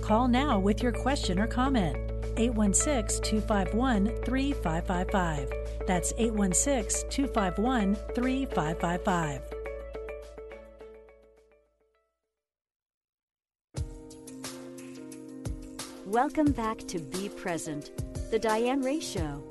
Call 0.05 0.27
now 0.27 0.59
with 0.59 0.83
your 0.83 0.91
question 0.91 1.39
or 1.39 1.47
comment. 1.47 1.97
816 2.37 3.23
251 3.23 4.05
3555. 4.23 5.51
That's 5.87 6.13
816 6.19 7.09
251 7.09 7.95
3555. 8.13 9.41
Welcome 16.05 16.51
back 16.51 16.77
to 16.87 16.99
Be 16.99 17.29
Present, 17.29 17.89
the 18.29 18.37
Diane 18.37 18.81
Ray 18.81 18.99
Show. 18.99 19.43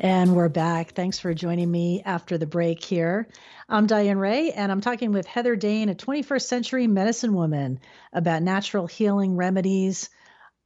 And 0.00 0.34
we're 0.34 0.48
back. 0.48 0.92
Thanks 0.92 1.18
for 1.18 1.34
joining 1.34 1.70
me 1.70 2.00
after 2.06 2.38
the 2.38 2.46
break 2.46 2.82
here. 2.82 3.28
I'm 3.68 3.88
Diane 3.88 4.18
Ray, 4.18 4.52
and 4.52 4.70
I'm 4.70 4.80
talking 4.80 5.10
with 5.10 5.26
Heather 5.26 5.56
Dane, 5.56 5.88
a 5.88 5.94
21st 5.96 6.42
century 6.42 6.86
medicine 6.86 7.34
woman, 7.34 7.80
about 8.12 8.44
natural 8.44 8.86
healing 8.86 9.34
remedies, 9.34 10.08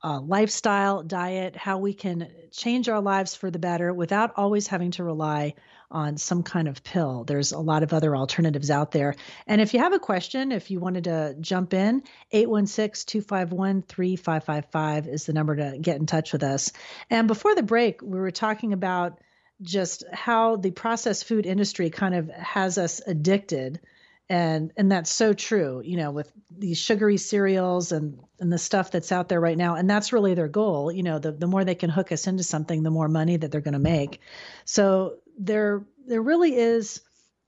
uh, 0.05 0.21
lifestyle, 0.21 1.03
diet, 1.03 1.57
how 1.57 1.79
we 1.79 1.95
can 1.95 2.29
change 2.53 2.91
our 2.91 3.01
lives 3.01 3.35
for 3.35 3.51
the 3.51 3.59
better 3.59 3.95
without 3.95 4.33
always 4.37 4.67
having 4.67 4.91
to 4.91 5.05
rely 5.05 5.55
on 5.91 6.19
some 6.19 6.43
kind 6.43 6.69
of 6.69 6.85
pill. 6.85 7.25
There's 7.25 7.53
a 7.53 7.59
lot 7.59 7.83
of 7.83 7.95
other 7.95 8.15
alternatives 8.15 8.71
out 8.71 8.91
there. 8.91 9.15
And 9.47 9.63
if 9.63 9.73
you 9.73 9.81
have 9.81 9.95
a 9.95 9.99
question, 9.99 10.53
if 10.53 10.71
you 10.71 10.79
wanted 10.79 11.05
to 11.05 11.37
jump 11.41 11.73
in, 11.73 12.03
816 12.33 13.23
251 13.23 13.81
3555 13.81 15.09
is 15.09 15.25
the 15.25 15.33
number 15.33 15.57
to 15.57 15.79
get 15.81 15.97
in 15.97 16.05
touch 16.05 16.35
with 16.35 16.43
us. 16.43 16.71
And 17.09 17.29
before 17.29 17.55
the 17.55 17.63
break, 17.63 18.03
we 18.03 18.19
were 18.19 18.31
talking 18.31 18.75
about 18.75 19.21
just 19.63 20.05
how 20.13 20.57
the 20.57 20.71
processed 20.71 21.27
food 21.27 21.47
industry 21.47 21.91
kind 21.91 22.15
of 22.15 22.29
has 22.31 22.79
us 22.79 23.01
addicted. 23.07 23.81
And 24.29 24.73
and 24.77 24.93
that's 24.93 25.11
so 25.11 25.33
true 25.33 25.83
you 25.85 25.97
know 25.97 26.13
with 26.13 26.31
these 26.57 26.79
sugary 26.79 27.17
cereals 27.17 27.91
and 27.91 28.21
and 28.39 28.53
the 28.53 28.59
stuff 28.59 28.93
that's 28.93 29.11
out 29.11 29.29
there 29.29 29.41
right 29.41 29.59
now. 29.59 29.75
And 29.75 29.91
that's 29.91 30.13
really 30.13 30.35
their 30.35 30.49
goal 30.49 30.93
you 30.93 31.03
know 31.03 31.19
the, 31.19 31.33
the 31.33 31.49
more 31.49 31.65
they 31.65 31.75
can 31.75 31.91
hook 31.91 32.13
us 32.13 32.29
into 32.29 32.45
something 32.45 32.83
the 32.83 32.91
more 32.91 33.09
money 33.09 33.37
that 33.37 33.51
they're 33.51 33.61
going 33.61 33.73
to 33.73 33.81
make. 33.81 34.21
So 34.65 35.17
there 35.37 35.85
there 36.07 36.23
really 36.23 36.55
is 36.55 37.01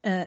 a, 0.04 0.26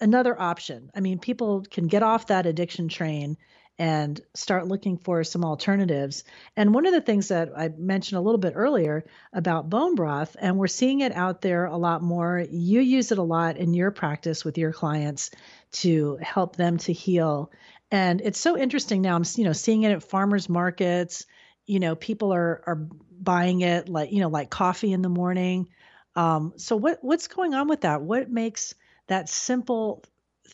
another 0.00 0.40
option. 0.40 0.90
I 0.94 1.00
mean 1.00 1.18
people 1.18 1.66
can 1.70 1.86
get 1.86 2.02
off 2.02 2.28
that 2.28 2.46
addiction 2.46 2.88
train 2.88 3.36
and 3.80 4.20
start 4.34 4.68
looking 4.68 4.98
for 4.98 5.24
some 5.24 5.42
alternatives. 5.42 6.22
And 6.54 6.74
one 6.74 6.84
of 6.84 6.92
the 6.92 7.00
things 7.00 7.28
that 7.28 7.48
I 7.56 7.70
mentioned 7.70 8.18
a 8.18 8.20
little 8.20 8.38
bit 8.38 8.52
earlier 8.54 9.06
about 9.32 9.70
bone 9.70 9.94
broth, 9.94 10.36
and 10.38 10.58
we're 10.58 10.66
seeing 10.66 11.00
it 11.00 11.16
out 11.16 11.40
there 11.40 11.64
a 11.64 11.78
lot 11.78 12.02
more. 12.02 12.44
You 12.50 12.80
use 12.80 13.10
it 13.10 13.16
a 13.16 13.22
lot 13.22 13.56
in 13.56 13.72
your 13.72 13.90
practice 13.90 14.44
with 14.44 14.58
your 14.58 14.74
clients 14.74 15.30
to 15.72 16.18
help 16.20 16.56
them 16.56 16.76
to 16.76 16.92
heal. 16.92 17.50
And 17.90 18.20
it's 18.20 18.38
so 18.38 18.54
interesting 18.54 19.00
now. 19.00 19.16
I'm 19.16 19.24
you 19.36 19.44
know 19.44 19.54
seeing 19.54 19.84
it 19.84 19.92
at 19.92 20.02
farmers 20.02 20.50
markets. 20.50 21.24
You 21.64 21.80
know, 21.80 21.94
people 21.94 22.34
are 22.34 22.62
are 22.66 22.86
buying 23.18 23.62
it 23.62 23.88
like 23.88 24.12
you 24.12 24.20
know 24.20 24.28
like 24.28 24.50
coffee 24.50 24.92
in 24.92 25.00
the 25.00 25.08
morning. 25.08 25.70
Um, 26.16 26.52
so 26.56 26.76
what 26.76 26.98
what's 27.00 27.28
going 27.28 27.54
on 27.54 27.66
with 27.66 27.80
that? 27.80 28.02
What 28.02 28.30
makes 28.30 28.74
that 29.06 29.30
simple 29.30 30.04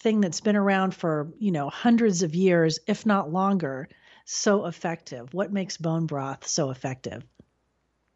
thing 0.07 0.21
that's 0.21 0.40
been 0.40 0.55
around 0.55 0.95
for 0.95 1.33
you 1.40 1.51
know 1.51 1.69
hundreds 1.69 2.23
of 2.23 2.33
years, 2.33 2.79
if 2.87 3.05
not 3.05 3.33
longer, 3.33 3.88
so 4.25 4.66
effective? 4.66 5.35
What 5.35 5.53
makes 5.53 5.77
bone 5.79 6.07
broth 6.07 6.47
so 6.47 6.71
effective? 6.71 7.25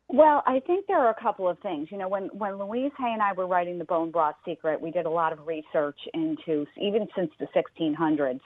Well, 0.07 0.44
I 0.46 0.61
think 0.61 0.87
there 0.87 1.00
are 1.00 1.11
a 1.11 1.20
couple 1.20 1.48
of 1.48 1.59
things. 1.59 1.88
You 1.90 1.98
know, 1.98 2.09
when 2.09 2.26
when 2.29 2.61
Louise 2.61 2.92
Hay 2.96 3.12
and 3.12 3.20
I 3.20 3.33
were 3.33 3.48
writing 3.48 3.76
the 3.76 3.85
Bone 3.85 4.12
Broth 4.12 4.37
Secret, 4.44 4.81
we 4.81 4.92
did 4.92 5.05
a 5.05 5.11
lot 5.11 5.33
of 5.33 5.44
research 5.48 5.98
into 6.14 6.64
even 6.81 7.09
since 7.16 7.33
the 7.40 7.48
1600s 7.57 8.38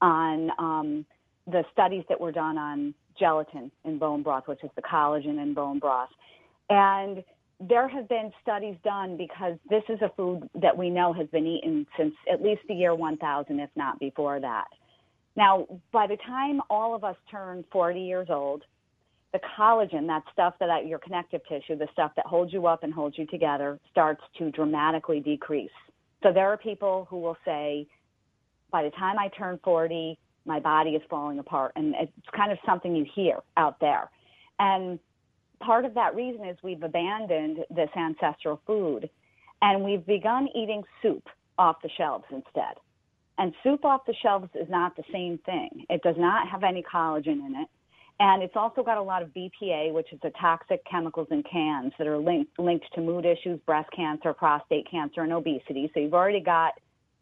on 0.00 0.50
um, 0.60 1.04
the 1.48 1.64
studies 1.72 2.04
that 2.08 2.20
were 2.20 2.30
done 2.30 2.56
on 2.56 2.94
gelatin 3.18 3.72
in 3.84 3.98
bone 3.98 4.22
broth, 4.22 4.46
which 4.46 4.62
is 4.62 4.70
the 4.76 4.82
collagen 4.82 5.42
in 5.42 5.54
bone 5.54 5.80
broth, 5.80 6.10
and 6.70 7.24
there 7.60 7.88
have 7.88 8.08
been 8.08 8.30
studies 8.42 8.76
done 8.84 9.16
because 9.16 9.54
this 9.70 9.82
is 9.88 10.00
a 10.02 10.10
food 10.16 10.48
that 10.60 10.76
we 10.76 10.90
know 10.90 11.12
has 11.12 11.26
been 11.28 11.46
eaten 11.46 11.86
since 11.96 12.14
at 12.30 12.42
least 12.42 12.60
the 12.68 12.74
year 12.74 12.94
1000, 12.94 13.60
if 13.60 13.70
not 13.76 13.98
before 13.98 14.40
that. 14.40 14.66
Now, 15.36 15.66
by 15.92 16.06
the 16.06 16.16
time 16.26 16.60
all 16.70 16.94
of 16.94 17.04
us 17.04 17.16
turn 17.30 17.64
40 17.72 18.00
years 18.00 18.28
old, 18.30 18.62
the 19.32 19.40
collagen, 19.58 20.06
that 20.06 20.22
stuff 20.32 20.54
that 20.60 20.86
your 20.86 20.98
connective 20.98 21.42
tissue, 21.48 21.76
the 21.76 21.88
stuff 21.92 22.12
that 22.16 22.26
holds 22.26 22.52
you 22.52 22.66
up 22.66 22.82
and 22.82 22.92
holds 22.92 23.18
you 23.18 23.26
together, 23.26 23.78
starts 23.90 24.22
to 24.38 24.50
dramatically 24.50 25.20
decrease. 25.20 25.70
So 26.22 26.32
there 26.32 26.50
are 26.50 26.56
people 26.56 27.06
who 27.10 27.20
will 27.20 27.36
say, 27.44 27.86
by 28.70 28.82
the 28.82 28.90
time 28.90 29.18
I 29.18 29.28
turn 29.28 29.60
40, 29.62 30.18
my 30.46 30.60
body 30.60 30.90
is 30.90 31.02
falling 31.10 31.38
apart. 31.38 31.72
And 31.76 31.94
it's 32.00 32.12
kind 32.34 32.50
of 32.50 32.58
something 32.64 32.94
you 32.94 33.04
hear 33.14 33.38
out 33.56 33.78
there. 33.80 34.10
And 34.58 34.98
part 35.60 35.84
of 35.84 35.94
that 35.94 36.14
reason 36.14 36.44
is 36.46 36.56
we've 36.62 36.82
abandoned 36.82 37.58
this 37.70 37.90
ancestral 37.96 38.60
food 38.66 39.08
and 39.62 39.82
we've 39.84 40.04
begun 40.06 40.48
eating 40.54 40.82
soup 41.02 41.26
off 41.58 41.76
the 41.82 41.90
shelves 41.96 42.24
instead. 42.30 42.74
And 43.38 43.52
soup 43.62 43.84
off 43.84 44.02
the 44.06 44.14
shelves 44.22 44.48
is 44.54 44.68
not 44.68 44.96
the 44.96 45.04
same 45.12 45.38
thing. 45.44 45.84
It 45.90 46.02
does 46.02 46.16
not 46.18 46.48
have 46.48 46.62
any 46.62 46.82
collagen 46.82 47.46
in 47.46 47.54
it. 47.56 47.68
And 48.18 48.42
it's 48.42 48.56
also 48.56 48.82
got 48.82 48.96
a 48.96 49.02
lot 49.02 49.22
of 49.22 49.28
BPA, 49.34 49.92
which 49.92 50.10
is 50.10 50.18
the 50.22 50.32
toxic 50.40 50.82
chemicals 50.90 51.28
in 51.30 51.42
cans 51.42 51.92
that 51.98 52.06
are 52.06 52.16
linked, 52.16 52.58
linked 52.58 52.86
to 52.94 53.02
mood 53.02 53.26
issues, 53.26 53.60
breast 53.66 53.90
cancer, 53.94 54.32
prostate 54.32 54.90
cancer, 54.90 55.20
and 55.20 55.34
obesity. 55.34 55.90
So 55.92 56.00
you've 56.00 56.14
already 56.14 56.40
got 56.40 56.72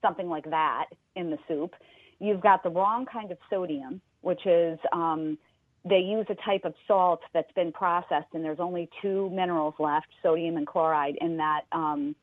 something 0.02 0.28
like 0.28 0.48
that 0.50 0.86
in 1.16 1.30
the 1.30 1.38
soup. 1.48 1.74
You've 2.20 2.40
got 2.40 2.62
the 2.62 2.70
wrong 2.70 3.06
kind 3.06 3.32
of 3.32 3.38
sodium, 3.50 4.00
which 4.20 4.46
is 4.46 4.78
um, 4.92 5.36
they 5.84 5.98
use 5.98 6.26
a 6.30 6.34
type 6.36 6.64
of 6.64 6.74
salt 6.88 7.20
that's 7.32 7.52
been 7.52 7.70
processed, 7.72 8.28
and 8.32 8.44
there's 8.44 8.60
only 8.60 8.88
two 9.02 9.28
minerals 9.30 9.74
left, 9.78 10.06
sodium 10.22 10.56
and 10.56 10.66
chloride, 10.66 11.16
in 11.20 11.36
that 11.36 11.62
um, 11.72 12.14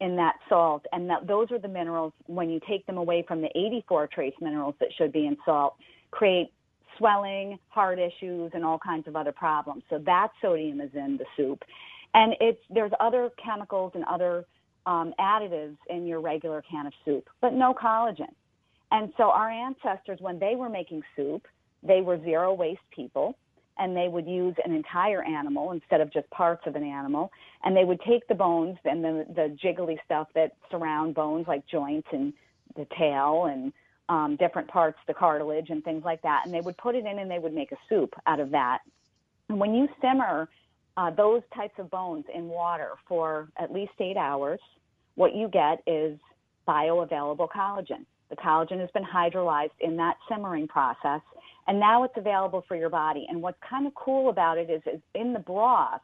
in 0.00 0.14
that 0.16 0.36
salt. 0.48 0.84
And 0.92 1.10
that, 1.10 1.26
those 1.26 1.50
are 1.50 1.58
the 1.58 1.68
minerals 1.68 2.12
when 2.26 2.50
you 2.50 2.60
take 2.68 2.86
them 2.86 2.98
away 2.98 3.24
from 3.26 3.40
the 3.40 3.48
84 3.48 4.08
trace 4.08 4.34
minerals 4.40 4.76
that 4.78 4.90
should 4.96 5.12
be 5.12 5.26
in 5.26 5.36
salt, 5.44 5.74
create 6.12 6.52
swelling, 6.96 7.58
heart 7.68 7.98
issues, 7.98 8.52
and 8.54 8.64
all 8.64 8.78
kinds 8.78 9.08
of 9.08 9.16
other 9.16 9.32
problems. 9.32 9.82
So 9.90 9.98
that 10.06 10.28
sodium 10.40 10.80
is 10.80 10.90
in 10.94 11.16
the 11.16 11.24
soup, 11.36 11.62
and 12.14 12.34
it's 12.40 12.60
there's 12.70 12.92
other 13.00 13.30
chemicals 13.42 13.92
and 13.94 14.04
other 14.04 14.44
um, 14.86 15.14
additives 15.18 15.76
in 15.88 16.06
your 16.06 16.20
regular 16.20 16.62
can 16.70 16.86
of 16.86 16.92
soup, 17.04 17.28
but 17.40 17.52
no 17.52 17.74
collagen. 17.74 18.32
And 18.90 19.12
so 19.16 19.24
our 19.24 19.50
ancestors, 19.50 20.18
when 20.20 20.38
they 20.38 20.54
were 20.56 20.70
making 20.70 21.02
soup, 21.14 21.46
they 21.82 22.00
were 22.00 22.22
zero 22.22 22.54
waste 22.54 22.80
people 22.90 23.36
and 23.78 23.96
they 23.96 24.08
would 24.08 24.26
use 24.26 24.54
an 24.64 24.72
entire 24.72 25.22
animal 25.22 25.72
instead 25.72 26.00
of 26.00 26.12
just 26.12 26.28
parts 26.30 26.62
of 26.66 26.74
an 26.74 26.82
animal. 26.82 27.30
And 27.64 27.76
they 27.76 27.84
would 27.84 28.00
take 28.00 28.26
the 28.26 28.34
bones 28.34 28.76
and 28.84 29.04
the, 29.04 29.24
the 29.34 29.56
jiggly 29.62 29.96
stuff 30.04 30.28
that 30.34 30.56
surround 30.70 31.14
bones, 31.14 31.46
like 31.46 31.66
joints 31.66 32.08
and 32.12 32.32
the 32.76 32.86
tail 32.98 33.46
and 33.46 33.72
um, 34.08 34.36
different 34.36 34.68
parts, 34.68 34.98
the 35.06 35.14
cartilage 35.14 35.70
and 35.70 35.84
things 35.84 36.02
like 36.04 36.22
that. 36.22 36.42
And 36.44 36.52
they 36.52 36.60
would 36.60 36.76
put 36.76 36.94
it 36.94 37.06
in 37.06 37.18
and 37.18 37.30
they 37.30 37.38
would 37.38 37.54
make 37.54 37.72
a 37.72 37.76
soup 37.88 38.14
out 38.26 38.40
of 38.40 38.50
that. 38.50 38.80
And 39.48 39.60
when 39.60 39.74
you 39.74 39.88
simmer 40.00 40.48
uh, 40.96 41.10
those 41.10 41.42
types 41.54 41.74
of 41.78 41.90
bones 41.90 42.24
in 42.34 42.48
water 42.48 42.92
for 43.06 43.48
at 43.58 43.72
least 43.72 43.92
eight 44.00 44.16
hours, 44.16 44.60
what 45.14 45.34
you 45.34 45.48
get 45.48 45.82
is 45.86 46.18
bioavailable 46.66 47.48
collagen. 47.48 48.04
The 48.30 48.36
collagen 48.36 48.80
has 48.80 48.90
been 48.90 49.04
hydrolyzed 49.04 49.70
in 49.80 49.96
that 49.96 50.16
simmering 50.28 50.68
process, 50.68 51.20
and 51.68 51.78
now 51.78 52.02
it's 52.02 52.14
available 52.16 52.64
for 52.66 52.76
your 52.76 52.88
body. 52.88 53.26
And 53.28 53.40
what's 53.40 53.58
kind 53.68 53.86
of 53.86 53.94
cool 53.94 54.30
about 54.30 54.58
it 54.58 54.70
is, 54.70 54.82
is 54.92 55.00
in 55.14 55.32
the 55.32 55.38
broth, 55.38 56.00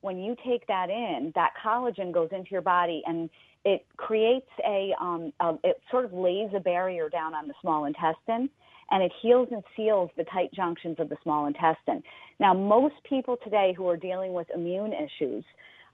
when 0.00 0.18
you 0.18 0.36
take 0.46 0.66
that 0.66 0.90
in, 0.90 1.32
that 1.34 1.52
collagen 1.64 2.12
goes 2.12 2.28
into 2.32 2.50
your 2.50 2.60
body 2.60 3.02
and 3.06 3.30
it 3.64 3.86
creates 3.96 4.50
a, 4.66 4.92
um, 5.00 5.32
a, 5.40 5.54
it 5.64 5.80
sort 5.90 6.04
of 6.04 6.12
lays 6.12 6.50
a 6.54 6.60
barrier 6.60 7.08
down 7.08 7.32
on 7.32 7.48
the 7.48 7.54
small 7.62 7.86
intestine 7.86 8.50
and 8.90 9.02
it 9.02 9.12
heals 9.22 9.48
and 9.50 9.62
seals 9.76 10.10
the 10.16 10.24
tight 10.24 10.52
junctions 10.52 10.96
of 10.98 11.08
the 11.08 11.16
small 11.22 11.46
intestine. 11.46 12.02
Now, 12.38 12.52
most 12.52 12.96
people 13.08 13.38
today 13.42 13.72
who 13.74 13.88
are 13.88 13.96
dealing 13.96 14.34
with 14.34 14.48
immune 14.54 14.92
issues, 14.92 15.44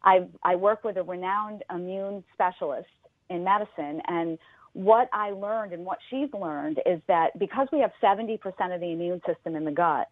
I, 0.03 0.27
I 0.43 0.57
work 0.57 0.83
with 0.83 0.97
a 0.97 1.03
renowned 1.03 1.63
immune 1.73 2.25
specialist 2.35 2.89
in 3.29 3.45
medicine, 3.45 4.01
and 4.09 4.39
what 4.73 5.09
I 5.13 5.31
learned 5.31 5.73
and 5.73 5.85
what 5.85 5.99
she's 6.09 6.29
learned 6.33 6.81
is 6.87 7.01
that 7.09 7.39
because 7.39 7.69
we 7.73 7.81
have 7.81 7.91
70% 8.03 8.39
of 8.75 8.81
the 8.81 8.93
immune 8.93 9.21
system 9.27 9.57
in 9.57 9.65
the 9.65 9.73
gut, 9.73 10.09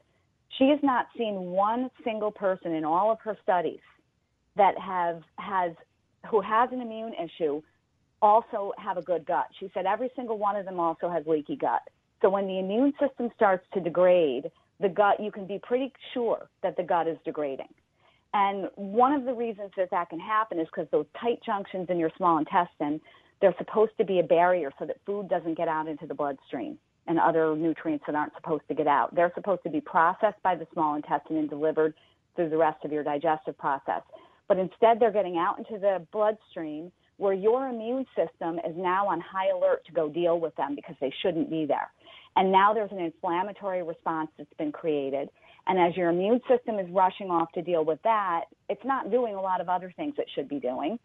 she 0.59 0.69
has 0.71 0.79
not 0.83 1.07
seen 1.17 1.35
one 1.35 1.91
single 2.05 2.31
person 2.31 2.73
in 2.73 2.85
all 2.85 3.11
of 3.11 3.19
her 3.21 3.37
studies 3.43 3.81
that 4.57 4.77
have 4.79 5.23
has 5.39 5.73
who 6.31 6.41
has 6.41 6.71
an 6.73 6.81
immune 6.81 7.13
issue 7.15 7.63
also 8.21 8.73
have 8.77 8.97
a 8.97 9.03
good 9.03 9.25
gut. 9.25 9.47
She 9.61 9.71
said 9.73 9.87
every 9.87 10.11
single 10.17 10.39
one 10.39 10.57
of 10.57 10.65
them 10.65 10.81
also 10.81 11.09
has 11.09 11.25
leaky 11.27 11.55
gut. 11.55 11.83
So 12.21 12.29
when 12.29 12.47
the 12.49 12.59
immune 12.59 12.93
system 13.01 13.31
starts 13.37 13.65
to 13.75 13.81
degrade, 13.81 14.51
the 14.81 14.89
gut 14.89 15.21
you 15.21 15.31
can 15.31 15.47
be 15.47 15.61
pretty 15.63 15.93
sure 16.13 16.49
that 16.63 16.77
the 16.77 16.83
gut 16.83 17.07
is 17.07 17.17
degrading. 17.25 17.73
And 18.35 18.69
one 18.75 19.13
of 19.13 19.25
the 19.25 19.33
reasons 19.33 19.71
that 19.77 19.91
that 19.91 20.11
can 20.11 20.21
happen 20.21 20.59
is 20.59 20.67
because 20.67 20.89
those 20.91 21.07
tight 21.21 21.41
junctions 21.45 21.87
in 21.89 21.99
your 21.99 22.11
small 22.17 22.39
intestine, 22.39 23.01
they're 23.41 23.55
supposed 23.59 23.93
to 23.99 24.05
be 24.05 24.18
a 24.18 24.22
barrier 24.22 24.72
so 24.78 24.86
that 24.86 24.97
food 25.07 25.28
doesn't 25.28 25.57
get 25.57 25.68
out 25.68 25.89
into 25.89 26.07
the 26.07 26.14
bloodstream 26.14 26.78
and 27.07 27.18
other 27.18 27.57
nutrients 27.57 28.05
that 28.07 28.14
aren't 28.14 28.34
supposed 28.34 28.64
to 28.68 28.74
get 28.74 28.86
out. 28.86 29.14
They're 29.14 29.32
supposed 29.34 29.62
to 29.62 29.70
be 29.70 29.80
processed 29.80 30.43
by 30.43 30.55
the 30.57 30.66
small 30.72 30.95
intestine 30.95 31.39
and 31.39 31.49
delivered 31.49 31.95
through 32.36 32.51
the 32.51 32.57
rest 32.57 32.84
of 32.84 32.93
your 32.93 33.03
digestive 33.03 33.57
process. 33.57 34.03
But 34.47 34.59
instead, 34.59 35.01
they're 35.01 35.12
getting 35.12 35.36
out 35.39 35.59
into 35.59 35.78
the 35.78 36.07
bloodstream 36.12 36.93
where 37.18 37.34
your 37.34 37.68
immune 37.68 38.07
system 38.16 38.59
is 38.59 38.74
now 38.76 39.09
on 39.09 39.20
high 39.20 39.51
alert 39.51 39.84
to 39.86 39.93
go 39.93 40.09
deal 40.09 40.39
with 40.39 40.55
them 40.57 40.74
because 40.74 40.95
they 41.01 41.12
shouldn't 41.20 41.51
be 41.51 41.66
there. 41.66 41.91
And 42.36 42.53
now 42.53 42.72
there's 42.72 42.93
an 42.93 43.01
inflammatory 43.01 43.82
response 43.82 44.30
that's 44.39 44.53
been 44.57 44.70
created. 44.70 45.28
And 45.66 45.78
as 45.78 45.97
your 45.97 46.11
immune 46.11 46.41
system 46.49 46.78
is 46.78 46.89
rushing 46.91 47.30
off 47.30 47.51
to 47.53 47.62
deal 47.62 47.84
with 47.84 47.99
that, 48.05 48.45
it's 48.68 48.84
not 48.84 49.11
doing 49.11 49.34
a 49.34 49.41
lot 49.41 49.61
of 49.61 49.68
other 49.68 49.93
things 49.97 50.14
it 50.16 50.28
should 50.34 50.49
be 50.49 50.61
doing, 50.61 50.99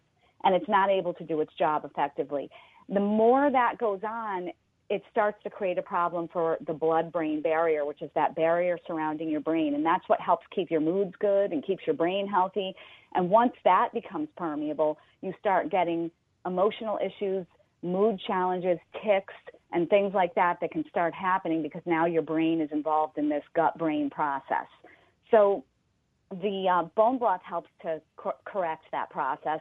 and 0.43 0.55
it's 0.55 0.67
not 0.67 0.89
able 0.89 1.13
to 1.15 1.23
do 1.23 1.41
its 1.41 1.53
job 1.57 1.85
effectively. 1.85 2.49
The 2.89 2.99
more 2.99 3.49
that 3.51 3.77
goes 3.77 4.01
on, 4.07 4.49
it 4.89 5.01
starts 5.09 5.41
to 5.43 5.49
create 5.49 5.77
a 5.77 5.81
problem 5.81 6.27
for 6.31 6.57
the 6.67 6.73
blood 6.73 7.11
brain 7.11 7.41
barrier, 7.41 7.85
which 7.85 8.01
is 8.01 8.11
that 8.15 8.35
barrier 8.35 8.77
surrounding 8.85 9.29
your 9.29 9.39
brain. 9.39 9.75
And 9.75 9.85
that's 9.85 10.07
what 10.07 10.19
helps 10.19 10.45
keep 10.53 10.69
your 10.69 10.81
moods 10.81 11.13
good 11.19 11.51
and 11.51 11.65
keeps 11.65 11.83
your 11.87 11.95
brain 11.95 12.27
healthy. 12.27 12.75
And 13.15 13.29
once 13.29 13.53
that 13.63 13.89
becomes 13.93 14.27
permeable, 14.37 14.97
you 15.21 15.33
start 15.39 15.71
getting 15.71 16.11
emotional 16.45 16.99
issues, 17.03 17.45
mood 17.81 18.19
challenges, 18.27 18.77
tics, 19.03 19.33
and 19.71 19.89
things 19.89 20.13
like 20.13 20.35
that 20.35 20.57
that 20.61 20.71
can 20.71 20.83
start 20.89 21.13
happening 21.13 21.63
because 21.63 21.81
now 21.85 22.05
your 22.05 22.21
brain 22.21 22.61
is 22.61 22.69
involved 22.71 23.17
in 23.17 23.29
this 23.29 23.43
gut 23.55 23.77
brain 23.77 24.09
process. 24.09 24.67
So 25.31 25.63
the 26.29 26.67
uh, 26.71 26.87
bone 26.95 27.17
broth 27.17 27.41
helps 27.43 27.69
to 27.81 28.01
cor- 28.17 28.35
correct 28.45 28.83
that 28.91 29.09
process 29.09 29.59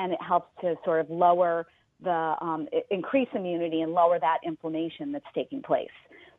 and 0.00 0.12
it 0.12 0.18
helps 0.26 0.48
to 0.62 0.74
sort 0.84 1.00
of 1.00 1.10
lower 1.10 1.66
the 2.02 2.34
um, 2.40 2.66
increase 2.90 3.28
immunity 3.34 3.82
and 3.82 3.92
lower 3.92 4.18
that 4.18 4.38
inflammation 4.44 5.12
that's 5.12 5.24
taking 5.34 5.62
place. 5.62 5.88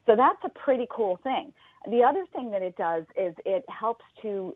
So 0.08 0.16
that's 0.16 0.40
a 0.44 0.50
pretty 0.50 0.88
cool 0.90 1.20
thing. 1.22 1.54
The 1.90 2.02
other 2.04 2.26
thing 2.34 2.50
that 2.52 2.64
it 2.64 2.76
does 2.76 3.04
is 3.16 3.34
it 3.46 3.64
helps 3.70 4.04
to 4.24 4.56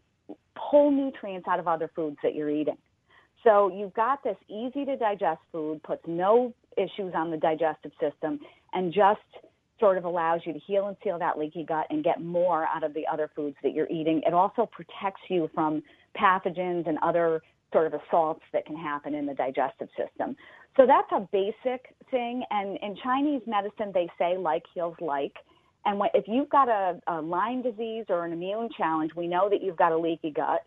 pull 0.72 0.90
nutrients 0.90 1.48
out 1.48 1.60
of 1.60 1.68
other 1.68 1.90
foods 1.96 2.18
that 2.24 2.34
you're 2.34 2.50
eating. 2.50 2.78
So 3.44 3.72
you've 3.72 3.94
got 3.94 4.24
this 4.24 4.38
easy 4.50 4.86
to 4.86 4.98
digest 4.98 5.42
food, 5.52 5.84
puts 5.84 6.02
no 6.08 6.52
issues 6.78 7.14
on 7.16 7.30
the 7.30 7.38
digestive 7.38 7.92
system, 8.02 8.40
and 8.74 8.92
just 8.92 9.20
sort 9.80 10.00
of 10.00 10.06
allows 10.06 10.42
you 10.46 10.54
to 10.54 10.60
heal 10.60 10.88
and 10.88 10.98
seal 11.04 11.20
that 11.20 11.38
leaky 11.38 11.64
gut 11.64 11.86
and 11.92 12.04
get 12.04 12.24
more 12.24 12.66
out 12.74 12.84
of 12.84 12.94
the 12.96 13.04
other 13.12 13.30
foods 13.36 13.56
that 13.62 13.74
you're 13.74 13.90
eating. 13.90 14.24
It 14.26 14.34
also 14.34 14.68
protects 14.72 15.22
you 15.30 15.50
from 15.54 15.84
pathogens 16.20 16.88
and 16.88 16.98
other 17.04 17.44
sort 17.74 17.88
of 17.88 18.00
assaults 18.02 18.44
that 18.54 18.66
can 18.66 18.78
happen 18.78 19.14
in 19.14 19.26
the 19.26 19.34
digestive 19.34 19.90
system. 19.98 20.36
So 20.78 20.86
that's 20.86 21.08
a 21.12 21.28
basic 21.32 21.96
thing. 22.12 22.44
And 22.50 22.78
in 22.82 22.96
Chinese 23.04 23.42
medicine, 23.48 23.92
they 23.94 24.08
say 24.18 24.38
like 24.38 24.64
heals 24.74 24.96
like. 25.00 25.34
And 25.86 26.02
if 26.14 26.26
you've 26.28 26.50
got 26.50 26.68
a, 26.68 27.00
a 27.08 27.22
Lyme 27.22 27.62
disease 27.62 28.06
or 28.10 28.26
an 28.26 28.34
immune 28.34 28.70
challenge, 28.76 29.12
we 29.16 29.28
know 29.28 29.50
that 29.50 29.62
you've 29.62 29.78
got 29.78 29.92
a 29.92 29.98
leaky 29.98 30.32
gut. 30.32 30.62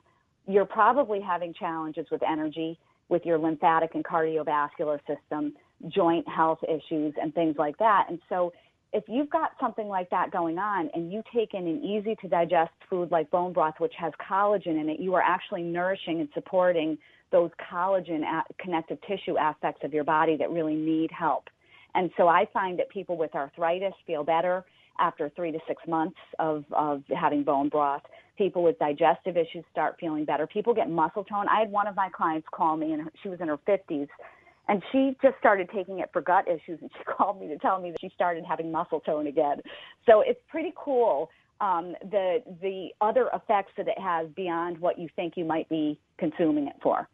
You're 0.46 0.64
probably 0.64 1.20
having 1.20 1.52
challenges 1.52 2.06
with 2.10 2.22
energy, 2.22 2.78
with 3.08 3.24
your 3.24 3.38
lymphatic 3.38 3.94
and 3.94 4.04
cardiovascular 4.04 4.98
system, 5.06 5.54
joint 5.88 6.26
health 6.28 6.60
issues, 6.64 7.14
and 7.20 7.34
things 7.34 7.56
like 7.58 7.76
that. 7.78 8.06
And 8.08 8.18
so 8.28 8.52
if 8.92 9.04
you've 9.06 9.30
got 9.30 9.52
something 9.60 9.88
like 9.88 10.08
that 10.10 10.30
going 10.30 10.58
on 10.58 10.90
and 10.94 11.12
you 11.12 11.22
take 11.34 11.54
in 11.54 11.66
an 11.66 11.82
easy 11.82 12.14
to 12.16 12.28
digest 12.28 12.72
food 12.88 13.10
like 13.10 13.30
bone 13.30 13.52
broth, 13.52 13.74
which 13.78 13.92
has 13.98 14.12
collagen 14.30 14.80
in 14.80 14.88
it, 14.88 14.98
you 14.98 15.14
are 15.14 15.22
actually 15.22 15.62
nourishing 15.62 16.20
and 16.20 16.28
supporting 16.32 16.96
those 17.30 17.50
collagen 17.70 18.22
connective 18.58 18.98
tissue 19.06 19.36
aspects 19.36 19.82
of 19.84 19.92
your 19.92 20.04
body 20.04 20.36
that 20.36 20.50
really 20.50 20.74
need 20.74 21.10
help. 21.10 21.44
And 21.94 22.10
so 22.16 22.28
I 22.28 22.46
find 22.52 22.78
that 22.78 22.88
people 22.88 23.16
with 23.16 23.34
arthritis 23.34 23.92
feel 24.06 24.24
better 24.24 24.64
after 24.98 25.30
three 25.36 25.52
to 25.52 25.58
six 25.68 25.82
months 25.86 26.16
of, 26.38 26.64
of 26.72 27.02
having 27.14 27.44
bone 27.44 27.68
broth. 27.68 28.02
People 28.36 28.62
with 28.62 28.78
digestive 28.78 29.36
issues 29.36 29.64
start 29.70 29.96
feeling 30.00 30.24
better. 30.24 30.46
People 30.46 30.72
get 30.72 30.88
muscle 30.88 31.24
tone. 31.24 31.46
I 31.48 31.60
had 31.60 31.70
one 31.70 31.86
of 31.86 31.96
my 31.96 32.08
clients 32.08 32.46
call 32.52 32.76
me, 32.76 32.92
and 32.92 33.08
she 33.22 33.28
was 33.28 33.40
in 33.40 33.48
her 33.48 33.58
50s, 33.58 34.08
and 34.68 34.82
she 34.92 35.16
just 35.22 35.38
started 35.38 35.70
taking 35.74 36.00
it 36.00 36.10
for 36.12 36.20
gut 36.20 36.46
issues, 36.46 36.78
and 36.80 36.90
she 36.96 37.04
called 37.16 37.40
me 37.40 37.48
to 37.48 37.58
tell 37.58 37.80
me 37.80 37.90
that 37.90 38.00
she 38.00 38.10
started 38.14 38.44
having 38.48 38.70
muscle 38.70 39.00
tone 39.00 39.26
again. 39.26 39.60
So 40.06 40.20
it's 40.20 40.40
pretty 40.48 40.72
cool 40.76 41.30
um, 41.60 41.96
the 42.10 42.42
the 42.62 42.88
other 43.00 43.28
effects 43.34 43.72
that 43.76 43.88
it 43.88 43.98
has 43.98 44.28
beyond 44.36 44.78
what 44.78 44.98
you 44.98 45.08
think 45.16 45.36
you 45.36 45.44
might 45.44 45.68
be 45.68 45.98
consuming 46.18 46.68
it 46.68 46.76
for. 46.82 47.08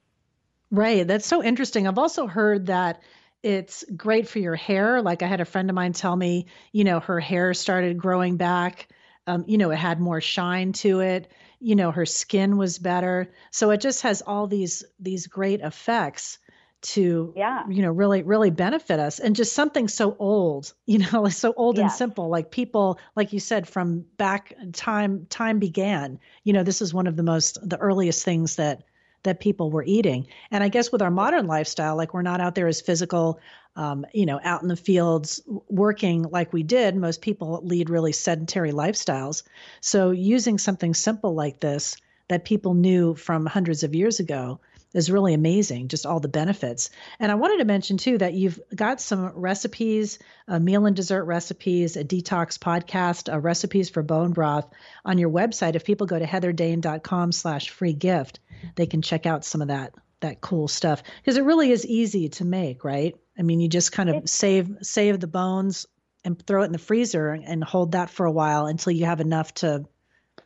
Right. 0.71 1.07
That's 1.07 1.27
so 1.27 1.43
interesting. 1.43 1.87
I've 1.87 1.99
also 1.99 2.27
heard 2.27 2.67
that 2.67 3.03
it's 3.43 3.85
great 3.97 4.29
for 4.29 4.39
your 4.39 4.57
hair. 4.57 5.01
Like 5.03 5.23
I 5.23 5.27
had 5.27 5.41
a 5.41 5.45
friend 5.45 5.71
of 5.71 5.75
mine 5.75 5.93
tell 5.93 6.17
me, 6.17 6.47
you 6.73 6.85
know, 6.85 7.01
her 7.01 7.21
hair 7.21 7.55
started 7.55 7.99
growing 7.99 8.37
back. 8.37 8.89
Um, 9.27 9.45
you 9.47 9.57
know, 9.57 9.71
it 9.71 9.77
had 9.77 10.01
more 10.01 10.21
shine 10.21 10.73
to 10.75 11.01
it. 11.01 11.31
You 11.61 11.77
know, 11.77 11.91
her 11.91 12.05
skin 12.05 12.57
was 12.57 12.79
better. 12.79 13.33
So 13.51 13.71
it 13.71 13.81
just 13.81 14.03
has 14.03 14.21
all 14.23 14.47
these 14.47 14.85
these 14.99 15.27
great 15.27 15.61
effects 15.61 16.39
to 16.85 17.33
yeah. 17.35 17.65
you 17.69 17.81
know 17.81 17.91
really 17.91 18.23
really 18.23 18.51
benefit 18.51 19.01
us 19.01 19.19
and 19.19 19.35
just 19.35 19.55
something 19.55 19.89
so 19.89 20.15
old 20.19 20.75
you 20.87 20.99
know 20.99 21.23
like 21.23 21.33
so 21.33 21.53
old 21.57 21.79
and 21.79 21.91
simple 21.91 22.29
like 22.29 22.51
people 22.51 22.99
like 23.17 23.33
you 23.33 23.41
said 23.41 23.67
from 23.67 24.05
back 24.19 24.55
time 24.73 25.27
time 25.31 25.59
began 25.59 26.19
you 26.45 26.53
know 26.53 26.63
this 26.63 26.83
is 26.83 26.93
one 26.93 27.07
of 27.07 27.17
the 27.17 27.23
most 27.23 27.59
the 27.69 27.79
earliest 27.79 28.25
things 28.25 28.57
that 28.57 28.83
that 29.25 29.41
people 29.41 29.71
were 29.71 29.85
eating. 29.85 30.27
And 30.51 30.63
I 30.63 30.69
guess 30.69 30.93
with 30.93 31.03
our 31.03 31.11
modern 31.11 31.47
lifestyle, 31.47 31.97
like 31.97 32.15
we're 32.15 32.21
not 32.21 32.41
out 32.43 32.55
there 32.55 32.69
as 32.69 32.83
physical, 32.83 33.41
um, 33.75 34.07
you 34.13 34.27
know, 34.27 34.39
out 34.45 34.61
in 34.61 34.69
the 34.69 34.77
fields 34.77 35.41
working 35.69 36.25
like 36.25 36.53
we 36.53 36.63
did. 36.63 36.95
Most 36.95 37.23
people 37.23 37.61
lead 37.65 37.91
really 37.91 38.13
sedentary 38.13 38.73
lifestyles. 38.73 39.43
So 39.81 40.11
using 40.11 40.59
something 40.59 40.95
simple 40.95 41.35
like 41.35 41.59
this 41.61 41.97
that 42.29 42.45
people 42.45 42.75
knew 42.75 43.15
from 43.15 43.47
hundreds 43.47 43.83
of 43.83 43.95
years 43.95 44.21
ago 44.21 44.61
is 44.95 45.11
really 45.11 45.35
amazing, 45.35 45.89
just 45.89 46.07
all 46.07 46.21
the 46.21 46.29
benefits. 46.29 46.91
And 47.19 47.31
I 47.31 47.35
wanted 47.35 47.59
to 47.59 47.65
mention 47.65 47.99
too 47.99 48.17
that 48.19 48.35
you've 48.35 48.61
got 48.75 49.01
some 49.01 49.33
recipes, 49.35 50.19
uh, 50.49 50.59
meal 50.59 50.87
and 50.87 50.97
dessert 50.97 51.25
recipes, 51.25 51.97
a 51.97 52.05
detox 52.05 52.59
podcast, 52.59 53.33
uh, 53.33 53.39
recipes 53.41 53.91
for 53.91 54.03
bone 54.03 54.33
broth 54.33 54.69
on 55.05 55.19
your 55.19 55.31
website. 55.31 55.75
If 55.75 55.85
people 55.85 56.07
go 56.07 56.19
to 56.19 56.25
heatherdane.com 56.25 57.33
slash 57.33 57.71
free 57.71 57.93
gift, 57.93 58.39
they 58.77 58.87
can 58.87 59.03
check 59.03 59.27
out 59.27 59.45
some 59.45 59.61
of 59.61 59.69
that 59.69 59.95
that 60.21 60.41
cool 60.41 60.69
stuff 60.69 61.03
because 61.21 61.37
it 61.37 61.45
really 61.45 61.71
is 61.71 61.85
easy 61.85 62.31
to 62.31 62.47
make, 62.47 62.83
right? 62.83 63.15
I 63.39 63.43
mean, 63.43 63.61
you 63.61 63.69
just 63.69 63.93
kind 63.93 64.09
of 64.09 64.29
save 64.29 64.71
save 64.81 65.21
the 65.21 65.27
bones 65.27 65.87
and 66.25 66.41
throw 66.47 66.63
it 66.63 66.67
in 66.67 66.73
the 66.73 66.79
freezer 66.79 67.29
and 67.31 67.63
hold 67.63 67.93
that 67.93 68.09
for 68.09 68.25
a 68.25 68.33
while 68.33 68.67
until 68.67 68.93
you 68.93 69.05
have 69.05 69.21
enough 69.21 69.53
to, 69.55 69.85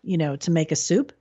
you 0.03 0.19
know, 0.19 0.35
to 0.37 0.51
make 0.51 0.73
a 0.73 0.77
soup. 0.77 1.13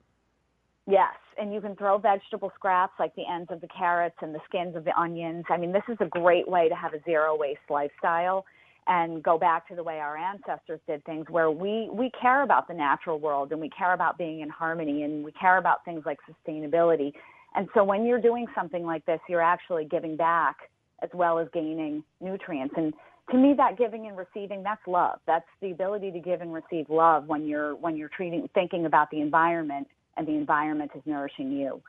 Yes, 0.87 1.13
and 1.39 1.53
you 1.53 1.61
can 1.61 1.75
throw 1.75 1.97
vegetable 1.97 2.51
scraps 2.55 2.93
like 2.99 3.15
the 3.15 3.23
ends 3.31 3.49
of 3.51 3.61
the 3.61 3.67
carrots 3.67 4.15
and 4.21 4.33
the 4.33 4.39
skins 4.47 4.75
of 4.75 4.85
the 4.85 4.97
onions. 4.99 5.45
I 5.49 5.57
mean, 5.57 5.71
this 5.71 5.83
is 5.89 5.97
a 5.99 6.05
great 6.05 6.47
way 6.47 6.69
to 6.69 6.75
have 6.75 6.93
a 6.93 7.01
zero 7.03 7.37
waste 7.37 7.59
lifestyle 7.69 8.45
and 8.87 9.21
go 9.21 9.37
back 9.37 9.67
to 9.67 9.75
the 9.75 9.83
way 9.83 9.99
our 9.99 10.17
ancestors 10.17 10.79
did 10.87 11.03
things 11.03 11.25
where 11.29 11.51
we 11.51 11.89
we 11.91 12.09
care 12.19 12.43
about 12.43 12.67
the 12.67 12.73
natural 12.73 13.19
world 13.19 13.51
and 13.51 13.59
we 13.59 13.69
care 13.69 13.93
about 13.93 14.17
being 14.17 14.39
in 14.39 14.49
harmony 14.49 15.03
and 15.03 15.23
we 15.23 15.31
care 15.33 15.57
about 15.57 15.83
things 15.85 16.03
like 16.05 16.17
sustainability. 16.29 17.11
And 17.55 17.67
so 17.73 17.83
when 17.83 18.05
you're 18.05 18.21
doing 18.21 18.45
something 18.55 18.85
like 18.85 19.05
this, 19.05 19.19
you're 19.27 19.41
actually 19.41 19.85
giving 19.85 20.15
back 20.15 20.55
as 21.03 21.09
well 21.13 21.37
as 21.39 21.47
gaining 21.53 22.03
nutrients 22.21 22.73
and 22.77 22.93
to 23.29 23.37
me 23.37 23.53
that 23.55 23.77
giving 23.77 24.07
and 24.07 24.17
receiving 24.17 24.63
that's 24.63 24.81
love 24.87 25.19
that's 25.27 25.45
the 25.61 25.71
ability 25.71 26.11
to 26.11 26.19
give 26.19 26.41
and 26.41 26.53
receive 26.53 26.89
love 26.89 27.27
when 27.27 27.45
you're 27.45 27.75
when 27.75 27.95
you're 27.95 28.09
treating 28.09 28.49
thinking 28.53 28.85
about 28.85 29.09
the 29.11 29.21
environment 29.21 29.87
and 30.17 30.27
the 30.27 30.33
environment 30.33 30.91
is 30.95 31.01
nourishing 31.05 31.51
you. 31.51 31.81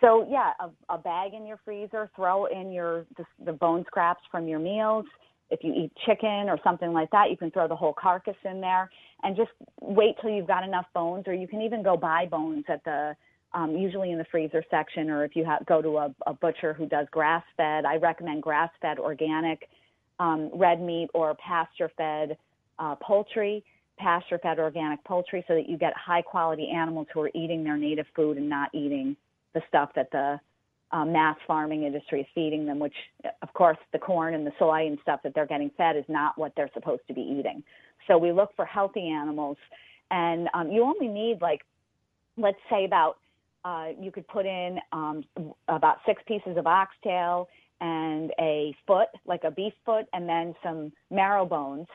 So 0.00 0.26
yeah, 0.30 0.52
a, 0.60 0.94
a 0.94 0.98
bag 0.98 1.34
in 1.34 1.46
your 1.46 1.58
freezer, 1.64 2.10
throw 2.16 2.46
in 2.46 2.72
your 2.72 3.04
the, 3.16 3.24
the 3.44 3.52
bone 3.52 3.84
scraps 3.86 4.22
from 4.30 4.48
your 4.48 4.58
meals. 4.58 5.04
If 5.50 5.60
you 5.64 5.72
eat 5.74 5.92
chicken 6.06 6.48
or 6.48 6.58
something 6.62 6.92
like 6.92 7.10
that, 7.10 7.28
you 7.30 7.36
can 7.36 7.50
throw 7.50 7.66
the 7.66 7.76
whole 7.76 7.92
carcass 7.92 8.36
in 8.44 8.60
there 8.60 8.88
and 9.22 9.36
just 9.36 9.50
wait 9.80 10.14
till 10.20 10.30
you've 10.30 10.46
got 10.46 10.62
enough 10.64 10.86
bones, 10.94 11.24
or 11.26 11.34
you 11.34 11.48
can 11.48 11.60
even 11.60 11.82
go 11.82 11.96
buy 11.96 12.26
bones 12.26 12.64
at 12.68 12.84
the 12.84 13.14
um, 13.52 13.76
usually 13.76 14.12
in 14.12 14.18
the 14.18 14.24
freezer 14.30 14.62
section, 14.70 15.10
or 15.10 15.24
if 15.24 15.34
you 15.34 15.44
go 15.66 15.82
to 15.82 15.98
a, 15.98 16.14
a 16.26 16.32
butcher 16.32 16.72
who 16.72 16.86
does 16.86 17.08
grass 17.10 17.42
fed. 17.56 17.84
I 17.84 17.96
recommend 17.96 18.42
grass 18.42 18.70
fed 18.80 18.98
organic 19.00 19.68
um, 20.20 20.50
red 20.54 20.80
meat 20.80 21.08
or 21.14 21.34
pasture 21.34 21.90
fed 21.96 22.36
uh, 22.78 22.94
poultry, 23.02 23.64
pasture 24.00 24.38
fed 24.38 24.58
organic 24.58 25.00
poultry, 25.04 25.44
so 25.46 25.54
that 25.54 25.68
you 25.68 25.76
get 25.86 25.92
high 25.96 26.22
quality 26.22 26.66
animals 26.82 27.06
who 27.12 27.20
are 27.20 27.30
eating 27.34 27.62
their 27.62 27.76
native 27.76 28.06
food 28.16 28.36
and 28.40 28.48
not 28.48 28.68
eating 28.72 29.16
the 29.54 29.62
stuff 29.68 29.90
that 29.94 30.10
the 30.10 30.40
uh, 30.92 31.04
mass 31.04 31.36
farming 31.46 31.82
industry 31.84 32.20
is 32.20 32.26
feeding 32.34 32.66
them, 32.66 32.78
which, 32.78 32.98
of 33.42 33.52
course, 33.52 33.78
the 33.92 33.98
corn 33.98 34.34
and 34.34 34.44
the 34.44 34.52
soy 34.58 34.86
and 34.86 34.98
stuff 35.02 35.20
that 35.22 35.32
they're 35.34 35.52
getting 35.54 35.70
fed 35.76 35.96
is 35.96 36.04
not 36.08 36.36
what 36.36 36.52
they're 36.56 36.74
supposed 36.74 37.04
to 37.08 37.14
be 37.14 37.20
eating. 37.20 37.62
So 38.06 38.18
we 38.18 38.32
look 38.32 38.50
for 38.56 38.64
healthy 38.64 39.08
animals, 39.08 39.58
and 40.10 40.48
um, 40.54 40.66
you 40.72 40.82
only 40.82 41.08
need 41.08 41.36
like, 41.40 41.60
let's 42.36 42.62
say 42.68 42.84
about 42.84 43.18
uh, 43.64 43.88
you 44.00 44.10
could 44.10 44.26
put 44.26 44.46
in 44.46 44.78
um, 44.92 45.22
about 45.68 45.98
six 46.06 46.22
pieces 46.26 46.56
of 46.56 46.66
oxtail 46.66 47.48
and 47.80 48.32
a 48.40 48.74
foot, 48.86 49.08
like 49.26 49.44
a 49.44 49.50
beef 49.50 49.74
foot, 49.84 50.06
and 50.12 50.28
then 50.28 50.54
some 50.62 50.92
marrow 51.10 51.46
bones. 51.46 51.86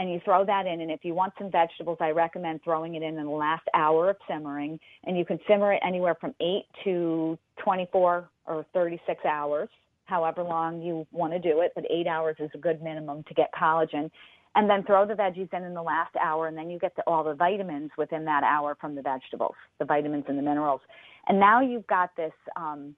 And 0.00 0.10
you 0.10 0.18
throw 0.24 0.46
that 0.46 0.66
in. 0.66 0.80
And 0.80 0.90
if 0.90 1.04
you 1.04 1.12
want 1.12 1.34
some 1.38 1.50
vegetables, 1.50 1.98
I 2.00 2.08
recommend 2.08 2.62
throwing 2.64 2.94
it 2.94 3.02
in 3.02 3.18
in 3.18 3.26
the 3.26 3.30
last 3.30 3.64
hour 3.74 4.08
of 4.08 4.16
simmering. 4.26 4.80
And 5.04 5.16
you 5.16 5.26
can 5.26 5.38
simmer 5.46 5.74
it 5.74 5.82
anywhere 5.86 6.16
from 6.18 6.34
8 6.40 6.62
to 6.84 7.38
24 7.62 8.30
or 8.46 8.66
36 8.72 9.24
hours, 9.26 9.68
however 10.06 10.42
long 10.42 10.80
you 10.80 11.06
want 11.12 11.34
to 11.34 11.38
do 11.38 11.60
it. 11.60 11.72
But 11.74 11.84
eight 11.90 12.06
hours 12.06 12.36
is 12.38 12.48
a 12.54 12.58
good 12.58 12.82
minimum 12.82 13.24
to 13.24 13.34
get 13.34 13.50
collagen. 13.52 14.10
And 14.54 14.70
then 14.70 14.84
throw 14.84 15.06
the 15.06 15.12
veggies 15.12 15.52
in 15.52 15.64
in 15.64 15.74
the 15.74 15.82
last 15.82 16.16
hour, 16.16 16.48
and 16.48 16.56
then 16.56 16.70
you 16.70 16.78
get 16.78 16.96
the, 16.96 17.02
all 17.02 17.22
the 17.22 17.34
vitamins 17.34 17.90
within 17.98 18.24
that 18.24 18.42
hour 18.42 18.78
from 18.80 18.94
the 18.94 19.02
vegetables, 19.02 19.54
the 19.78 19.84
vitamins 19.84 20.24
and 20.28 20.38
the 20.38 20.42
minerals. 20.42 20.80
And 21.28 21.38
now 21.38 21.60
you've 21.60 21.86
got 21.86 22.16
this 22.16 22.32
um, 22.56 22.96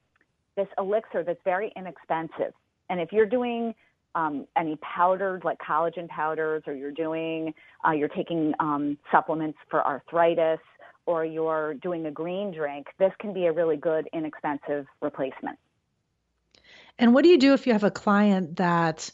this 0.57 0.69
elixir 0.79 1.25
that's 1.25 1.43
very 1.45 1.73
inexpensive. 1.77 2.55
And 2.89 3.01
if 3.01 3.11
you're 3.11 3.27
doing 3.27 3.75
um, 4.15 4.47
any 4.57 4.77
powdered, 4.77 5.45
like 5.45 5.59
collagen 5.59 6.09
powders, 6.09 6.63
or 6.67 6.75
you're 6.75 6.91
doing, 6.91 7.55
uh, 7.87 7.93
you're 7.93 8.09
taking 8.09 8.55
um, 8.61 8.99
supplements 9.11 9.59
for 9.71 9.87
arthritis, 9.87 10.61
or 11.07 11.25
you're 11.25 11.75
doing 11.75 12.07
a 12.07 12.11
green 12.11 12.53
drink, 12.53 12.87
this 12.99 13.13
can 13.19 13.33
be 13.33 13.47
a 13.47 13.53
really 13.53 13.77
good, 13.77 14.09
inexpensive 14.13 14.87
replacement. 15.01 15.59
And 16.99 17.15
what 17.15 17.25
do 17.25 17.31
you 17.31 17.39
do 17.39 17.55
if 17.55 17.67
you 17.67 17.73
have 17.73 17.85
a 17.85 17.91
client 17.91 18.57
that 18.57 19.11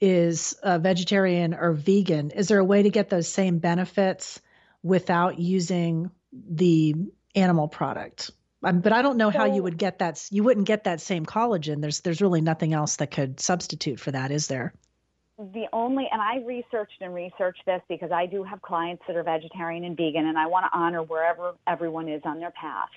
is 0.00 0.54
a 0.62 0.78
vegetarian 0.78 1.54
or 1.54 1.72
vegan? 1.72 2.30
Is 2.30 2.48
there 2.48 2.58
a 2.58 2.64
way 2.64 2.82
to 2.82 2.90
get 2.90 3.08
those 3.08 3.28
same 3.28 3.58
benefits 3.58 4.40
without 4.82 5.38
using 5.38 6.10
the 6.32 6.94
animal 7.34 7.68
product? 7.68 8.30
Um, 8.64 8.80
but 8.80 8.92
I 8.92 9.02
don't 9.02 9.16
know 9.16 9.30
so, 9.30 9.38
how 9.38 9.44
you 9.44 9.62
would 9.62 9.78
get 9.78 9.98
that. 9.98 10.26
You 10.30 10.42
wouldn't 10.42 10.66
get 10.66 10.84
that 10.84 11.00
same 11.00 11.26
collagen. 11.26 11.80
There's 11.80 12.00
there's 12.00 12.20
really 12.20 12.40
nothing 12.40 12.72
else 12.72 12.96
that 12.96 13.10
could 13.10 13.40
substitute 13.40 14.00
for 14.00 14.10
that, 14.12 14.30
is 14.30 14.46
there? 14.46 14.72
The 15.36 15.66
only, 15.72 16.06
and 16.12 16.22
I 16.22 16.44
researched 16.46 17.00
and 17.00 17.12
researched 17.12 17.62
this 17.66 17.80
because 17.88 18.12
I 18.12 18.26
do 18.26 18.44
have 18.44 18.62
clients 18.62 19.02
that 19.08 19.16
are 19.16 19.24
vegetarian 19.24 19.84
and 19.84 19.96
vegan, 19.96 20.26
and 20.26 20.38
I 20.38 20.46
want 20.46 20.66
to 20.70 20.78
honor 20.78 21.02
wherever 21.02 21.54
everyone 21.66 22.08
is 22.08 22.22
on 22.24 22.38
their 22.38 22.52
path. 22.52 22.88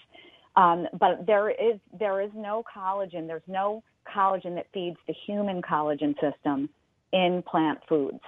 Um, 0.55 0.87
but 0.99 1.25
there 1.25 1.49
is 1.49 1.79
there 1.99 2.21
is 2.21 2.31
no 2.35 2.63
collagen. 2.75 3.27
There's 3.27 3.41
no 3.47 3.83
collagen 4.07 4.55
that 4.55 4.67
feeds 4.73 4.97
the 5.07 5.15
human 5.25 5.61
collagen 5.61 6.13
system 6.19 6.69
in 7.11 7.43
plant 7.49 7.79
foods. 7.89 8.19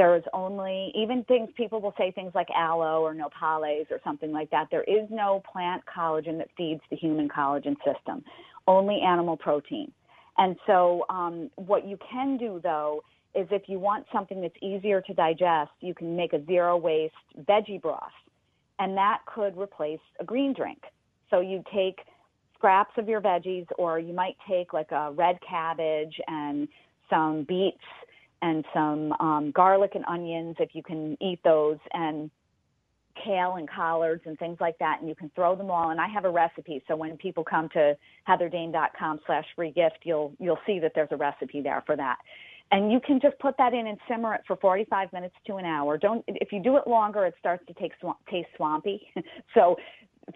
There 0.00 0.16
is 0.16 0.22
only, 0.32 0.90
even 0.94 1.24
things, 1.24 1.50
people 1.58 1.78
will 1.78 1.92
say 1.98 2.10
things 2.10 2.32
like 2.34 2.48
aloe 2.56 3.02
or 3.02 3.14
nopales 3.14 3.90
or 3.90 4.00
something 4.02 4.32
like 4.32 4.48
that. 4.48 4.68
There 4.70 4.84
is 4.84 5.06
no 5.10 5.42
plant 5.52 5.82
collagen 5.84 6.38
that 6.38 6.48
feeds 6.56 6.80
the 6.88 6.96
human 6.96 7.28
collagen 7.28 7.76
system, 7.84 8.24
only 8.66 9.02
animal 9.02 9.36
protein. 9.36 9.92
And 10.38 10.56
so, 10.66 11.04
um, 11.10 11.50
what 11.56 11.86
you 11.86 11.98
can 12.10 12.38
do 12.38 12.60
though 12.62 13.02
is 13.34 13.46
if 13.50 13.64
you 13.66 13.78
want 13.78 14.06
something 14.10 14.40
that's 14.40 14.54
easier 14.62 15.02
to 15.02 15.12
digest, 15.12 15.72
you 15.80 15.92
can 15.92 16.16
make 16.16 16.32
a 16.32 16.42
zero 16.46 16.78
waste 16.78 17.12
veggie 17.46 17.82
broth, 17.82 18.00
and 18.78 18.96
that 18.96 19.18
could 19.26 19.54
replace 19.58 20.00
a 20.18 20.24
green 20.24 20.54
drink. 20.54 20.78
So 21.28 21.40
you 21.40 21.62
take 21.74 21.98
scraps 22.54 22.94
of 22.96 23.06
your 23.06 23.20
veggies, 23.20 23.66
or 23.76 23.98
you 23.98 24.14
might 24.14 24.38
take 24.48 24.72
like 24.72 24.92
a 24.92 25.12
red 25.12 25.36
cabbage 25.46 26.18
and 26.26 26.68
some 27.10 27.44
beets 27.46 27.84
and 28.42 28.64
some 28.72 29.12
um, 29.14 29.52
garlic 29.54 29.92
and 29.94 30.04
onions 30.06 30.56
if 30.58 30.70
you 30.74 30.82
can 30.82 31.16
eat 31.20 31.40
those 31.44 31.78
and 31.92 32.30
kale 33.24 33.56
and 33.56 33.68
collards 33.68 34.22
and 34.24 34.38
things 34.38 34.56
like 34.60 34.78
that 34.78 34.98
and 35.00 35.08
you 35.08 35.14
can 35.14 35.30
throw 35.34 35.54
them 35.54 35.70
all. 35.70 35.90
And 35.90 36.00
I 36.00 36.08
have 36.08 36.24
a 36.24 36.30
recipe 36.30 36.82
so 36.88 36.96
when 36.96 37.16
people 37.16 37.44
come 37.44 37.68
to 37.70 37.96
heatherdane.com 38.28 39.20
slash 39.26 39.44
free 39.56 39.72
gift 39.72 39.98
you'll 40.04 40.32
you'll 40.38 40.58
see 40.66 40.78
that 40.78 40.92
there's 40.94 41.08
a 41.10 41.16
recipe 41.16 41.60
there 41.60 41.82
for 41.86 41.96
that. 41.96 42.16
And 42.72 42.92
you 42.92 43.00
can 43.00 43.20
just 43.20 43.36
put 43.40 43.56
that 43.58 43.74
in 43.74 43.88
and 43.88 43.98
simmer 44.08 44.34
it 44.34 44.42
for 44.46 44.56
45 44.56 45.12
minutes 45.12 45.34
to 45.48 45.56
an 45.56 45.64
hour. 45.64 45.98
Don't 45.98 46.24
if 46.28 46.52
you 46.52 46.62
do 46.62 46.76
it 46.76 46.86
longer 46.86 47.26
it 47.26 47.34
starts 47.38 47.64
to 47.66 47.74
take 47.74 47.92
taste 48.30 48.48
swampy. 48.56 49.02
So 49.54 49.76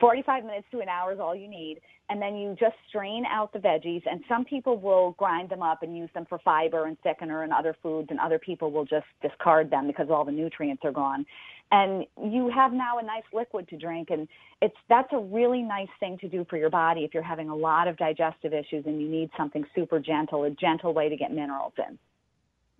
45 0.01 0.45
minutes 0.45 0.67
to 0.71 0.81
an 0.81 0.89
hour 0.89 1.13
is 1.13 1.21
all 1.21 1.35
you 1.35 1.49
need. 1.49 1.81
And 2.11 2.21
then 2.21 2.37
you 2.37 2.55
just 2.59 2.77
strain 2.89 3.25
out 3.27 3.53
the 3.53 3.59
veggies. 3.59 4.03
And 4.11 4.23
some 4.29 4.45
people 4.45 4.77
will 4.79 5.13
grind 5.13 5.49
them 5.49 5.63
up 5.63 5.83
and 5.83 5.97
use 5.97 6.11
them 6.15 6.27
for 6.29 6.39
fiber 6.39 6.87
and 6.87 6.99
thickener 7.03 7.45
and 7.45 7.53
other 7.53 7.75
foods, 7.83 8.09
and 8.11 8.21
other 8.21 8.39
people 8.39 8.71
will 8.71 8.85
just 8.85 9.07
discard 9.23 9.71
them 9.71 9.87
because 9.87 10.09
all 10.11 10.25
the 10.25 10.33
nutrients 10.33 10.83
are 10.85 10.93
gone. 10.93 11.25
And 11.73 12.05
you 12.23 12.51
have 12.51 12.73
now 12.73 12.99
a 12.99 13.03
nice 13.03 13.25
liquid 13.33 13.69
to 13.69 13.77
drink, 13.77 14.11
and 14.11 14.29
it's 14.61 14.77
that's 14.89 15.09
a 15.13 15.19
really 15.19 15.63
nice 15.63 15.89
thing 15.99 16.19
to 16.19 16.29
do 16.29 16.47
for 16.49 16.57
your 16.57 16.71
body 16.71 17.05
if 17.05 17.15
you're 17.15 17.23
having 17.23 17.49
a 17.49 17.57
lot 17.57 17.89
of 17.89 17.97
digestive 17.97 18.53
issues 18.53 18.85
and 18.87 19.01
you 19.01 19.09
need 19.09 19.31
something 19.37 19.65
super 19.75 19.99
gentle, 19.99 20.45
a 20.45 20.51
gentle 20.51 20.93
way 20.93 21.09
to 21.09 21.17
get 21.17 21.33
minerals 21.33 21.73
in. 21.79 21.99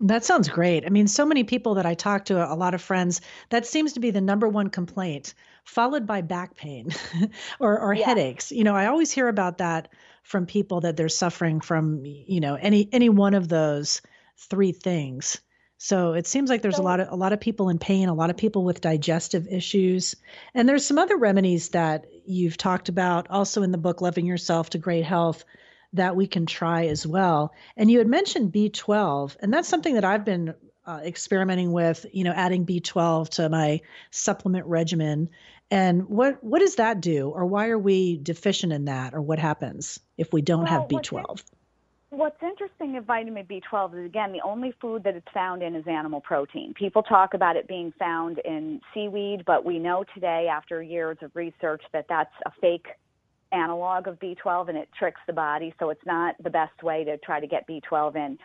That 0.01 0.25
sounds 0.25 0.49
great. 0.49 0.85
I 0.85 0.89
mean, 0.89 1.07
so 1.07 1.25
many 1.25 1.43
people 1.43 1.75
that 1.75 1.85
I 1.85 1.93
talk 1.93 2.25
to, 2.25 2.51
a 2.51 2.53
lot 2.53 2.73
of 2.73 2.81
friends, 2.81 3.21
that 3.49 3.65
seems 3.65 3.93
to 3.93 3.99
be 3.99 4.11
the 4.11 4.21
number 4.21 4.47
one 4.47 4.69
complaint, 4.69 5.33
followed 5.65 6.05
by 6.05 6.21
back 6.21 6.55
pain 6.55 6.91
or, 7.59 7.79
or 7.79 7.93
yeah. 7.93 8.05
headaches. 8.05 8.51
You 8.51 8.63
know, 8.63 8.75
I 8.75 8.87
always 8.87 9.11
hear 9.11 9.27
about 9.27 9.57
that 9.57 9.89
from 10.23 10.45
people 10.45 10.81
that 10.81 10.95
they're 10.95 11.09
suffering 11.09 11.59
from, 11.59 12.03
you 12.05 12.39
know, 12.39 12.55
any 12.55 12.89
any 12.91 13.09
one 13.09 13.33
of 13.33 13.47
those 13.47 14.01
three 14.37 14.71
things. 14.71 15.39
So 15.77 16.13
it 16.13 16.25
seems 16.25 16.49
like 16.49 16.61
there's 16.61 16.77
a 16.77 16.83
lot 16.83 16.99
of 16.99 17.11
a 17.11 17.15
lot 17.15 17.33
of 17.33 17.39
people 17.39 17.69
in 17.69 17.77
pain, 17.77 18.07
a 18.09 18.13
lot 18.13 18.29
of 18.29 18.37
people 18.37 18.63
with 18.63 18.81
digestive 18.81 19.47
issues. 19.47 20.15
And 20.53 20.67
there's 20.67 20.85
some 20.85 20.97
other 20.97 21.17
remedies 21.17 21.69
that 21.69 22.05
you've 22.25 22.57
talked 22.57 22.89
about 22.89 23.29
also 23.29 23.61
in 23.61 23.71
the 23.71 23.77
book 23.77 24.01
Loving 24.01 24.25
Yourself 24.25 24.69
to 24.71 24.77
Great 24.77 25.03
Health 25.03 25.43
that 25.93 26.15
we 26.15 26.27
can 26.27 26.45
try 26.45 26.87
as 26.87 27.05
well. 27.05 27.53
And 27.77 27.89
you 27.89 27.99
had 27.99 28.07
mentioned 28.07 28.51
B12, 28.51 29.37
and 29.39 29.53
that's 29.53 29.67
something 29.67 29.95
that 29.95 30.05
I've 30.05 30.25
been 30.25 30.53
uh, 30.85 31.01
experimenting 31.03 31.71
with, 31.71 32.05
you 32.11 32.23
know, 32.23 32.33
adding 32.33 32.65
B12 32.65 33.29
to 33.29 33.49
my 33.49 33.81
supplement 34.11 34.65
regimen. 34.67 35.29
And 35.71 36.07
what 36.07 36.43
what 36.43 36.59
does 36.59 36.75
that 36.75 37.01
do, 37.01 37.29
or 37.29 37.45
why 37.45 37.69
are 37.69 37.79
we 37.79 38.17
deficient 38.17 38.71
in 38.71 38.85
that, 38.85 39.13
or 39.13 39.21
what 39.21 39.39
happens 39.39 39.99
if 40.17 40.31
we 40.31 40.41
don't 40.41 40.63
well, 40.63 40.67
have 40.67 40.81
B12? 40.87 41.11
What's, 41.11 41.43
what's 42.09 42.43
interesting 42.43 42.95
of 42.97 43.05
vitamin 43.05 43.45
B12 43.45 43.99
is 43.99 44.05
again 44.05 44.31
the 44.31 44.41
only 44.41 44.73
food 44.79 45.03
that 45.03 45.15
it's 45.15 45.27
found 45.33 45.63
in 45.63 45.75
is 45.75 45.87
animal 45.87 46.21
protein. 46.21 46.73
People 46.75 47.01
talk 47.01 47.33
about 47.33 47.55
it 47.55 47.67
being 47.67 47.91
found 47.97 48.39
in 48.45 48.79
seaweed, 48.93 49.43
but 49.45 49.65
we 49.65 49.79
know 49.79 50.05
today, 50.13 50.47
after 50.51 50.83
years 50.83 51.17
of 51.21 51.31
research, 51.35 51.81
that 51.93 52.05
that's 52.07 52.33
a 52.45 52.51
fake 52.61 52.87
analog 53.51 54.07
of 54.07 54.19
B12 54.19 54.69
and 54.69 54.77
it 54.77 54.89
tricks 54.97 55.21
the 55.25 55.33
body, 55.33 55.73
so 55.79 55.89
it's 55.89 56.05
not 56.05 56.35
the 56.43 56.49
best 56.49 56.83
way 56.83 57.03
to 57.03 57.17
try 57.17 57.39
to 57.39 57.47
get 57.47 57.67
B12 57.67 58.15
in. 58.15 58.37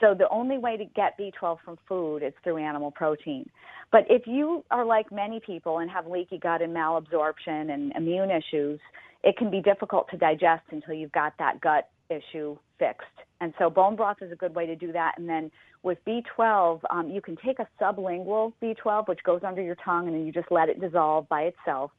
So 0.00 0.14
the 0.14 0.28
only 0.28 0.58
way 0.58 0.76
to 0.76 0.84
get 0.84 1.18
B12 1.18 1.58
from 1.64 1.78
food 1.88 2.22
is 2.22 2.32
through 2.44 2.58
animal 2.58 2.90
protein. 2.90 3.48
But 3.92 4.02
if 4.10 4.26
you 4.26 4.64
are 4.70 4.84
like 4.84 5.10
many 5.10 5.40
people 5.40 5.78
and 5.78 5.90
have 5.90 6.06
leaky 6.06 6.38
gut 6.38 6.60
and 6.60 6.74
malabsorption 6.74 7.72
and 7.72 7.92
immune 7.92 8.30
issues, 8.30 8.80
it 9.22 9.36
can 9.36 9.50
be 9.50 9.60
difficult 9.60 10.08
to 10.10 10.16
digest 10.16 10.64
until 10.70 10.94
you've 10.94 11.12
got 11.12 11.32
that 11.38 11.60
gut 11.60 11.88
issue 12.10 12.56
fixed. 12.78 13.06
And 13.40 13.52
so 13.58 13.70
bone 13.70 13.96
broth 13.96 14.18
is 14.22 14.32
a 14.32 14.36
good 14.36 14.54
way 14.54 14.66
to 14.66 14.76
do 14.76 14.92
that. 14.92 15.14
And 15.18 15.28
then 15.28 15.50
with 15.82 15.98
B12, 16.06 16.80
um, 16.90 17.10
you 17.10 17.20
can 17.20 17.36
take 17.44 17.58
a 17.58 17.68
sublingual 17.80 18.52
B12, 18.62 19.08
which 19.08 19.22
goes 19.24 19.40
under 19.46 19.62
your 19.62 19.76
tongue, 19.76 20.06
and 20.06 20.16
then 20.16 20.26
you 20.26 20.32
just 20.32 20.50
let 20.50 20.68
it 20.68 20.80
dissolve 20.80 21.28
by 21.28 21.42
itself. 21.42 21.90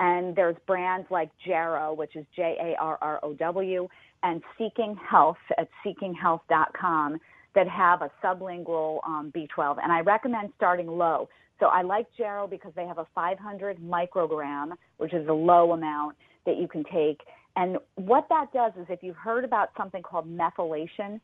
And 0.00 0.36
there's 0.36 0.56
brands 0.66 1.08
like 1.10 1.30
Jarrow, 1.44 1.92
which 1.92 2.14
is 2.14 2.24
J 2.36 2.56
A 2.60 2.80
R 2.80 2.98
R 3.00 3.18
O 3.22 3.34
W, 3.34 3.88
and 4.22 4.42
Seeking 4.56 4.96
Health 5.08 5.36
at 5.56 5.68
seekinghealth.com 5.84 7.18
that 7.54 7.68
have 7.68 8.02
a 8.02 8.10
sublingual 8.22 8.98
um, 9.06 9.32
B12. 9.34 9.78
And 9.82 9.92
I 9.92 10.00
recommend 10.00 10.52
starting 10.56 10.86
low. 10.86 11.28
So 11.60 11.66
I 11.66 11.82
like 11.82 12.06
Jarrow 12.16 12.46
because 12.46 12.72
they 12.76 12.86
have 12.86 12.98
a 12.98 13.06
500 13.14 13.78
microgram, 13.78 14.72
which 14.98 15.12
is 15.12 15.26
a 15.28 15.32
low 15.32 15.72
amount 15.72 16.16
that 16.46 16.56
you 16.56 16.68
can 16.68 16.84
take. 16.84 17.20
And 17.56 17.78
what 17.96 18.26
that 18.28 18.52
does 18.52 18.72
is 18.80 18.86
if 18.88 19.02
you've 19.02 19.16
heard 19.16 19.44
about 19.44 19.70
something 19.76 20.02
called 20.02 20.28
methylation, 20.28 21.20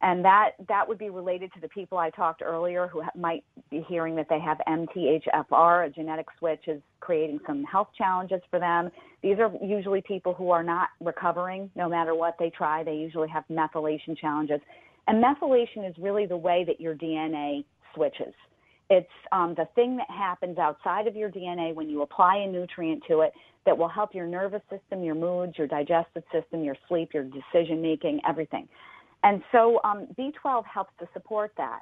and 0.00 0.24
that 0.24 0.50
that 0.68 0.86
would 0.86 0.98
be 0.98 1.10
related 1.10 1.52
to 1.54 1.60
the 1.60 1.68
people 1.68 1.98
I 1.98 2.10
talked 2.10 2.40
earlier 2.40 2.86
who 2.86 3.02
ha- 3.02 3.10
might 3.16 3.42
be 3.70 3.84
hearing 3.88 4.14
that 4.16 4.28
they 4.28 4.38
have 4.38 4.58
MTHFR, 4.68 5.86
a 5.86 5.90
genetic 5.90 6.26
switch 6.38 6.68
is 6.68 6.80
creating 7.00 7.40
some 7.46 7.64
health 7.64 7.88
challenges 7.96 8.40
for 8.48 8.60
them. 8.60 8.90
These 9.22 9.38
are 9.40 9.50
usually 9.60 10.00
people 10.02 10.34
who 10.34 10.50
are 10.50 10.62
not 10.62 10.90
recovering 11.00 11.70
no 11.74 11.88
matter 11.88 12.14
what 12.14 12.36
they 12.38 12.50
try. 12.50 12.84
They 12.84 12.94
usually 12.94 13.28
have 13.28 13.44
methylation 13.50 14.16
challenges. 14.16 14.60
And 15.08 15.22
methylation 15.22 15.88
is 15.88 15.96
really 15.98 16.26
the 16.26 16.36
way 16.36 16.64
that 16.66 16.80
your 16.80 16.94
DNA 16.94 17.64
switches. 17.94 18.34
It's 18.90 19.08
um, 19.32 19.54
the 19.56 19.66
thing 19.74 19.96
that 19.96 20.10
happens 20.10 20.58
outside 20.58 21.06
of 21.06 21.16
your 21.16 21.30
DNA 21.30 21.74
when 21.74 21.90
you 21.90 22.02
apply 22.02 22.36
a 22.36 22.46
nutrient 22.46 23.02
to 23.08 23.20
it 23.20 23.32
that 23.66 23.76
will 23.76 23.88
help 23.88 24.14
your 24.14 24.26
nervous 24.26 24.62
system, 24.70 25.02
your 25.02 25.14
moods, 25.14 25.58
your 25.58 25.66
digestive 25.66 26.22
system, 26.32 26.62
your 26.62 26.76
sleep, 26.88 27.10
your 27.12 27.24
decision 27.24 27.82
making, 27.82 28.20
everything. 28.26 28.68
And 29.24 29.42
so 29.52 29.80
um, 29.84 30.06
B12 30.18 30.64
helps 30.64 30.92
to 31.00 31.08
support 31.12 31.52
that. 31.56 31.80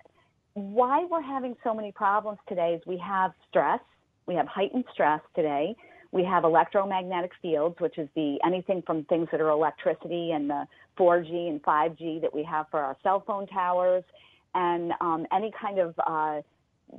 Why 0.55 1.07
we're 1.11 1.23
having 1.23 1.55
so 1.63 1.75
many 1.75 1.93
problems 1.93 2.39
today 2.49 2.75
is 2.75 2.83
we 2.87 2.99
have 2.99 3.33
stress, 3.49 3.81
we 4.27 4.35
have 4.35 4.47
heightened 4.47 4.85
stress 4.93 5.21
today. 5.35 5.77
We 6.13 6.25
have 6.25 6.45
electromagnetic 6.45 7.33
fields, 7.43 7.77
which 7.79 7.99
is 7.99 8.09
the 8.15 8.39
anything 8.45 8.83
from 8.87 9.05
things 9.05 9.29
that 9.33 9.41
are 9.41 9.51
electricity 9.51 10.31
and 10.33 10.49
the 10.49 10.65
4G 10.99 11.49
and 11.51 11.63
5G 11.63 12.23
that 12.23 12.35
we 12.35 12.43
have 12.45 12.67
for 12.71 12.81
our 12.81 12.97
cell 13.03 13.23
phone 13.27 13.47
towers, 13.49 14.05
and 14.55 14.93
um, 15.01 15.27
any 15.33 15.53
kind 15.61 15.79
of 15.79 15.95
uh, 16.07 16.41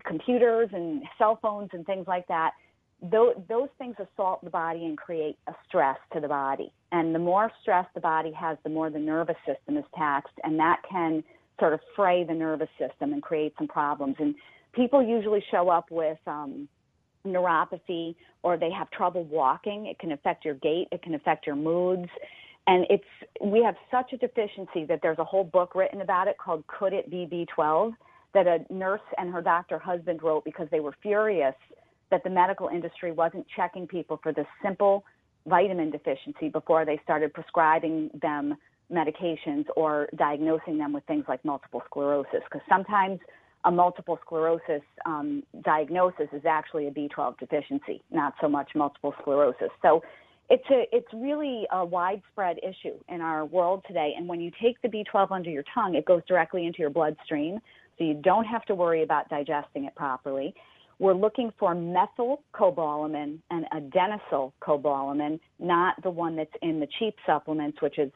computers 0.05 0.69
and 0.73 1.03
cell 1.17 1.39
phones 1.41 1.69
and 1.73 1.85
things 1.85 2.05
like 2.07 2.27
that. 2.27 2.51
Those, 3.01 3.35
those 3.47 3.69
things 3.77 3.95
assault 3.99 4.43
the 4.43 4.49
body 4.49 4.85
and 4.85 4.97
create 4.97 5.37
a 5.47 5.53
stress 5.67 5.97
to 6.13 6.19
the 6.19 6.27
body. 6.27 6.71
And 6.91 7.13
the 7.13 7.19
more 7.19 7.51
stress 7.61 7.85
the 7.93 8.01
body 8.01 8.31
has, 8.31 8.57
the 8.63 8.69
more 8.69 8.89
the 8.89 8.99
nervous 8.99 9.35
system 9.45 9.77
is 9.77 9.85
taxed, 9.95 10.33
and 10.43 10.57
that 10.59 10.81
can 10.89 11.23
sort 11.59 11.73
of 11.73 11.79
fray 11.95 12.23
the 12.23 12.33
nervous 12.33 12.69
system 12.79 13.13
and 13.13 13.21
create 13.21 13.53
some 13.57 13.67
problems. 13.67 14.15
And 14.19 14.35
people 14.73 15.03
usually 15.03 15.43
show 15.51 15.69
up 15.69 15.91
with 15.91 16.17
um, 16.27 16.67
neuropathy 17.25 18.15
or 18.43 18.57
they 18.57 18.71
have 18.71 18.89
trouble 18.91 19.25
walking. 19.25 19.87
It 19.87 19.99
can 19.99 20.11
affect 20.11 20.45
your 20.45 20.55
gait, 20.55 20.87
it 20.91 21.01
can 21.01 21.15
affect 21.15 21.45
your 21.45 21.55
moods. 21.55 22.09
And 22.67 22.85
it's 22.89 23.03
we 23.41 23.63
have 23.63 23.75
such 23.89 24.11
a 24.13 24.17
deficiency 24.17 24.85
that 24.85 24.99
there's 25.01 25.19
a 25.19 25.23
whole 25.23 25.45
book 25.45 25.73
written 25.73 26.01
about 26.01 26.27
it 26.27 26.37
called 26.37 26.65
Could 26.67 26.93
It 26.93 27.09
Be 27.09 27.25
B12 27.25 27.93
that 28.33 28.45
a 28.45 28.59
nurse 28.71 29.01
and 29.17 29.31
her 29.33 29.41
doctor 29.41 29.79
husband 29.79 30.21
wrote 30.21 30.43
because 30.43 30.67
they 30.69 30.81
were 30.81 30.93
furious 31.01 31.55
that 32.11 32.23
the 32.23 32.29
medical 32.29 32.67
industry 32.69 33.11
wasn't 33.11 33.45
checking 33.55 33.87
people 33.87 34.19
for 34.21 34.31
this 34.33 34.47
simple 34.63 35.03
vitamin 35.47 35.89
deficiency 35.91 36.49
before 36.49 36.85
they 36.85 36.99
started 37.03 37.33
prescribing 37.33 38.09
them 38.21 38.55
medications 38.91 39.65
or 39.75 40.07
diagnosing 40.15 40.77
them 40.77 40.93
with 40.93 41.03
things 41.05 41.25
like 41.27 41.43
multiple 41.43 41.81
sclerosis 41.87 42.41
because 42.45 42.61
sometimes 42.69 43.19
a 43.65 43.71
multiple 43.71 44.17
sclerosis 44.25 44.81
um, 45.05 45.43
diagnosis 45.63 46.27
is 46.31 46.43
actually 46.45 46.87
a 46.87 46.91
B12 46.91 47.37
deficiency, 47.37 48.01
not 48.11 48.33
so 48.39 48.47
much 48.47 48.69
multiple 48.75 49.13
sclerosis. 49.19 49.69
So 49.81 50.01
it's 50.49 50.63
a 50.71 50.85
it's 50.93 51.07
really 51.13 51.67
a 51.71 51.83
widespread 51.83 52.57
issue 52.59 52.95
in 53.09 53.19
our 53.19 53.45
world 53.45 53.83
today. 53.85 54.13
And 54.15 54.27
when 54.27 54.39
you 54.39 54.51
take 54.61 54.81
the 54.81 54.87
B12 54.87 55.31
under 55.31 55.49
your 55.49 55.63
tongue, 55.73 55.95
it 55.95 56.05
goes 56.05 56.21
directly 56.27 56.65
into 56.65 56.79
your 56.79 56.89
bloodstream, 56.89 57.59
so 57.97 58.03
you 58.05 58.13
don't 58.13 58.45
have 58.45 58.63
to 58.65 58.75
worry 58.75 59.03
about 59.03 59.27
digesting 59.29 59.85
it 59.85 59.95
properly. 59.95 60.53
We're 60.99 61.13
looking 61.13 61.51
for 61.59 61.75
methylcobalamin 61.75 63.39
and 63.51 63.65
adenosylcobalamin, 63.71 65.39
not 65.59 66.01
the 66.01 66.09
one 66.09 66.35
that's 66.35 66.53
in 66.61 66.79
the 66.79 66.87
cheap 66.97 67.15
supplements, 67.25 67.81
which 67.81 67.99
is 67.99 68.11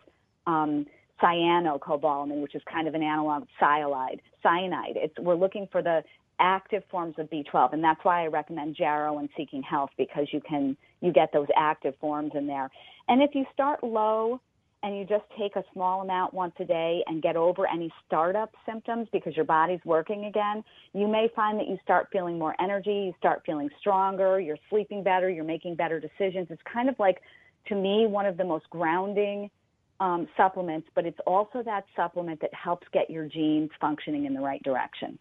um, 0.48 0.88
cyanocobalamin, 1.22 2.42
which 2.42 2.56
is 2.56 2.62
kind 2.72 2.88
of 2.88 2.96
an 2.96 3.04
analog 3.04 3.44
of 3.44 3.48
cyanide. 3.60 4.22
Cyanide. 4.42 4.96
It's 4.96 5.14
we're 5.20 5.36
looking 5.36 5.68
for 5.72 5.84
the 5.84 6.02
active 6.40 6.82
forms 6.90 7.16
of 7.20 7.30
B12, 7.30 7.74
and 7.74 7.84
that's 7.84 8.04
why 8.04 8.24
I 8.24 8.28
recommend 8.28 8.76
Jarrow 8.76 9.20
and 9.20 9.30
Seeking 9.38 9.62
Health 9.62 9.92
because 9.98 10.28
you 10.32 10.42
can 10.42 10.76
you 11.02 11.12
get 11.14 11.32
those 11.32 11.48
active 11.56 11.94
forms 12.02 12.32
in 12.34 12.48
there. 12.48 12.70
And 13.08 13.22
if 13.22 13.36
you 13.36 13.46
start 13.54 13.84
low 13.84 14.42
and 14.84 14.98
you 14.98 15.06
just 15.06 15.24
take 15.38 15.56
a 15.56 15.64
small 15.74 16.02
amount 16.02 16.34
once 16.34 16.54
a 16.60 16.66
day 16.66 17.04
and 17.08 17.22
get 17.22 17.36
over 17.36 17.68
any 17.68 17.92
startup 18.06 18.54
symptoms 18.66 19.08
because 19.12 19.36
your 19.36 19.46
body's 19.46 19.80
working 19.86 20.26
again, 20.26 20.64
you 20.94 21.08
may 21.08 21.30
find 21.36 21.60
that 21.60 21.68
you 21.68 21.78
start 21.84 22.08
feeling 22.12 22.40
more 22.40 22.56
energy, 22.60 22.90
you 22.92 23.14
start 23.18 23.44
feeling 23.46 23.70
stronger, 23.80 24.40
you're 24.40 24.58
sleeping 24.70 25.04
better, 25.04 25.30
you're 25.30 25.44
making 25.44 25.76
better 25.76 26.00
decisions. 26.00 26.48
It's 26.50 26.62
kind 26.72 26.90
of 26.90 26.96
like 26.98 27.22
to 27.68 27.76
me 27.76 28.08
one 28.08 28.26
of 28.26 28.38
the 28.38 28.44
most 28.44 28.70
grounding 28.70 29.52
um, 30.00 30.28
supplements, 30.36 30.88
but 30.96 31.06
it's 31.06 31.20
also 31.28 31.62
that 31.64 31.86
supplement 31.96 32.42
that 32.42 32.54
helps 32.54 32.88
get 32.92 33.10
your 33.10 33.28
genes 33.28 33.70
functioning 33.80 34.26
in 34.26 34.34
the 34.34 34.42
right 34.42 34.62
direction. 34.64 35.20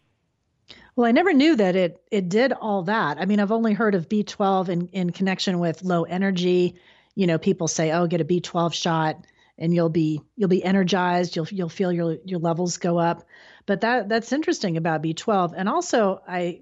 Well, 0.95 1.05
I 1.05 1.11
never 1.11 1.33
knew 1.33 1.55
that 1.57 1.75
it 1.75 2.01
it 2.11 2.29
did 2.29 2.53
all 2.53 2.81
that. 2.83 3.19
I 3.19 3.25
mean, 3.25 3.39
I've 3.39 3.51
only 3.51 3.73
heard 3.73 3.93
of 3.93 4.09
B12 4.09 4.69
in 4.69 4.87
in 4.87 5.11
connection 5.11 5.59
with 5.59 5.83
low 5.83 6.03
energy. 6.03 6.75
You 7.13 7.27
know, 7.27 7.37
people 7.37 7.67
say, 7.67 7.91
"Oh, 7.91 8.07
get 8.07 8.21
a 8.21 8.25
B12 8.25 8.73
shot 8.73 9.25
and 9.57 9.73
you'll 9.73 9.89
be 9.89 10.21
you'll 10.35 10.49
be 10.49 10.63
energized, 10.63 11.35
you'll 11.35 11.47
you'll 11.49 11.69
feel 11.69 11.91
your 11.91 12.17
your 12.25 12.39
levels 12.39 12.77
go 12.77 12.97
up." 12.97 13.25
But 13.65 13.81
that 13.81 14.09
that's 14.09 14.31
interesting 14.33 14.77
about 14.77 15.03
B12. 15.03 15.53
And 15.55 15.69
also, 15.69 16.21
I 16.27 16.61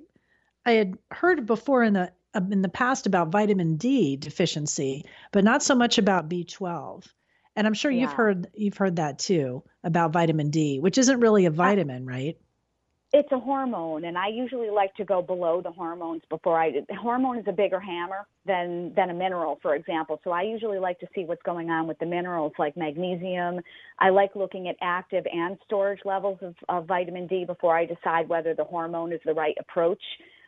I 0.66 0.74
had 0.74 0.98
heard 1.12 1.46
before 1.46 1.84
in 1.84 1.94
the 1.94 2.12
uh, 2.34 2.42
in 2.52 2.62
the 2.62 2.70
past 2.70 3.08
about 3.08 3.32
vitamin 3.32 3.78
D 3.78 4.18
deficiency, 4.18 5.06
but 5.32 5.44
not 5.44 5.64
so 5.64 5.76
much 5.76 5.98
about 5.98 6.30
B12. 6.30 7.08
And 7.56 7.66
I'm 7.66 7.74
sure 7.74 7.92
yeah. 7.92 8.02
you've 8.02 8.14
heard 8.14 8.48
you've 8.54 8.78
heard 8.78 8.98
that 8.98 9.20
too 9.20 9.64
about 9.84 10.14
vitamin 10.14 10.50
D, 10.50 10.80
which 10.80 10.98
isn't 10.98 11.20
really 11.20 11.46
a 11.46 11.52
vitamin, 11.52 12.06
right? 12.06 12.38
It's 13.12 13.32
a 13.32 13.40
hormone, 13.40 14.04
and 14.04 14.16
I 14.16 14.28
usually 14.28 14.70
like 14.70 14.94
to 14.96 15.04
go 15.04 15.20
below 15.20 15.62
the 15.64 15.72
hormones 15.72 16.22
before 16.30 16.62
I. 16.62 16.72
The 16.88 16.96
hormone 16.96 17.40
is 17.40 17.46
a 17.48 17.52
bigger 17.52 17.80
hammer 17.80 18.28
than 18.46 18.94
than 18.96 19.10
a 19.10 19.16
mineral, 19.16 19.58
for 19.64 19.74
example. 19.74 20.22
So 20.24 20.30
I 20.30 20.44
usually 20.44 20.78
like 20.78 21.00
to 21.00 21.08
see 21.16 21.26
what's 21.26 21.42
going 21.42 21.72
on 21.72 21.88
with 21.88 21.98
the 21.98 22.06
minerals, 22.06 22.54
like 22.60 22.78
magnesium. 22.78 23.62
I 23.98 24.10
like 24.10 24.36
looking 24.36 24.68
at 24.68 24.76
active 24.80 25.26
and 25.32 25.58
storage 25.66 26.02
levels 26.06 26.38
of, 26.44 26.54
of 26.70 26.86
vitamin 26.86 27.26
D 27.26 27.46
before 27.46 27.76
I 27.76 27.86
decide 27.86 28.30
whether 28.30 28.54
the 28.54 28.64
hormone 28.64 29.12
is 29.12 29.22
the 29.26 29.34
right 29.34 29.56
approach. 29.60 30.02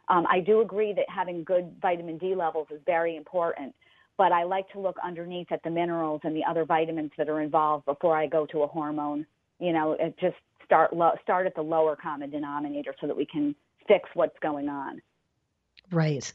Um, 0.07 0.27
I 0.29 0.39
do 0.39 0.61
agree 0.61 0.93
that 0.93 1.05
having 1.09 1.43
good 1.43 1.75
vitamin 1.81 2.19
D 2.19 2.35
levels 2.35 2.67
is 2.69 2.79
very 2.85 3.15
important 3.15 3.73
but 4.17 4.31
I 4.31 4.43
like 4.43 4.69
to 4.73 4.79
look 4.79 4.97
underneath 5.03 5.51
at 5.51 5.63
the 5.63 5.71
minerals 5.71 6.21
and 6.23 6.35
the 6.35 6.43
other 6.47 6.63
vitamins 6.63 7.09
that 7.17 7.27
are 7.27 7.41
involved 7.41 7.85
before 7.85 8.15
I 8.15 8.27
go 8.27 8.45
to 8.47 8.61
a 8.61 8.67
hormone. 8.67 9.25
You 9.57 9.73
know, 9.73 9.93
it 9.93 10.15
just 10.19 10.35
start 10.71 10.91
start 11.21 11.45
at 11.45 11.55
the 11.55 11.61
lower 11.61 11.95
common 11.95 12.29
denominator 12.29 12.95
so 13.01 13.07
that 13.07 13.17
we 13.17 13.25
can 13.25 13.53
fix 13.87 14.09
what's 14.13 14.37
going 14.39 14.69
on. 14.69 15.01
Right, 15.91 16.31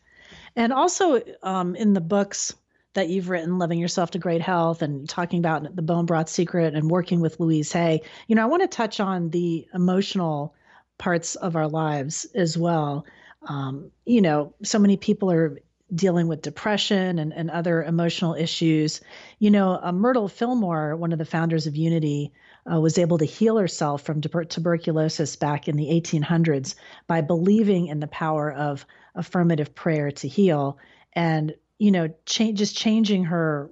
and 0.55 0.73
also 0.73 1.23
um, 1.43 1.75
in 1.75 1.95
the 1.95 2.01
books 2.01 2.55
that 2.93 3.09
you've 3.09 3.29
written, 3.29 3.59
Loving 3.59 3.79
Yourself 3.79 4.11
to 4.13 4.19
Great 4.19 4.43
Health, 4.43 4.83
and 4.83 5.09
talking 5.09 5.39
about 5.39 5.75
the 5.75 5.83
Bone 5.83 6.07
Broth 6.07 6.29
Secret 6.29 6.75
and 6.75 6.91
working 6.91 7.21
with 7.21 7.41
Louise 7.41 7.73
Hay, 7.73 8.03
you 8.27 8.37
know, 8.37 8.43
I 8.43 8.47
want 8.47 8.63
to 8.63 8.69
touch 8.69 9.01
on 9.01 9.31
the 9.31 9.67
emotional 9.75 10.55
parts 10.99 11.35
of 11.37 11.57
our 11.57 11.69
lives 11.69 12.27
as 12.35 12.57
well. 12.57 13.07
Um, 13.47 13.91
you 14.05 14.23
know, 14.23 14.55
so 14.63 14.79
many 14.79 14.97
people 14.97 15.31
are 15.31 15.59
dealing 15.95 16.27
with 16.27 16.43
depression 16.43 17.19
and, 17.19 17.33
and 17.33 17.51
other 17.51 17.83
emotional 17.83 18.35
issues. 18.35 19.01
You 19.39 19.51
know, 19.51 19.79
uh, 19.81 19.93
Myrtle 19.93 20.29
Fillmore, 20.29 20.97
one 20.97 21.13
of 21.13 21.19
the 21.19 21.25
founders 21.25 21.67
of 21.67 21.77
Unity, 21.77 22.33
uh, 22.71 22.81
was 22.81 22.99
able 22.99 23.19
to 23.19 23.25
heal 23.25 23.57
herself 23.57 24.03
from 24.03 24.21
tuber- 24.21 24.45
tuberculosis 24.45 25.37
back 25.37 25.69
in 25.69 25.77
the 25.77 25.87
1800s 25.87 26.75
by 27.07 27.21
believing 27.21 27.87
in 27.87 28.01
the 28.01 28.07
power 28.07 28.53
of 28.53 28.87
affirmative 29.15 29.75
prayer 29.75 30.11
to 30.11 30.29
heal 30.29 30.79
and, 31.13 31.55
you 31.79 31.91
know, 31.91 32.09
cha- 32.25 32.53
just 32.53 32.77
changing 32.77 33.25
her 33.25 33.71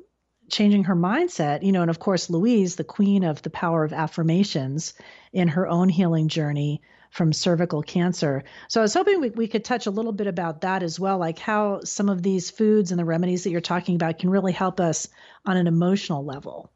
changing 0.50 0.84
her 0.84 0.94
mindset 0.94 1.62
you 1.62 1.72
know 1.72 1.80
and 1.80 1.88
of 1.88 1.98
course 1.98 2.28
louise 2.28 2.76
the 2.76 2.84
queen 2.84 3.24
of 3.24 3.40
the 3.40 3.48
power 3.48 3.82
of 3.82 3.94
affirmations 3.94 4.92
in 5.32 5.48
her 5.48 5.66
own 5.66 5.88
healing 5.88 6.28
journey 6.28 6.82
from 7.14 7.32
cervical 7.32 7.80
cancer. 7.80 8.42
So 8.66 8.80
I 8.80 8.82
was 8.82 8.92
hoping 8.92 9.20
we, 9.20 9.30
we 9.30 9.46
could 9.46 9.64
touch 9.64 9.86
a 9.86 9.92
little 9.92 10.10
bit 10.10 10.26
about 10.26 10.62
that 10.62 10.82
as 10.82 10.98
well, 10.98 11.16
like 11.16 11.38
how 11.38 11.80
some 11.84 12.08
of 12.08 12.24
these 12.24 12.50
foods 12.50 12.90
and 12.90 12.98
the 12.98 13.04
remedies 13.04 13.44
that 13.44 13.50
you're 13.50 13.60
talking 13.60 13.94
about 13.94 14.18
can 14.18 14.30
really 14.30 14.52
help 14.52 14.80
us 14.80 15.08
on 15.46 15.56
an 15.56 15.68
emotional 15.68 16.24
level. 16.24 16.72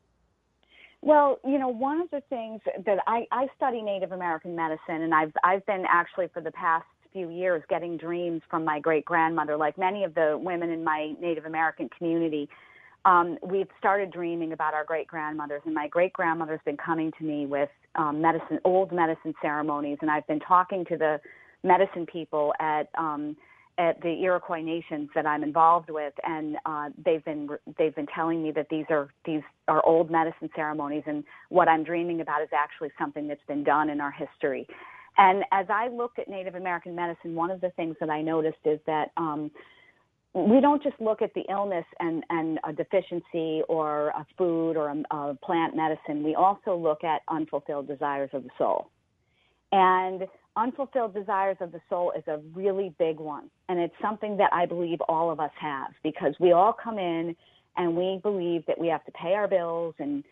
Well, 1.00 1.38
you 1.44 1.58
know, 1.58 1.68
one 1.68 2.00
of 2.00 2.10
the 2.10 2.22
things 2.28 2.60
that 2.84 2.98
I, 3.06 3.26
I 3.30 3.46
study 3.56 3.82
Native 3.82 4.12
American 4.12 4.56
medicine, 4.56 5.02
and 5.02 5.14
I've 5.14 5.32
I've 5.44 5.64
been 5.66 5.84
actually 5.88 6.28
for 6.34 6.40
the 6.40 6.50
past 6.50 6.84
few 7.12 7.30
years 7.30 7.62
getting 7.68 7.96
dreams 7.96 8.42
from 8.50 8.64
my 8.64 8.80
great 8.80 9.04
grandmother, 9.04 9.56
like 9.56 9.78
many 9.78 10.04
of 10.04 10.14
the 10.14 10.38
women 10.40 10.70
in 10.70 10.84
my 10.84 11.12
Native 11.20 11.44
American 11.44 11.88
community. 11.96 12.48
Um, 13.04 13.38
we've 13.42 13.68
started 13.78 14.10
dreaming 14.10 14.52
about 14.52 14.74
our 14.74 14.84
great 14.84 15.06
grandmothers, 15.06 15.62
and 15.64 15.72
my 15.72 15.88
great 15.88 16.12
grandmother's 16.12 16.60
been 16.64 16.76
coming 16.76 17.12
to 17.18 17.24
me 17.24 17.46
with 17.46 17.70
um, 17.94 18.20
medicine, 18.20 18.58
old 18.64 18.92
medicine 18.92 19.34
ceremonies, 19.40 19.98
and 20.02 20.10
I've 20.10 20.26
been 20.26 20.40
talking 20.40 20.84
to 20.86 20.96
the 20.96 21.20
medicine 21.62 22.06
people 22.06 22.52
at 22.60 22.88
um, 22.98 23.36
at 23.78 24.00
the 24.02 24.22
Iroquois 24.22 24.60
nations 24.60 25.08
that 25.14 25.24
I'm 25.24 25.44
involved 25.44 25.88
with, 25.88 26.12
and 26.24 26.56
uh, 26.66 26.90
they've 27.04 27.24
been 27.24 27.48
they've 27.78 27.94
been 27.94 28.08
telling 28.14 28.42
me 28.42 28.50
that 28.52 28.66
these 28.68 28.86
are 28.90 29.08
these 29.24 29.42
are 29.68 29.84
old 29.86 30.10
medicine 30.10 30.50
ceremonies, 30.54 31.04
and 31.06 31.22
what 31.48 31.68
I'm 31.68 31.84
dreaming 31.84 32.20
about 32.20 32.42
is 32.42 32.48
actually 32.52 32.90
something 32.98 33.28
that's 33.28 33.44
been 33.46 33.62
done 33.64 33.88
in 33.88 34.00
our 34.00 34.10
history. 34.10 34.66
And 35.16 35.44
as 35.52 35.66
I 35.68 35.88
looked 35.88 36.18
at 36.18 36.28
Native 36.28 36.54
American 36.54 36.94
medicine, 36.94 37.34
one 37.34 37.50
of 37.50 37.60
the 37.60 37.70
things 37.70 37.96
that 38.00 38.10
I 38.10 38.22
noticed 38.22 38.58
is 38.64 38.78
that 38.86 39.10
um, 39.16 39.50
we 40.32 40.60
don't 40.60 40.82
just 40.82 41.00
look 41.00 41.22
at 41.22 41.34
the 41.34 41.42
illness 41.50 41.84
and, 41.98 42.22
and 42.30 42.60
a 42.64 42.72
deficiency 42.72 43.62
or 43.68 44.08
a 44.08 44.26
food 44.36 44.76
or 44.76 44.88
a, 44.88 45.16
a 45.16 45.34
plant 45.42 45.74
medicine. 45.74 46.22
We 46.22 46.34
also 46.34 46.76
look 46.76 47.02
at 47.02 47.22
unfulfilled 47.28 47.88
desires 47.88 48.30
of 48.32 48.44
the 48.44 48.50
soul. 48.58 48.90
And 49.72 50.22
unfulfilled 50.58 51.14
desires 51.14 51.56
of 51.60 51.72
the 51.72 51.80
soul 51.88 52.12
is 52.16 52.24
a 52.26 52.38
really 52.54 52.92
big 52.98 53.18
one. 53.18 53.50
And 53.68 53.78
it's 53.78 53.94
something 54.02 54.36
that 54.38 54.52
I 54.52 54.66
believe 54.66 55.00
all 55.08 55.30
of 55.30 55.40
us 55.40 55.52
have 55.60 55.92
because 56.02 56.34
we 56.40 56.52
all 56.52 56.72
come 56.72 56.98
in 56.98 57.36
and 57.76 57.96
we 57.96 58.18
believe 58.22 58.66
that 58.66 58.78
we 58.78 58.88
have 58.88 59.04
to 59.04 59.12
pay 59.12 59.34
our 59.34 59.46
bills 59.46 59.94
and 59.98 60.24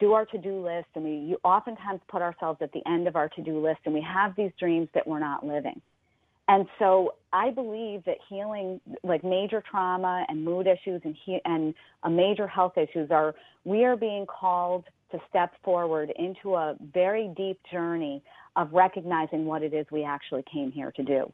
do 0.00 0.12
our 0.12 0.26
to-do 0.26 0.64
list 0.64 0.88
and 0.96 1.04
we 1.04 1.36
oftentimes 1.44 2.00
put 2.08 2.20
ourselves 2.20 2.58
at 2.60 2.72
the 2.72 2.82
end 2.88 3.06
of 3.06 3.14
our 3.14 3.28
to-do 3.28 3.62
list 3.64 3.78
and 3.84 3.94
we 3.94 4.02
have 4.02 4.34
these 4.36 4.50
dreams 4.58 4.88
that 4.94 5.06
we're 5.06 5.20
not 5.20 5.46
living. 5.46 5.80
And 6.48 6.66
so 6.78 7.14
I 7.32 7.50
believe 7.50 8.04
that 8.06 8.16
healing, 8.28 8.80
like 9.04 9.22
major 9.22 9.62
trauma 9.70 10.24
and 10.28 10.44
mood 10.44 10.66
issues 10.66 11.02
and 11.04 11.14
he, 11.24 11.38
and 11.44 11.74
uh, 12.02 12.08
major 12.08 12.48
health 12.48 12.76
issues, 12.76 13.10
are 13.10 13.34
we 13.64 13.84
are 13.84 13.96
being 13.96 14.26
called 14.26 14.84
to 15.12 15.18
step 15.28 15.52
forward 15.62 16.10
into 16.18 16.54
a 16.54 16.74
very 16.92 17.32
deep 17.36 17.60
journey 17.70 18.22
of 18.58 18.70
recognizing 18.72 19.46
what 19.46 19.62
it 19.62 19.72
is 19.72 19.86
we 19.90 20.04
actually 20.04 20.44
came 20.52 20.70
here 20.70 20.92
to 20.92 21.02
do. 21.02 21.32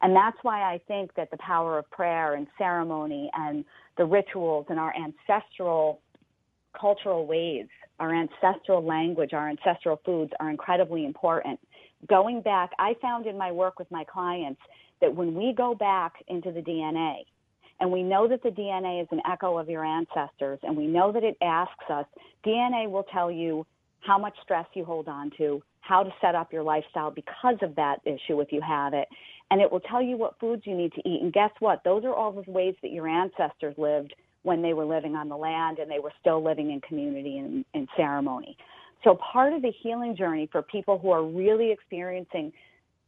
And 0.00 0.16
that's 0.16 0.38
why 0.42 0.62
I 0.62 0.80
think 0.88 1.14
that 1.14 1.30
the 1.30 1.36
power 1.36 1.78
of 1.78 1.88
prayer 1.90 2.34
and 2.34 2.48
ceremony 2.58 3.30
and 3.34 3.64
the 3.96 4.04
rituals 4.04 4.66
and 4.68 4.80
our 4.80 4.92
ancestral 4.96 6.00
cultural 6.78 7.26
ways, 7.26 7.66
our 8.00 8.12
ancestral 8.12 8.84
language, 8.84 9.32
our 9.32 9.48
ancestral 9.48 10.00
foods 10.04 10.32
are 10.40 10.50
incredibly 10.50 11.04
important 11.04 11.60
going 12.08 12.42
back, 12.42 12.70
I 12.78 12.94
found 13.00 13.26
in 13.26 13.36
my 13.38 13.52
work 13.52 13.78
with 13.78 13.90
my 13.90 14.04
clients 14.04 14.60
that 15.00 15.14
when 15.14 15.34
we 15.34 15.52
go 15.56 15.74
back 15.74 16.14
into 16.28 16.52
the 16.52 16.60
DNA, 16.60 17.24
and 17.80 17.90
we 17.90 18.02
know 18.02 18.28
that 18.28 18.42
the 18.42 18.50
DNA 18.50 19.02
is 19.02 19.08
an 19.10 19.20
echo 19.28 19.58
of 19.58 19.68
your 19.68 19.84
ancestors, 19.84 20.60
and 20.62 20.76
we 20.76 20.86
know 20.86 21.10
that 21.10 21.24
it 21.24 21.36
asks 21.42 21.84
us, 21.90 22.06
DNA 22.46 22.88
will 22.88 23.04
tell 23.12 23.30
you 23.30 23.66
how 24.00 24.18
much 24.18 24.34
stress 24.42 24.66
you 24.74 24.84
hold 24.84 25.08
on 25.08 25.30
to, 25.38 25.62
how 25.82 26.02
to 26.02 26.10
set 26.20 26.34
up 26.34 26.52
your 26.52 26.62
lifestyle 26.62 27.10
because 27.10 27.56
of 27.60 27.76
that 27.76 28.00
issue 28.04 28.40
if 28.40 28.50
you 28.50 28.60
have 28.60 28.94
it, 28.94 29.08
and 29.50 29.60
it 29.60 29.70
will 29.70 29.80
tell 29.80 30.00
you 30.00 30.16
what 30.16 30.38
foods 30.40 30.62
you 30.64 30.74
need 30.74 30.92
to 30.94 31.00
eat. 31.08 31.20
And 31.22 31.32
guess 31.32 31.50
what? 31.58 31.84
Those 31.84 32.04
are 32.04 32.14
all 32.14 32.32
the 32.32 32.50
ways 32.50 32.74
that 32.82 32.92
your 32.92 33.06
ancestors 33.06 33.74
lived 33.76 34.14
when 34.42 34.62
they 34.62 34.72
were 34.72 34.86
living 34.86 35.14
on 35.14 35.28
the 35.28 35.36
land 35.36 35.78
and 35.78 35.90
they 35.90 35.98
were 35.98 36.12
still 36.20 36.42
living 36.42 36.70
in 36.70 36.80
community 36.80 37.38
and 37.38 37.64
in 37.74 37.86
ceremony. 37.96 38.56
So 39.04 39.18
part 39.32 39.52
of 39.52 39.62
the 39.62 39.72
healing 39.82 40.16
journey 40.16 40.48
for 40.50 40.62
people 40.62 40.98
who 40.98 41.10
are 41.10 41.24
really 41.24 41.70
experiencing 41.70 42.52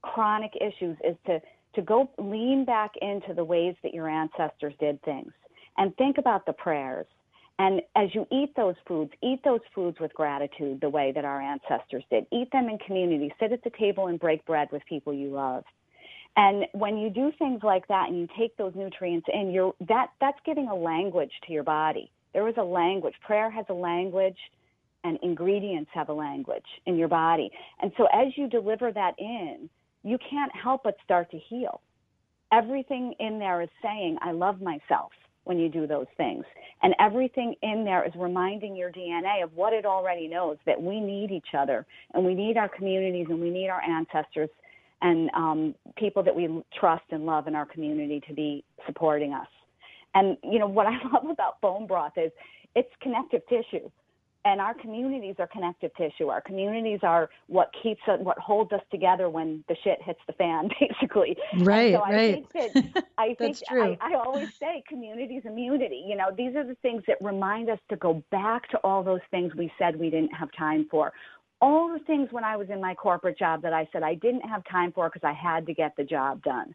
chronic 0.02 0.52
issues 0.60 0.96
is 1.04 1.16
to 1.26 1.40
to 1.74 1.82
go 1.82 2.08
lean 2.18 2.64
back 2.64 2.92
into 3.02 3.34
the 3.34 3.42
ways 3.42 3.74
that 3.82 3.92
your 3.92 4.08
ancestors 4.08 4.74
did 4.78 5.02
things 5.02 5.32
and 5.76 5.96
think 5.96 6.18
about 6.18 6.46
the 6.46 6.52
prayers. 6.52 7.06
And 7.58 7.82
as 7.94 8.08
you 8.14 8.26
eat 8.32 8.54
those 8.56 8.74
foods, 8.86 9.12
eat 9.22 9.40
those 9.44 9.60
foods 9.74 9.98
with 10.00 10.12
gratitude 10.14 10.80
the 10.80 10.88
way 10.88 11.12
that 11.14 11.24
our 11.24 11.40
ancestors 11.40 12.02
did. 12.10 12.26
Eat 12.32 12.50
them 12.52 12.68
in 12.68 12.78
community. 12.78 13.32
Sit 13.40 13.52
at 13.52 13.62
the 13.62 13.70
table 13.78 14.08
and 14.08 14.18
break 14.18 14.44
bread 14.44 14.68
with 14.72 14.82
people 14.88 15.14
you 15.14 15.30
love. 15.30 15.64
And 16.36 16.64
when 16.72 16.98
you 16.98 17.10
do 17.10 17.30
things 17.38 17.60
like 17.62 17.86
that 17.88 18.08
and 18.08 18.18
you 18.18 18.26
take 18.36 18.56
those 18.56 18.72
nutrients 18.74 19.28
in, 19.32 19.52
you're 19.52 19.72
that 19.88 20.08
that's 20.20 20.38
giving 20.44 20.66
a 20.66 20.74
language 20.74 21.30
to 21.46 21.52
your 21.52 21.62
body. 21.62 22.10
There 22.32 22.48
is 22.48 22.56
a 22.58 22.64
language. 22.64 23.14
Prayer 23.24 23.50
has 23.50 23.66
a 23.68 23.74
language 23.74 24.38
and 25.04 25.16
ingredients 25.22 25.90
have 25.94 26.08
a 26.08 26.12
language 26.12 26.64
in 26.86 26.96
your 26.96 27.06
body. 27.06 27.50
And 27.80 27.92
so 27.96 28.06
as 28.12 28.36
you 28.36 28.48
deliver 28.48 28.90
that 28.90 29.14
in, 29.18 29.70
you 30.02 30.18
can't 30.28 30.50
help 30.56 30.82
but 30.82 30.96
start 31.04 31.30
to 31.30 31.38
heal. 31.38 31.80
Everything 32.52 33.14
in 33.20 33.38
there 33.38 33.62
is 33.62 33.68
saying, 33.80 34.18
I 34.20 34.32
love 34.32 34.60
myself 34.60 35.12
when 35.44 35.58
you 35.58 35.68
do 35.68 35.86
those 35.86 36.06
things. 36.16 36.44
And 36.82 36.94
everything 36.98 37.54
in 37.62 37.84
there 37.84 38.04
is 38.04 38.12
reminding 38.16 38.76
your 38.76 38.90
DNA 38.90 39.42
of 39.42 39.54
what 39.54 39.72
it 39.72 39.84
already 39.84 40.26
knows 40.28 40.56
that 40.66 40.80
we 40.80 41.00
need 41.00 41.30
each 41.30 41.54
other 41.56 41.86
and 42.12 42.24
we 42.24 42.34
need 42.34 42.56
our 42.56 42.68
communities 42.68 43.26
and 43.28 43.40
we 43.40 43.50
need 43.50 43.68
our 43.68 43.82
ancestors 43.82 44.50
and 45.02 45.30
um, 45.34 45.74
people 45.96 46.22
that 46.22 46.34
we 46.34 46.48
trust 46.78 47.04
and 47.10 47.26
love 47.26 47.46
in 47.46 47.54
our 47.54 47.66
community 47.66 48.22
to 48.26 48.34
be 48.34 48.64
supporting 48.86 49.32
us. 49.32 49.48
And, 50.14 50.36
you 50.42 50.58
know, 50.58 50.66
what 50.66 50.86
I 50.86 50.96
love 51.12 51.28
about 51.30 51.60
bone 51.60 51.86
broth 51.86 52.12
is 52.16 52.32
it's 52.74 52.90
connective 53.00 53.42
tissue 53.48 53.90
and 54.44 54.60
our 54.60 54.74
communities 54.74 55.36
are 55.38 55.46
connective 55.46 55.90
tissue. 55.96 56.28
Our 56.28 56.40
communities 56.40 57.00
are 57.02 57.30
what 57.46 57.70
keeps 57.82 58.02
us, 58.06 58.18
what 58.20 58.38
holds 58.38 58.72
us 58.72 58.82
together 58.90 59.30
when 59.30 59.64
the 59.68 59.76
shit 59.82 60.02
hits 60.02 60.20
the 60.26 60.34
fan, 60.34 60.68
basically. 60.80 61.36
Right, 61.60 61.94
so 61.94 62.00
right. 62.00 62.14
I 62.14 62.32
think 62.32 62.52
that 62.52 63.04
I 63.16 63.34
think 63.38 63.58
true. 63.66 63.96
I, 64.00 64.12
I 64.12 64.14
always 64.14 64.54
say 64.54 64.82
communities 64.86 65.42
immunity. 65.44 66.04
You 66.06 66.16
know, 66.16 66.26
these 66.36 66.54
are 66.56 66.64
the 66.64 66.76
things 66.82 67.02
that 67.06 67.16
remind 67.20 67.70
us 67.70 67.78
to 67.88 67.96
go 67.96 68.22
back 68.30 68.68
to 68.70 68.78
all 68.78 69.02
those 69.02 69.20
things 69.30 69.54
we 69.54 69.72
said 69.78 69.98
we 69.98 70.10
didn't 70.10 70.34
have 70.34 70.50
time 70.56 70.86
for. 70.90 71.12
All 71.60 71.90
the 71.90 72.04
things 72.04 72.28
when 72.30 72.44
I 72.44 72.56
was 72.56 72.68
in 72.68 72.80
my 72.80 72.94
corporate 72.94 73.38
job 73.38 73.62
that 73.62 73.72
I 73.72 73.88
said 73.92 74.02
I 74.02 74.14
didn't 74.14 74.42
have 74.42 74.62
time 74.70 74.92
for 74.92 75.08
because 75.08 75.26
I 75.26 75.32
had 75.32 75.64
to 75.66 75.74
get 75.74 75.96
the 75.96 76.04
job 76.04 76.42
done. 76.42 76.74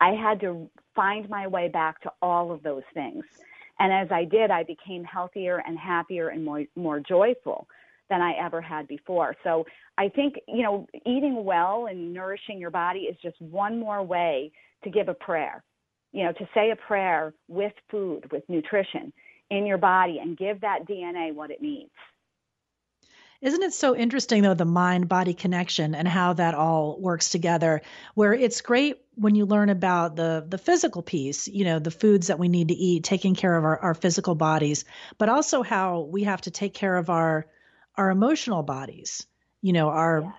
I 0.00 0.10
had 0.10 0.40
to 0.40 0.68
find 0.94 1.28
my 1.28 1.46
way 1.46 1.68
back 1.68 2.02
to 2.02 2.12
all 2.20 2.52
of 2.52 2.62
those 2.62 2.82
things. 2.92 3.24
And 3.78 3.92
as 3.92 4.08
I 4.10 4.24
did, 4.24 4.50
I 4.50 4.64
became 4.64 5.04
healthier 5.04 5.62
and 5.64 5.78
happier 5.78 6.28
and 6.28 6.44
more 6.44 6.64
more 6.76 7.00
joyful 7.00 7.68
than 8.10 8.20
I 8.22 8.32
ever 8.44 8.60
had 8.60 8.88
before. 8.88 9.36
So 9.44 9.66
I 9.98 10.08
think, 10.08 10.36
you 10.46 10.62
know, 10.62 10.86
eating 11.04 11.44
well 11.44 11.86
and 11.86 12.12
nourishing 12.14 12.58
your 12.58 12.70
body 12.70 13.00
is 13.00 13.16
just 13.22 13.40
one 13.40 13.78
more 13.78 14.02
way 14.02 14.50
to 14.84 14.90
give 14.90 15.08
a 15.08 15.14
prayer. 15.14 15.62
You 16.12 16.24
know, 16.24 16.32
to 16.32 16.48
say 16.54 16.70
a 16.70 16.76
prayer 16.76 17.34
with 17.48 17.74
food, 17.90 18.32
with 18.32 18.42
nutrition 18.48 19.12
in 19.50 19.66
your 19.66 19.78
body 19.78 20.18
and 20.20 20.36
give 20.36 20.62
that 20.62 20.86
DNA 20.88 21.34
what 21.34 21.50
it 21.50 21.60
needs. 21.60 21.90
Isn't 23.40 23.62
it 23.62 23.72
so 23.72 23.94
interesting, 23.94 24.42
though, 24.42 24.54
the 24.54 24.64
mind 24.64 25.08
body 25.08 25.32
connection 25.32 25.94
and 25.94 26.08
how 26.08 26.32
that 26.32 26.54
all 26.54 26.98
works 26.98 27.28
together? 27.28 27.82
Where 28.14 28.32
it's 28.32 28.62
great 28.62 28.96
when 29.18 29.34
you 29.34 29.46
learn 29.46 29.68
about 29.68 30.14
the, 30.14 30.44
the 30.48 30.58
physical 30.58 31.02
piece, 31.02 31.48
you 31.48 31.64
know, 31.64 31.78
the 31.78 31.90
foods 31.90 32.28
that 32.28 32.38
we 32.38 32.48
need 32.48 32.68
to 32.68 32.74
eat, 32.74 33.02
taking 33.02 33.34
care 33.34 33.56
of 33.56 33.64
our, 33.64 33.78
our 33.78 33.94
physical 33.94 34.34
bodies, 34.34 34.84
but 35.18 35.28
also 35.28 35.62
how 35.62 36.00
we 36.00 36.24
have 36.24 36.40
to 36.42 36.50
take 36.50 36.74
care 36.74 36.96
of 36.96 37.10
our 37.10 37.46
our 37.96 38.10
emotional 38.10 38.62
bodies, 38.62 39.26
you 39.60 39.72
know, 39.72 39.88
our 39.88 40.32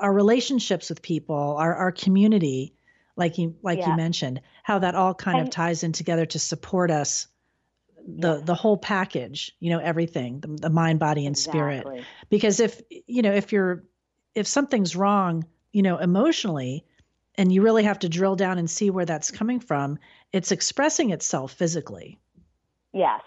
our 0.00 0.12
relationships 0.12 0.88
with 0.88 1.00
people, 1.00 1.56
our, 1.58 1.74
our 1.74 1.92
community, 1.92 2.74
like 3.16 3.38
you 3.38 3.54
like 3.62 3.86
you 3.86 3.96
mentioned, 3.96 4.40
how 4.64 4.80
that 4.80 4.96
all 4.96 5.14
kind 5.14 5.38
and, 5.38 5.48
of 5.48 5.52
ties 5.52 5.84
in 5.84 5.92
together 5.92 6.26
to 6.26 6.38
support 6.38 6.90
us 6.90 7.28
the 8.06 8.40
the 8.40 8.54
whole 8.54 8.76
package 8.76 9.54
you 9.60 9.70
know 9.70 9.78
everything 9.78 10.40
the, 10.40 10.48
the 10.48 10.70
mind 10.70 10.98
body 10.98 11.26
and 11.26 11.36
spirit. 11.36 11.86
Because 12.30 12.58
if 12.58 12.80
you 13.06 13.22
know 13.22 13.32
if 13.32 13.52
you're 13.52 13.84
if 14.34 14.46
something's 14.46 14.96
wrong 14.96 15.44
you 15.72 15.82
know 15.82 15.98
emotionally 15.98 16.84
and 17.38 17.50
you 17.50 17.62
really 17.62 17.84
have 17.84 17.98
to 18.00 18.08
drill 18.08 18.36
down 18.36 18.58
and 18.58 18.68
see 18.68 18.90
where 18.90 19.06
that's 19.06 19.30
coming 19.30 19.60
from 19.60 19.98
it's 20.32 20.52
expressing 20.52 21.10
itself 21.10 21.52
physically 21.52 22.18
yes 22.92 23.22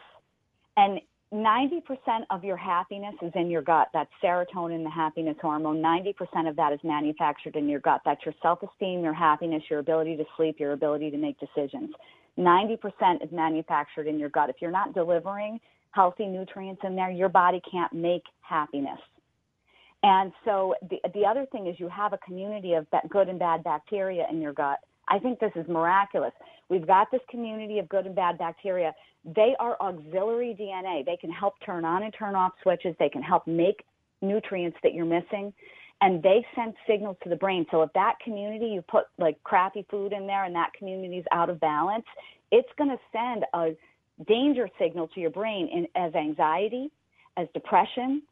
and 0.77 1.01
90% 1.33 1.81
of 2.29 2.43
your 2.43 2.57
happiness 2.57 3.15
is 3.21 3.31
in 3.35 3.49
your 3.49 3.61
gut. 3.61 3.87
That's 3.93 4.09
serotonin, 4.21 4.83
the 4.83 4.89
happiness 4.89 5.37
hormone. 5.41 5.81
90% 5.81 6.49
of 6.49 6.57
that 6.57 6.73
is 6.73 6.79
manufactured 6.83 7.55
in 7.55 7.69
your 7.69 7.79
gut. 7.79 8.01
That's 8.03 8.19
your 8.25 8.35
self 8.41 8.59
esteem, 8.63 9.01
your 9.01 9.13
happiness, 9.13 9.63
your 9.69 9.79
ability 9.79 10.17
to 10.17 10.25
sleep, 10.35 10.59
your 10.59 10.73
ability 10.73 11.09
to 11.09 11.17
make 11.17 11.37
decisions. 11.39 11.91
90% 12.37 13.23
is 13.23 13.31
manufactured 13.31 14.07
in 14.07 14.19
your 14.19 14.29
gut. 14.29 14.49
If 14.49 14.57
you're 14.59 14.71
not 14.71 14.93
delivering 14.93 15.59
healthy 15.91 16.25
nutrients 16.25 16.81
in 16.83 16.95
there, 16.95 17.11
your 17.11 17.29
body 17.29 17.61
can't 17.69 17.93
make 17.93 18.23
happiness. 18.41 18.99
And 20.03 20.31
so 20.45 20.75
the 20.89 20.97
the 21.13 21.25
other 21.25 21.45
thing 21.51 21.67
is 21.67 21.79
you 21.79 21.87
have 21.89 22.13
a 22.13 22.17
community 22.19 22.73
of 22.73 22.87
good 23.09 23.29
and 23.29 23.37
bad 23.37 23.63
bacteria 23.63 24.25
in 24.31 24.41
your 24.41 24.53
gut. 24.53 24.79
I 25.07 25.19
think 25.19 25.39
this 25.39 25.51
is 25.55 25.67
miraculous. 25.67 26.31
We've 26.69 26.87
got 26.87 27.11
this 27.11 27.21
community 27.29 27.79
of 27.79 27.89
good 27.89 28.05
and 28.05 28.15
bad 28.15 28.37
bacteria. 28.37 28.93
They 29.25 29.55
are 29.59 29.77
auxiliary 29.81 30.55
DNA. 30.59 31.05
They 31.05 31.17
can 31.17 31.31
help 31.31 31.55
turn 31.65 31.85
on 31.85 32.03
and 32.03 32.13
turn 32.17 32.33
off 32.33 32.53
switches. 32.63 32.95
They 32.97 33.09
can 33.09 33.21
help 33.21 33.45
make 33.45 33.83
nutrients 34.21 34.77
that 34.83 34.93
you're 34.93 35.05
missing 35.05 35.53
and 36.01 36.21
they 36.23 36.45
send 36.55 36.73
signals 36.87 37.15
to 37.23 37.29
the 37.29 37.35
brain. 37.35 37.65
So 37.71 37.83
if 37.83 37.93
that 37.93 38.15
community 38.23 38.65
you 38.67 38.81
put 38.81 39.05
like 39.19 39.41
crappy 39.43 39.85
food 39.89 40.13
in 40.13 40.25
there 40.27 40.45
and 40.45 40.55
that 40.55 40.71
community 40.77 41.17
is 41.17 41.25
out 41.31 41.49
of 41.49 41.59
balance, 41.59 42.05
it's 42.51 42.69
going 42.77 42.89
to 42.89 42.97
send 43.11 43.45
a 43.53 43.75
danger 44.27 44.67
signal 44.79 45.07
to 45.09 45.19
your 45.19 45.29
brain 45.29 45.69
in, 45.71 45.87
as 45.95 46.13
anxiety, 46.15 46.89
as 47.37 47.47
depression, 47.53 48.23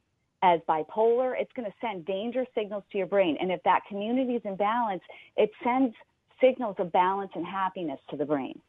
as 0.41 0.59
bipolar. 0.67 1.33
It's 1.39 1.51
going 1.55 1.69
to 1.69 1.75
send 1.81 2.05
danger 2.05 2.45
signals 2.55 2.83
to 2.91 2.97
your 2.97 3.07
brain. 3.07 3.37
And 3.39 3.51
if 3.51 3.61
that 3.63 3.81
community 3.87 4.33
is 4.33 4.41
in 4.45 4.55
balance, 4.55 5.01
it 5.37 5.51
sends 5.63 5.95
signals 6.41 6.75
of 6.79 6.91
balance 6.91 7.31
and 7.35 7.45
happiness 7.45 7.99
to 8.09 8.17
the 8.17 8.25
brain. 8.25 8.59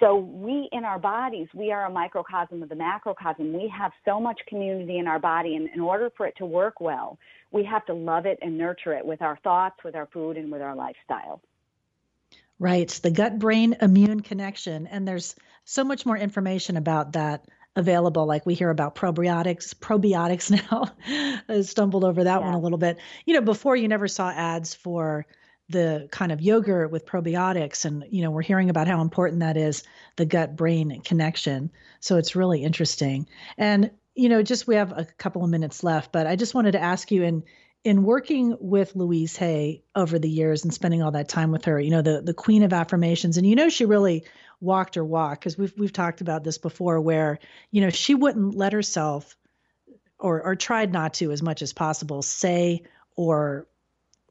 So 0.00 0.16
we 0.16 0.68
in 0.72 0.84
our 0.84 0.98
bodies, 0.98 1.46
we 1.54 1.70
are 1.70 1.86
a 1.86 1.90
microcosm 1.90 2.62
of 2.62 2.68
the 2.68 2.74
macrocosm. 2.74 3.52
We 3.52 3.68
have 3.68 3.92
so 4.04 4.18
much 4.20 4.40
community 4.48 4.98
in 4.98 5.06
our 5.06 5.20
body, 5.20 5.54
and 5.54 5.68
in 5.72 5.80
order 5.80 6.10
for 6.16 6.26
it 6.26 6.34
to 6.38 6.46
work 6.46 6.80
well, 6.80 7.16
we 7.52 7.62
have 7.64 7.86
to 7.86 7.94
love 7.94 8.26
it 8.26 8.38
and 8.42 8.58
nurture 8.58 8.92
it 8.92 9.06
with 9.06 9.22
our 9.22 9.38
thoughts, 9.44 9.76
with 9.84 9.94
our 9.94 10.06
food, 10.06 10.36
and 10.36 10.50
with 10.50 10.62
our 10.62 10.74
lifestyle. 10.74 11.40
Right. 12.58 12.88
The 12.88 13.10
gut 13.10 13.38
brain 13.38 13.76
immune 13.80 14.20
connection. 14.20 14.86
And 14.88 15.06
there's 15.06 15.36
so 15.64 15.84
much 15.84 16.04
more 16.04 16.16
information 16.16 16.76
about 16.76 17.12
that 17.12 17.44
available. 17.76 18.26
Like 18.26 18.46
we 18.46 18.54
hear 18.54 18.70
about 18.70 18.94
probiotics, 18.94 19.74
probiotics 19.74 20.50
now. 20.70 20.92
I 21.48 21.62
stumbled 21.62 22.04
over 22.04 22.24
that 22.24 22.40
yeah. 22.40 22.46
one 22.46 22.54
a 22.54 22.60
little 22.60 22.78
bit. 22.78 22.98
You 23.26 23.34
know, 23.34 23.40
before 23.40 23.76
you 23.76 23.88
never 23.88 24.08
saw 24.08 24.30
ads 24.30 24.74
for 24.74 25.26
the 25.68 26.08
kind 26.10 26.30
of 26.30 26.42
yogurt 26.42 26.90
with 26.90 27.06
probiotics 27.06 27.84
and 27.86 28.04
you 28.10 28.22
know 28.22 28.30
we're 28.30 28.42
hearing 28.42 28.68
about 28.68 28.86
how 28.86 29.00
important 29.00 29.40
that 29.40 29.56
is 29.56 29.82
the 30.16 30.26
gut 30.26 30.56
brain 30.56 31.00
connection 31.02 31.70
so 32.00 32.18
it's 32.18 32.36
really 32.36 32.62
interesting 32.62 33.26
and 33.56 33.90
you 34.14 34.28
know 34.28 34.42
just 34.42 34.66
we 34.66 34.74
have 34.74 34.92
a 34.92 35.06
couple 35.16 35.42
of 35.42 35.48
minutes 35.48 35.82
left 35.82 36.12
but 36.12 36.26
i 36.26 36.36
just 36.36 36.54
wanted 36.54 36.72
to 36.72 36.80
ask 36.80 37.10
you 37.10 37.22
in 37.22 37.42
in 37.84 38.02
working 38.02 38.56
with 38.60 38.96
louise 38.96 39.36
hay 39.36 39.82
over 39.94 40.18
the 40.18 40.28
years 40.28 40.64
and 40.64 40.74
spending 40.74 41.02
all 41.02 41.12
that 41.12 41.28
time 41.28 41.52
with 41.52 41.66
her 41.66 41.78
you 41.78 41.90
know 41.90 42.02
the 42.02 42.20
the 42.20 42.34
queen 42.34 42.62
of 42.62 42.72
affirmations 42.72 43.36
and 43.36 43.46
you 43.46 43.54
know 43.54 43.68
she 43.68 43.84
really 43.84 44.24
walked 44.60 44.94
her 44.94 45.04
walk 45.04 45.38
because 45.38 45.58
we've 45.58 45.74
we've 45.76 45.92
talked 45.92 46.20
about 46.20 46.42
this 46.42 46.58
before 46.58 47.00
where 47.00 47.38
you 47.70 47.80
know 47.80 47.90
she 47.90 48.14
wouldn't 48.14 48.54
let 48.54 48.72
herself 48.72 49.36
or 50.18 50.42
or 50.42 50.56
tried 50.56 50.92
not 50.92 51.14
to 51.14 51.30
as 51.30 51.42
much 51.42 51.60
as 51.62 51.72
possible 51.72 52.22
say 52.22 52.82
or 53.16 53.66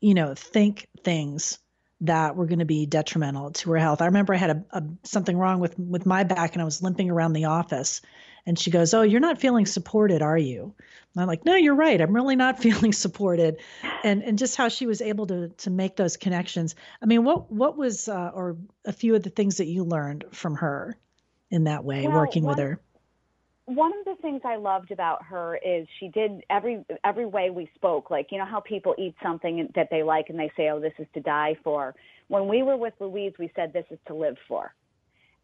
you 0.04 0.14
know, 0.14 0.34
think 0.36 0.90
things 1.06 1.60
that 2.02 2.36
were 2.36 2.46
going 2.46 2.60
to 2.60 2.66
be 2.66 2.86
detrimental 2.86 3.52
to 3.52 3.72
her 3.72 3.78
health. 3.78 4.02
I 4.02 4.08
remember 4.08 4.34
I 4.34 4.38
had 4.38 4.50
a, 4.50 4.66
a, 4.78 4.84
something 5.04 5.38
wrong 5.38 5.62
with 5.62 5.80
with 5.80 6.06
my 6.06 6.26
back 6.26 6.54
and 6.54 6.62
I 6.62 6.66
was 6.66 6.84
limping 6.84 7.10
around 7.10 7.32
the 7.32 7.46
office 7.46 8.02
and 8.46 8.58
she 8.58 8.72
goes, 8.72 8.94
"Oh, 8.94 9.02
you're 9.02 9.20
not 9.20 9.40
feeling 9.40 9.66
supported, 9.66 10.22
are 10.22 10.38
you?" 10.38 10.74
And 11.14 11.22
I'm 11.22 11.28
like, 11.28 11.46
"No, 11.46 11.56
you're 11.56 11.76
right. 11.76 12.00
I'm 12.00 12.14
really 12.14 12.36
not 12.36 12.60
feeling 12.64 12.94
supported." 12.94 13.58
And 14.04 14.24
and 14.24 14.38
just 14.38 14.56
how 14.56 14.70
she 14.70 14.86
was 14.86 15.02
able 15.02 15.28
to 15.28 15.50
to 15.50 15.70
make 15.70 15.96
those 15.96 16.18
connections. 16.18 16.76
I 17.02 17.06
mean, 17.06 17.24
what 17.24 17.52
what 17.52 17.78
was 17.78 18.08
uh, 18.08 18.32
or 18.34 18.58
a 18.86 18.94
few 18.94 19.16
of 19.16 19.24
the 19.24 19.30
things 19.30 19.58
that 19.58 19.68
you 19.68 19.84
learned 19.84 20.26
from 20.32 20.56
her 20.56 20.98
in 21.50 21.66
that 21.66 21.84
way 21.84 22.08
well, 22.08 22.18
working 22.18 22.44
with 22.44 22.58
her? 22.58 22.80
one 23.66 23.94
of 23.98 24.06
the 24.06 24.22
things 24.22 24.42
I 24.44 24.58
loved 24.58 24.92
about 24.92 25.24
her 25.24 25.58
is 25.64 25.88
she 26.00 26.10
did 26.10 26.44
every 26.50 26.84
every 27.04 27.26
way 27.26 27.50
we 27.50 27.70
spoke. 27.76 28.12
Like 28.12 28.28
you 28.32 28.38
know 28.38 28.46
how 28.46 28.60
people 28.60 28.94
eat 28.98 29.16
something 29.24 29.70
that 29.76 29.88
they 29.90 30.04
like 30.04 30.30
and 30.30 30.38
they 30.38 30.52
say, 30.58 30.70
"Oh, 30.70 30.80
this 30.80 30.94
is 31.00 31.08
to 31.14 31.22
die 31.22 31.56
for." 31.64 31.96
When 32.28 32.48
we 32.48 32.64
were 32.64 32.78
with 32.78 32.94
Louise, 33.00 33.34
we 33.40 33.52
said, 33.56 33.72
"This 33.72 33.86
is 33.90 34.00
to 34.08 34.14
live 34.14 34.38
for." 34.48 34.74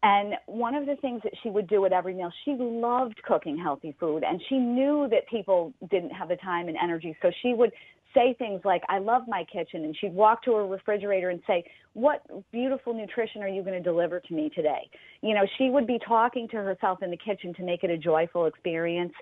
And 0.02 0.34
one 0.46 0.74
of 0.74 0.86
the 0.86 0.96
things 0.96 1.20
that 1.24 1.32
she 1.42 1.50
would 1.50 1.68
do 1.68 1.84
at 1.84 1.92
every 1.92 2.14
meal, 2.14 2.32
she 2.44 2.56
loved 2.58 3.20
cooking 3.22 3.58
healthy 3.58 3.94
food, 4.00 4.22
and 4.24 4.40
she 4.48 4.56
knew 4.56 5.08
that 5.10 5.28
people 5.28 5.74
didn't 5.90 6.10
have 6.10 6.28
the 6.28 6.36
time 6.36 6.68
and 6.68 6.76
energy, 6.82 7.14
so 7.20 7.30
she 7.42 7.52
would 7.52 7.70
say 8.14 8.34
things 8.38 8.60
like, 8.64 8.82
I 8.88 8.98
love 8.98 9.22
my 9.28 9.44
kitchen. 9.44 9.84
And 9.84 9.96
she'd 10.00 10.14
walk 10.14 10.42
to 10.44 10.54
her 10.54 10.66
refrigerator 10.66 11.30
and 11.30 11.40
say, 11.46 11.64
What 11.92 12.22
beautiful 12.50 12.94
nutrition 12.94 13.42
are 13.42 13.48
you 13.48 13.62
going 13.62 13.74
to 13.74 13.82
deliver 13.82 14.20
to 14.20 14.34
me 14.34 14.50
today? 14.54 14.88
You 15.22 15.34
know, 15.34 15.46
she 15.58 15.70
would 15.70 15.86
be 15.86 15.98
talking 16.06 16.48
to 16.48 16.56
herself 16.56 17.02
in 17.02 17.10
the 17.10 17.16
kitchen 17.16 17.54
to 17.54 17.62
make 17.62 17.84
it 17.84 17.90
a 17.90 17.98
joyful 17.98 18.46
experience. 18.46 19.12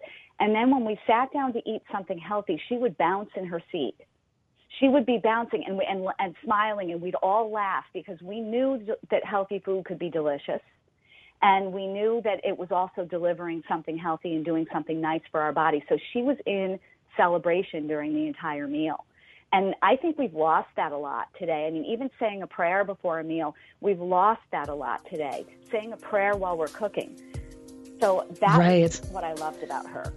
And 0.41 0.55
then 0.55 0.71
when 0.71 0.85
we 0.85 0.99
sat 1.07 1.33
down 1.33 1.53
to 1.55 1.59
eat 1.67 1.83
something 1.93 2.19
healthy, 2.19 2.61
she 2.69 2.77
would 2.77 2.97
bounce 2.99 3.31
in 3.37 3.45
her 3.47 3.61
seat. 3.73 3.97
She 4.81 4.89
would 4.89 5.07
be 5.07 5.19
bouncing 5.23 5.65
and, 5.67 5.81
and, 5.81 6.07
and 6.19 6.35
smiling, 6.45 6.93
and 6.93 7.01
we'd 7.01 7.15
all 7.17 7.51
laugh 7.51 7.85
because 7.93 8.21
we 8.21 8.41
knew 8.41 8.81
that 9.11 9.25
healthy 9.25 9.61
food 9.65 9.85
could 9.87 9.99
be 9.99 10.11
delicious. 10.11 10.61
And 11.41 11.73
we 11.73 11.87
knew 11.87 12.21
that 12.25 12.41
it 12.45 12.59
was 12.59 12.71
also 12.71 13.05
delivering 13.05 13.63
something 13.69 13.97
healthy 13.97 14.35
and 14.35 14.45
doing 14.45 14.67
something 14.73 15.01
nice 15.01 15.23
for 15.31 15.41
our 15.41 15.53
body. 15.53 15.85
So 15.89 15.97
she 16.13 16.23
was 16.23 16.37
in 16.47 16.79
celebration 17.17 17.87
during 17.87 18.13
the 18.13 18.27
entire 18.27 18.67
meal. 18.67 19.05
And 19.53 19.75
I 19.81 19.97
think 19.97 20.19
we've 20.19 20.35
lost 20.35 20.69
that 20.77 20.93
a 20.93 20.97
lot 20.97 21.29
today. 21.39 21.67
I 21.67 21.71
mean, 21.71 21.85
even 21.87 22.11
saying 22.21 22.43
a 22.43 22.47
prayer 22.47 22.85
before 22.85 23.21
a 23.21 23.25
meal, 23.25 23.55
we've 23.81 24.01
lost 24.01 24.43
that 24.53 24.69
a 24.69 24.75
lot 24.75 25.09
today. 25.09 25.47
Saying 25.71 25.93
a 25.93 25.97
prayer 25.97 26.37
while 26.37 26.59
we're 26.59 26.67
cooking. 26.69 27.19
So 28.01 28.27
that's 28.41 28.59
right. 28.59 29.01
what 29.11 29.25
I 29.25 29.33
loved 29.35 29.63
about 29.63 29.87
her. 29.87 30.13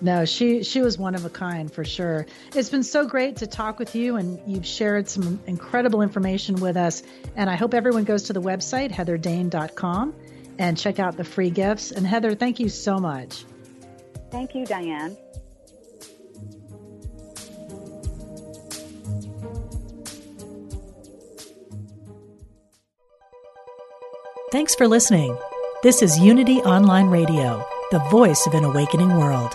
No, 0.00 0.24
she 0.24 0.62
she 0.62 0.80
was 0.80 0.96
one 0.96 1.14
of 1.14 1.24
a 1.24 1.30
kind 1.30 1.72
for 1.72 1.84
sure. 1.84 2.26
It's 2.54 2.70
been 2.70 2.84
so 2.84 3.04
great 3.06 3.36
to 3.36 3.46
talk 3.46 3.78
with 3.78 3.96
you, 3.96 4.16
and 4.16 4.40
you've 4.46 4.66
shared 4.66 5.08
some 5.08 5.40
incredible 5.46 6.02
information 6.02 6.56
with 6.56 6.76
us. 6.76 7.02
And 7.34 7.50
I 7.50 7.56
hope 7.56 7.74
everyone 7.74 8.04
goes 8.04 8.24
to 8.24 8.32
the 8.32 8.40
website 8.40 8.92
heatherdane.com 8.92 10.14
and 10.58 10.78
check 10.78 10.98
out 10.98 11.16
the 11.16 11.24
free 11.24 11.50
gifts. 11.50 11.90
And 11.90 12.06
Heather, 12.06 12.34
thank 12.34 12.60
you 12.60 12.68
so 12.68 12.98
much. 12.98 13.44
Thank 14.30 14.54
you, 14.54 14.66
Diane. 14.66 15.16
Thanks 24.50 24.74
for 24.74 24.88
listening. 24.88 25.36
This 25.82 26.02
is 26.02 26.18
Unity 26.18 26.58
Online 26.60 27.08
Radio, 27.08 27.64
the 27.90 27.98
voice 28.10 28.46
of 28.46 28.54
an 28.54 28.64
awakening 28.64 29.16
world. 29.16 29.54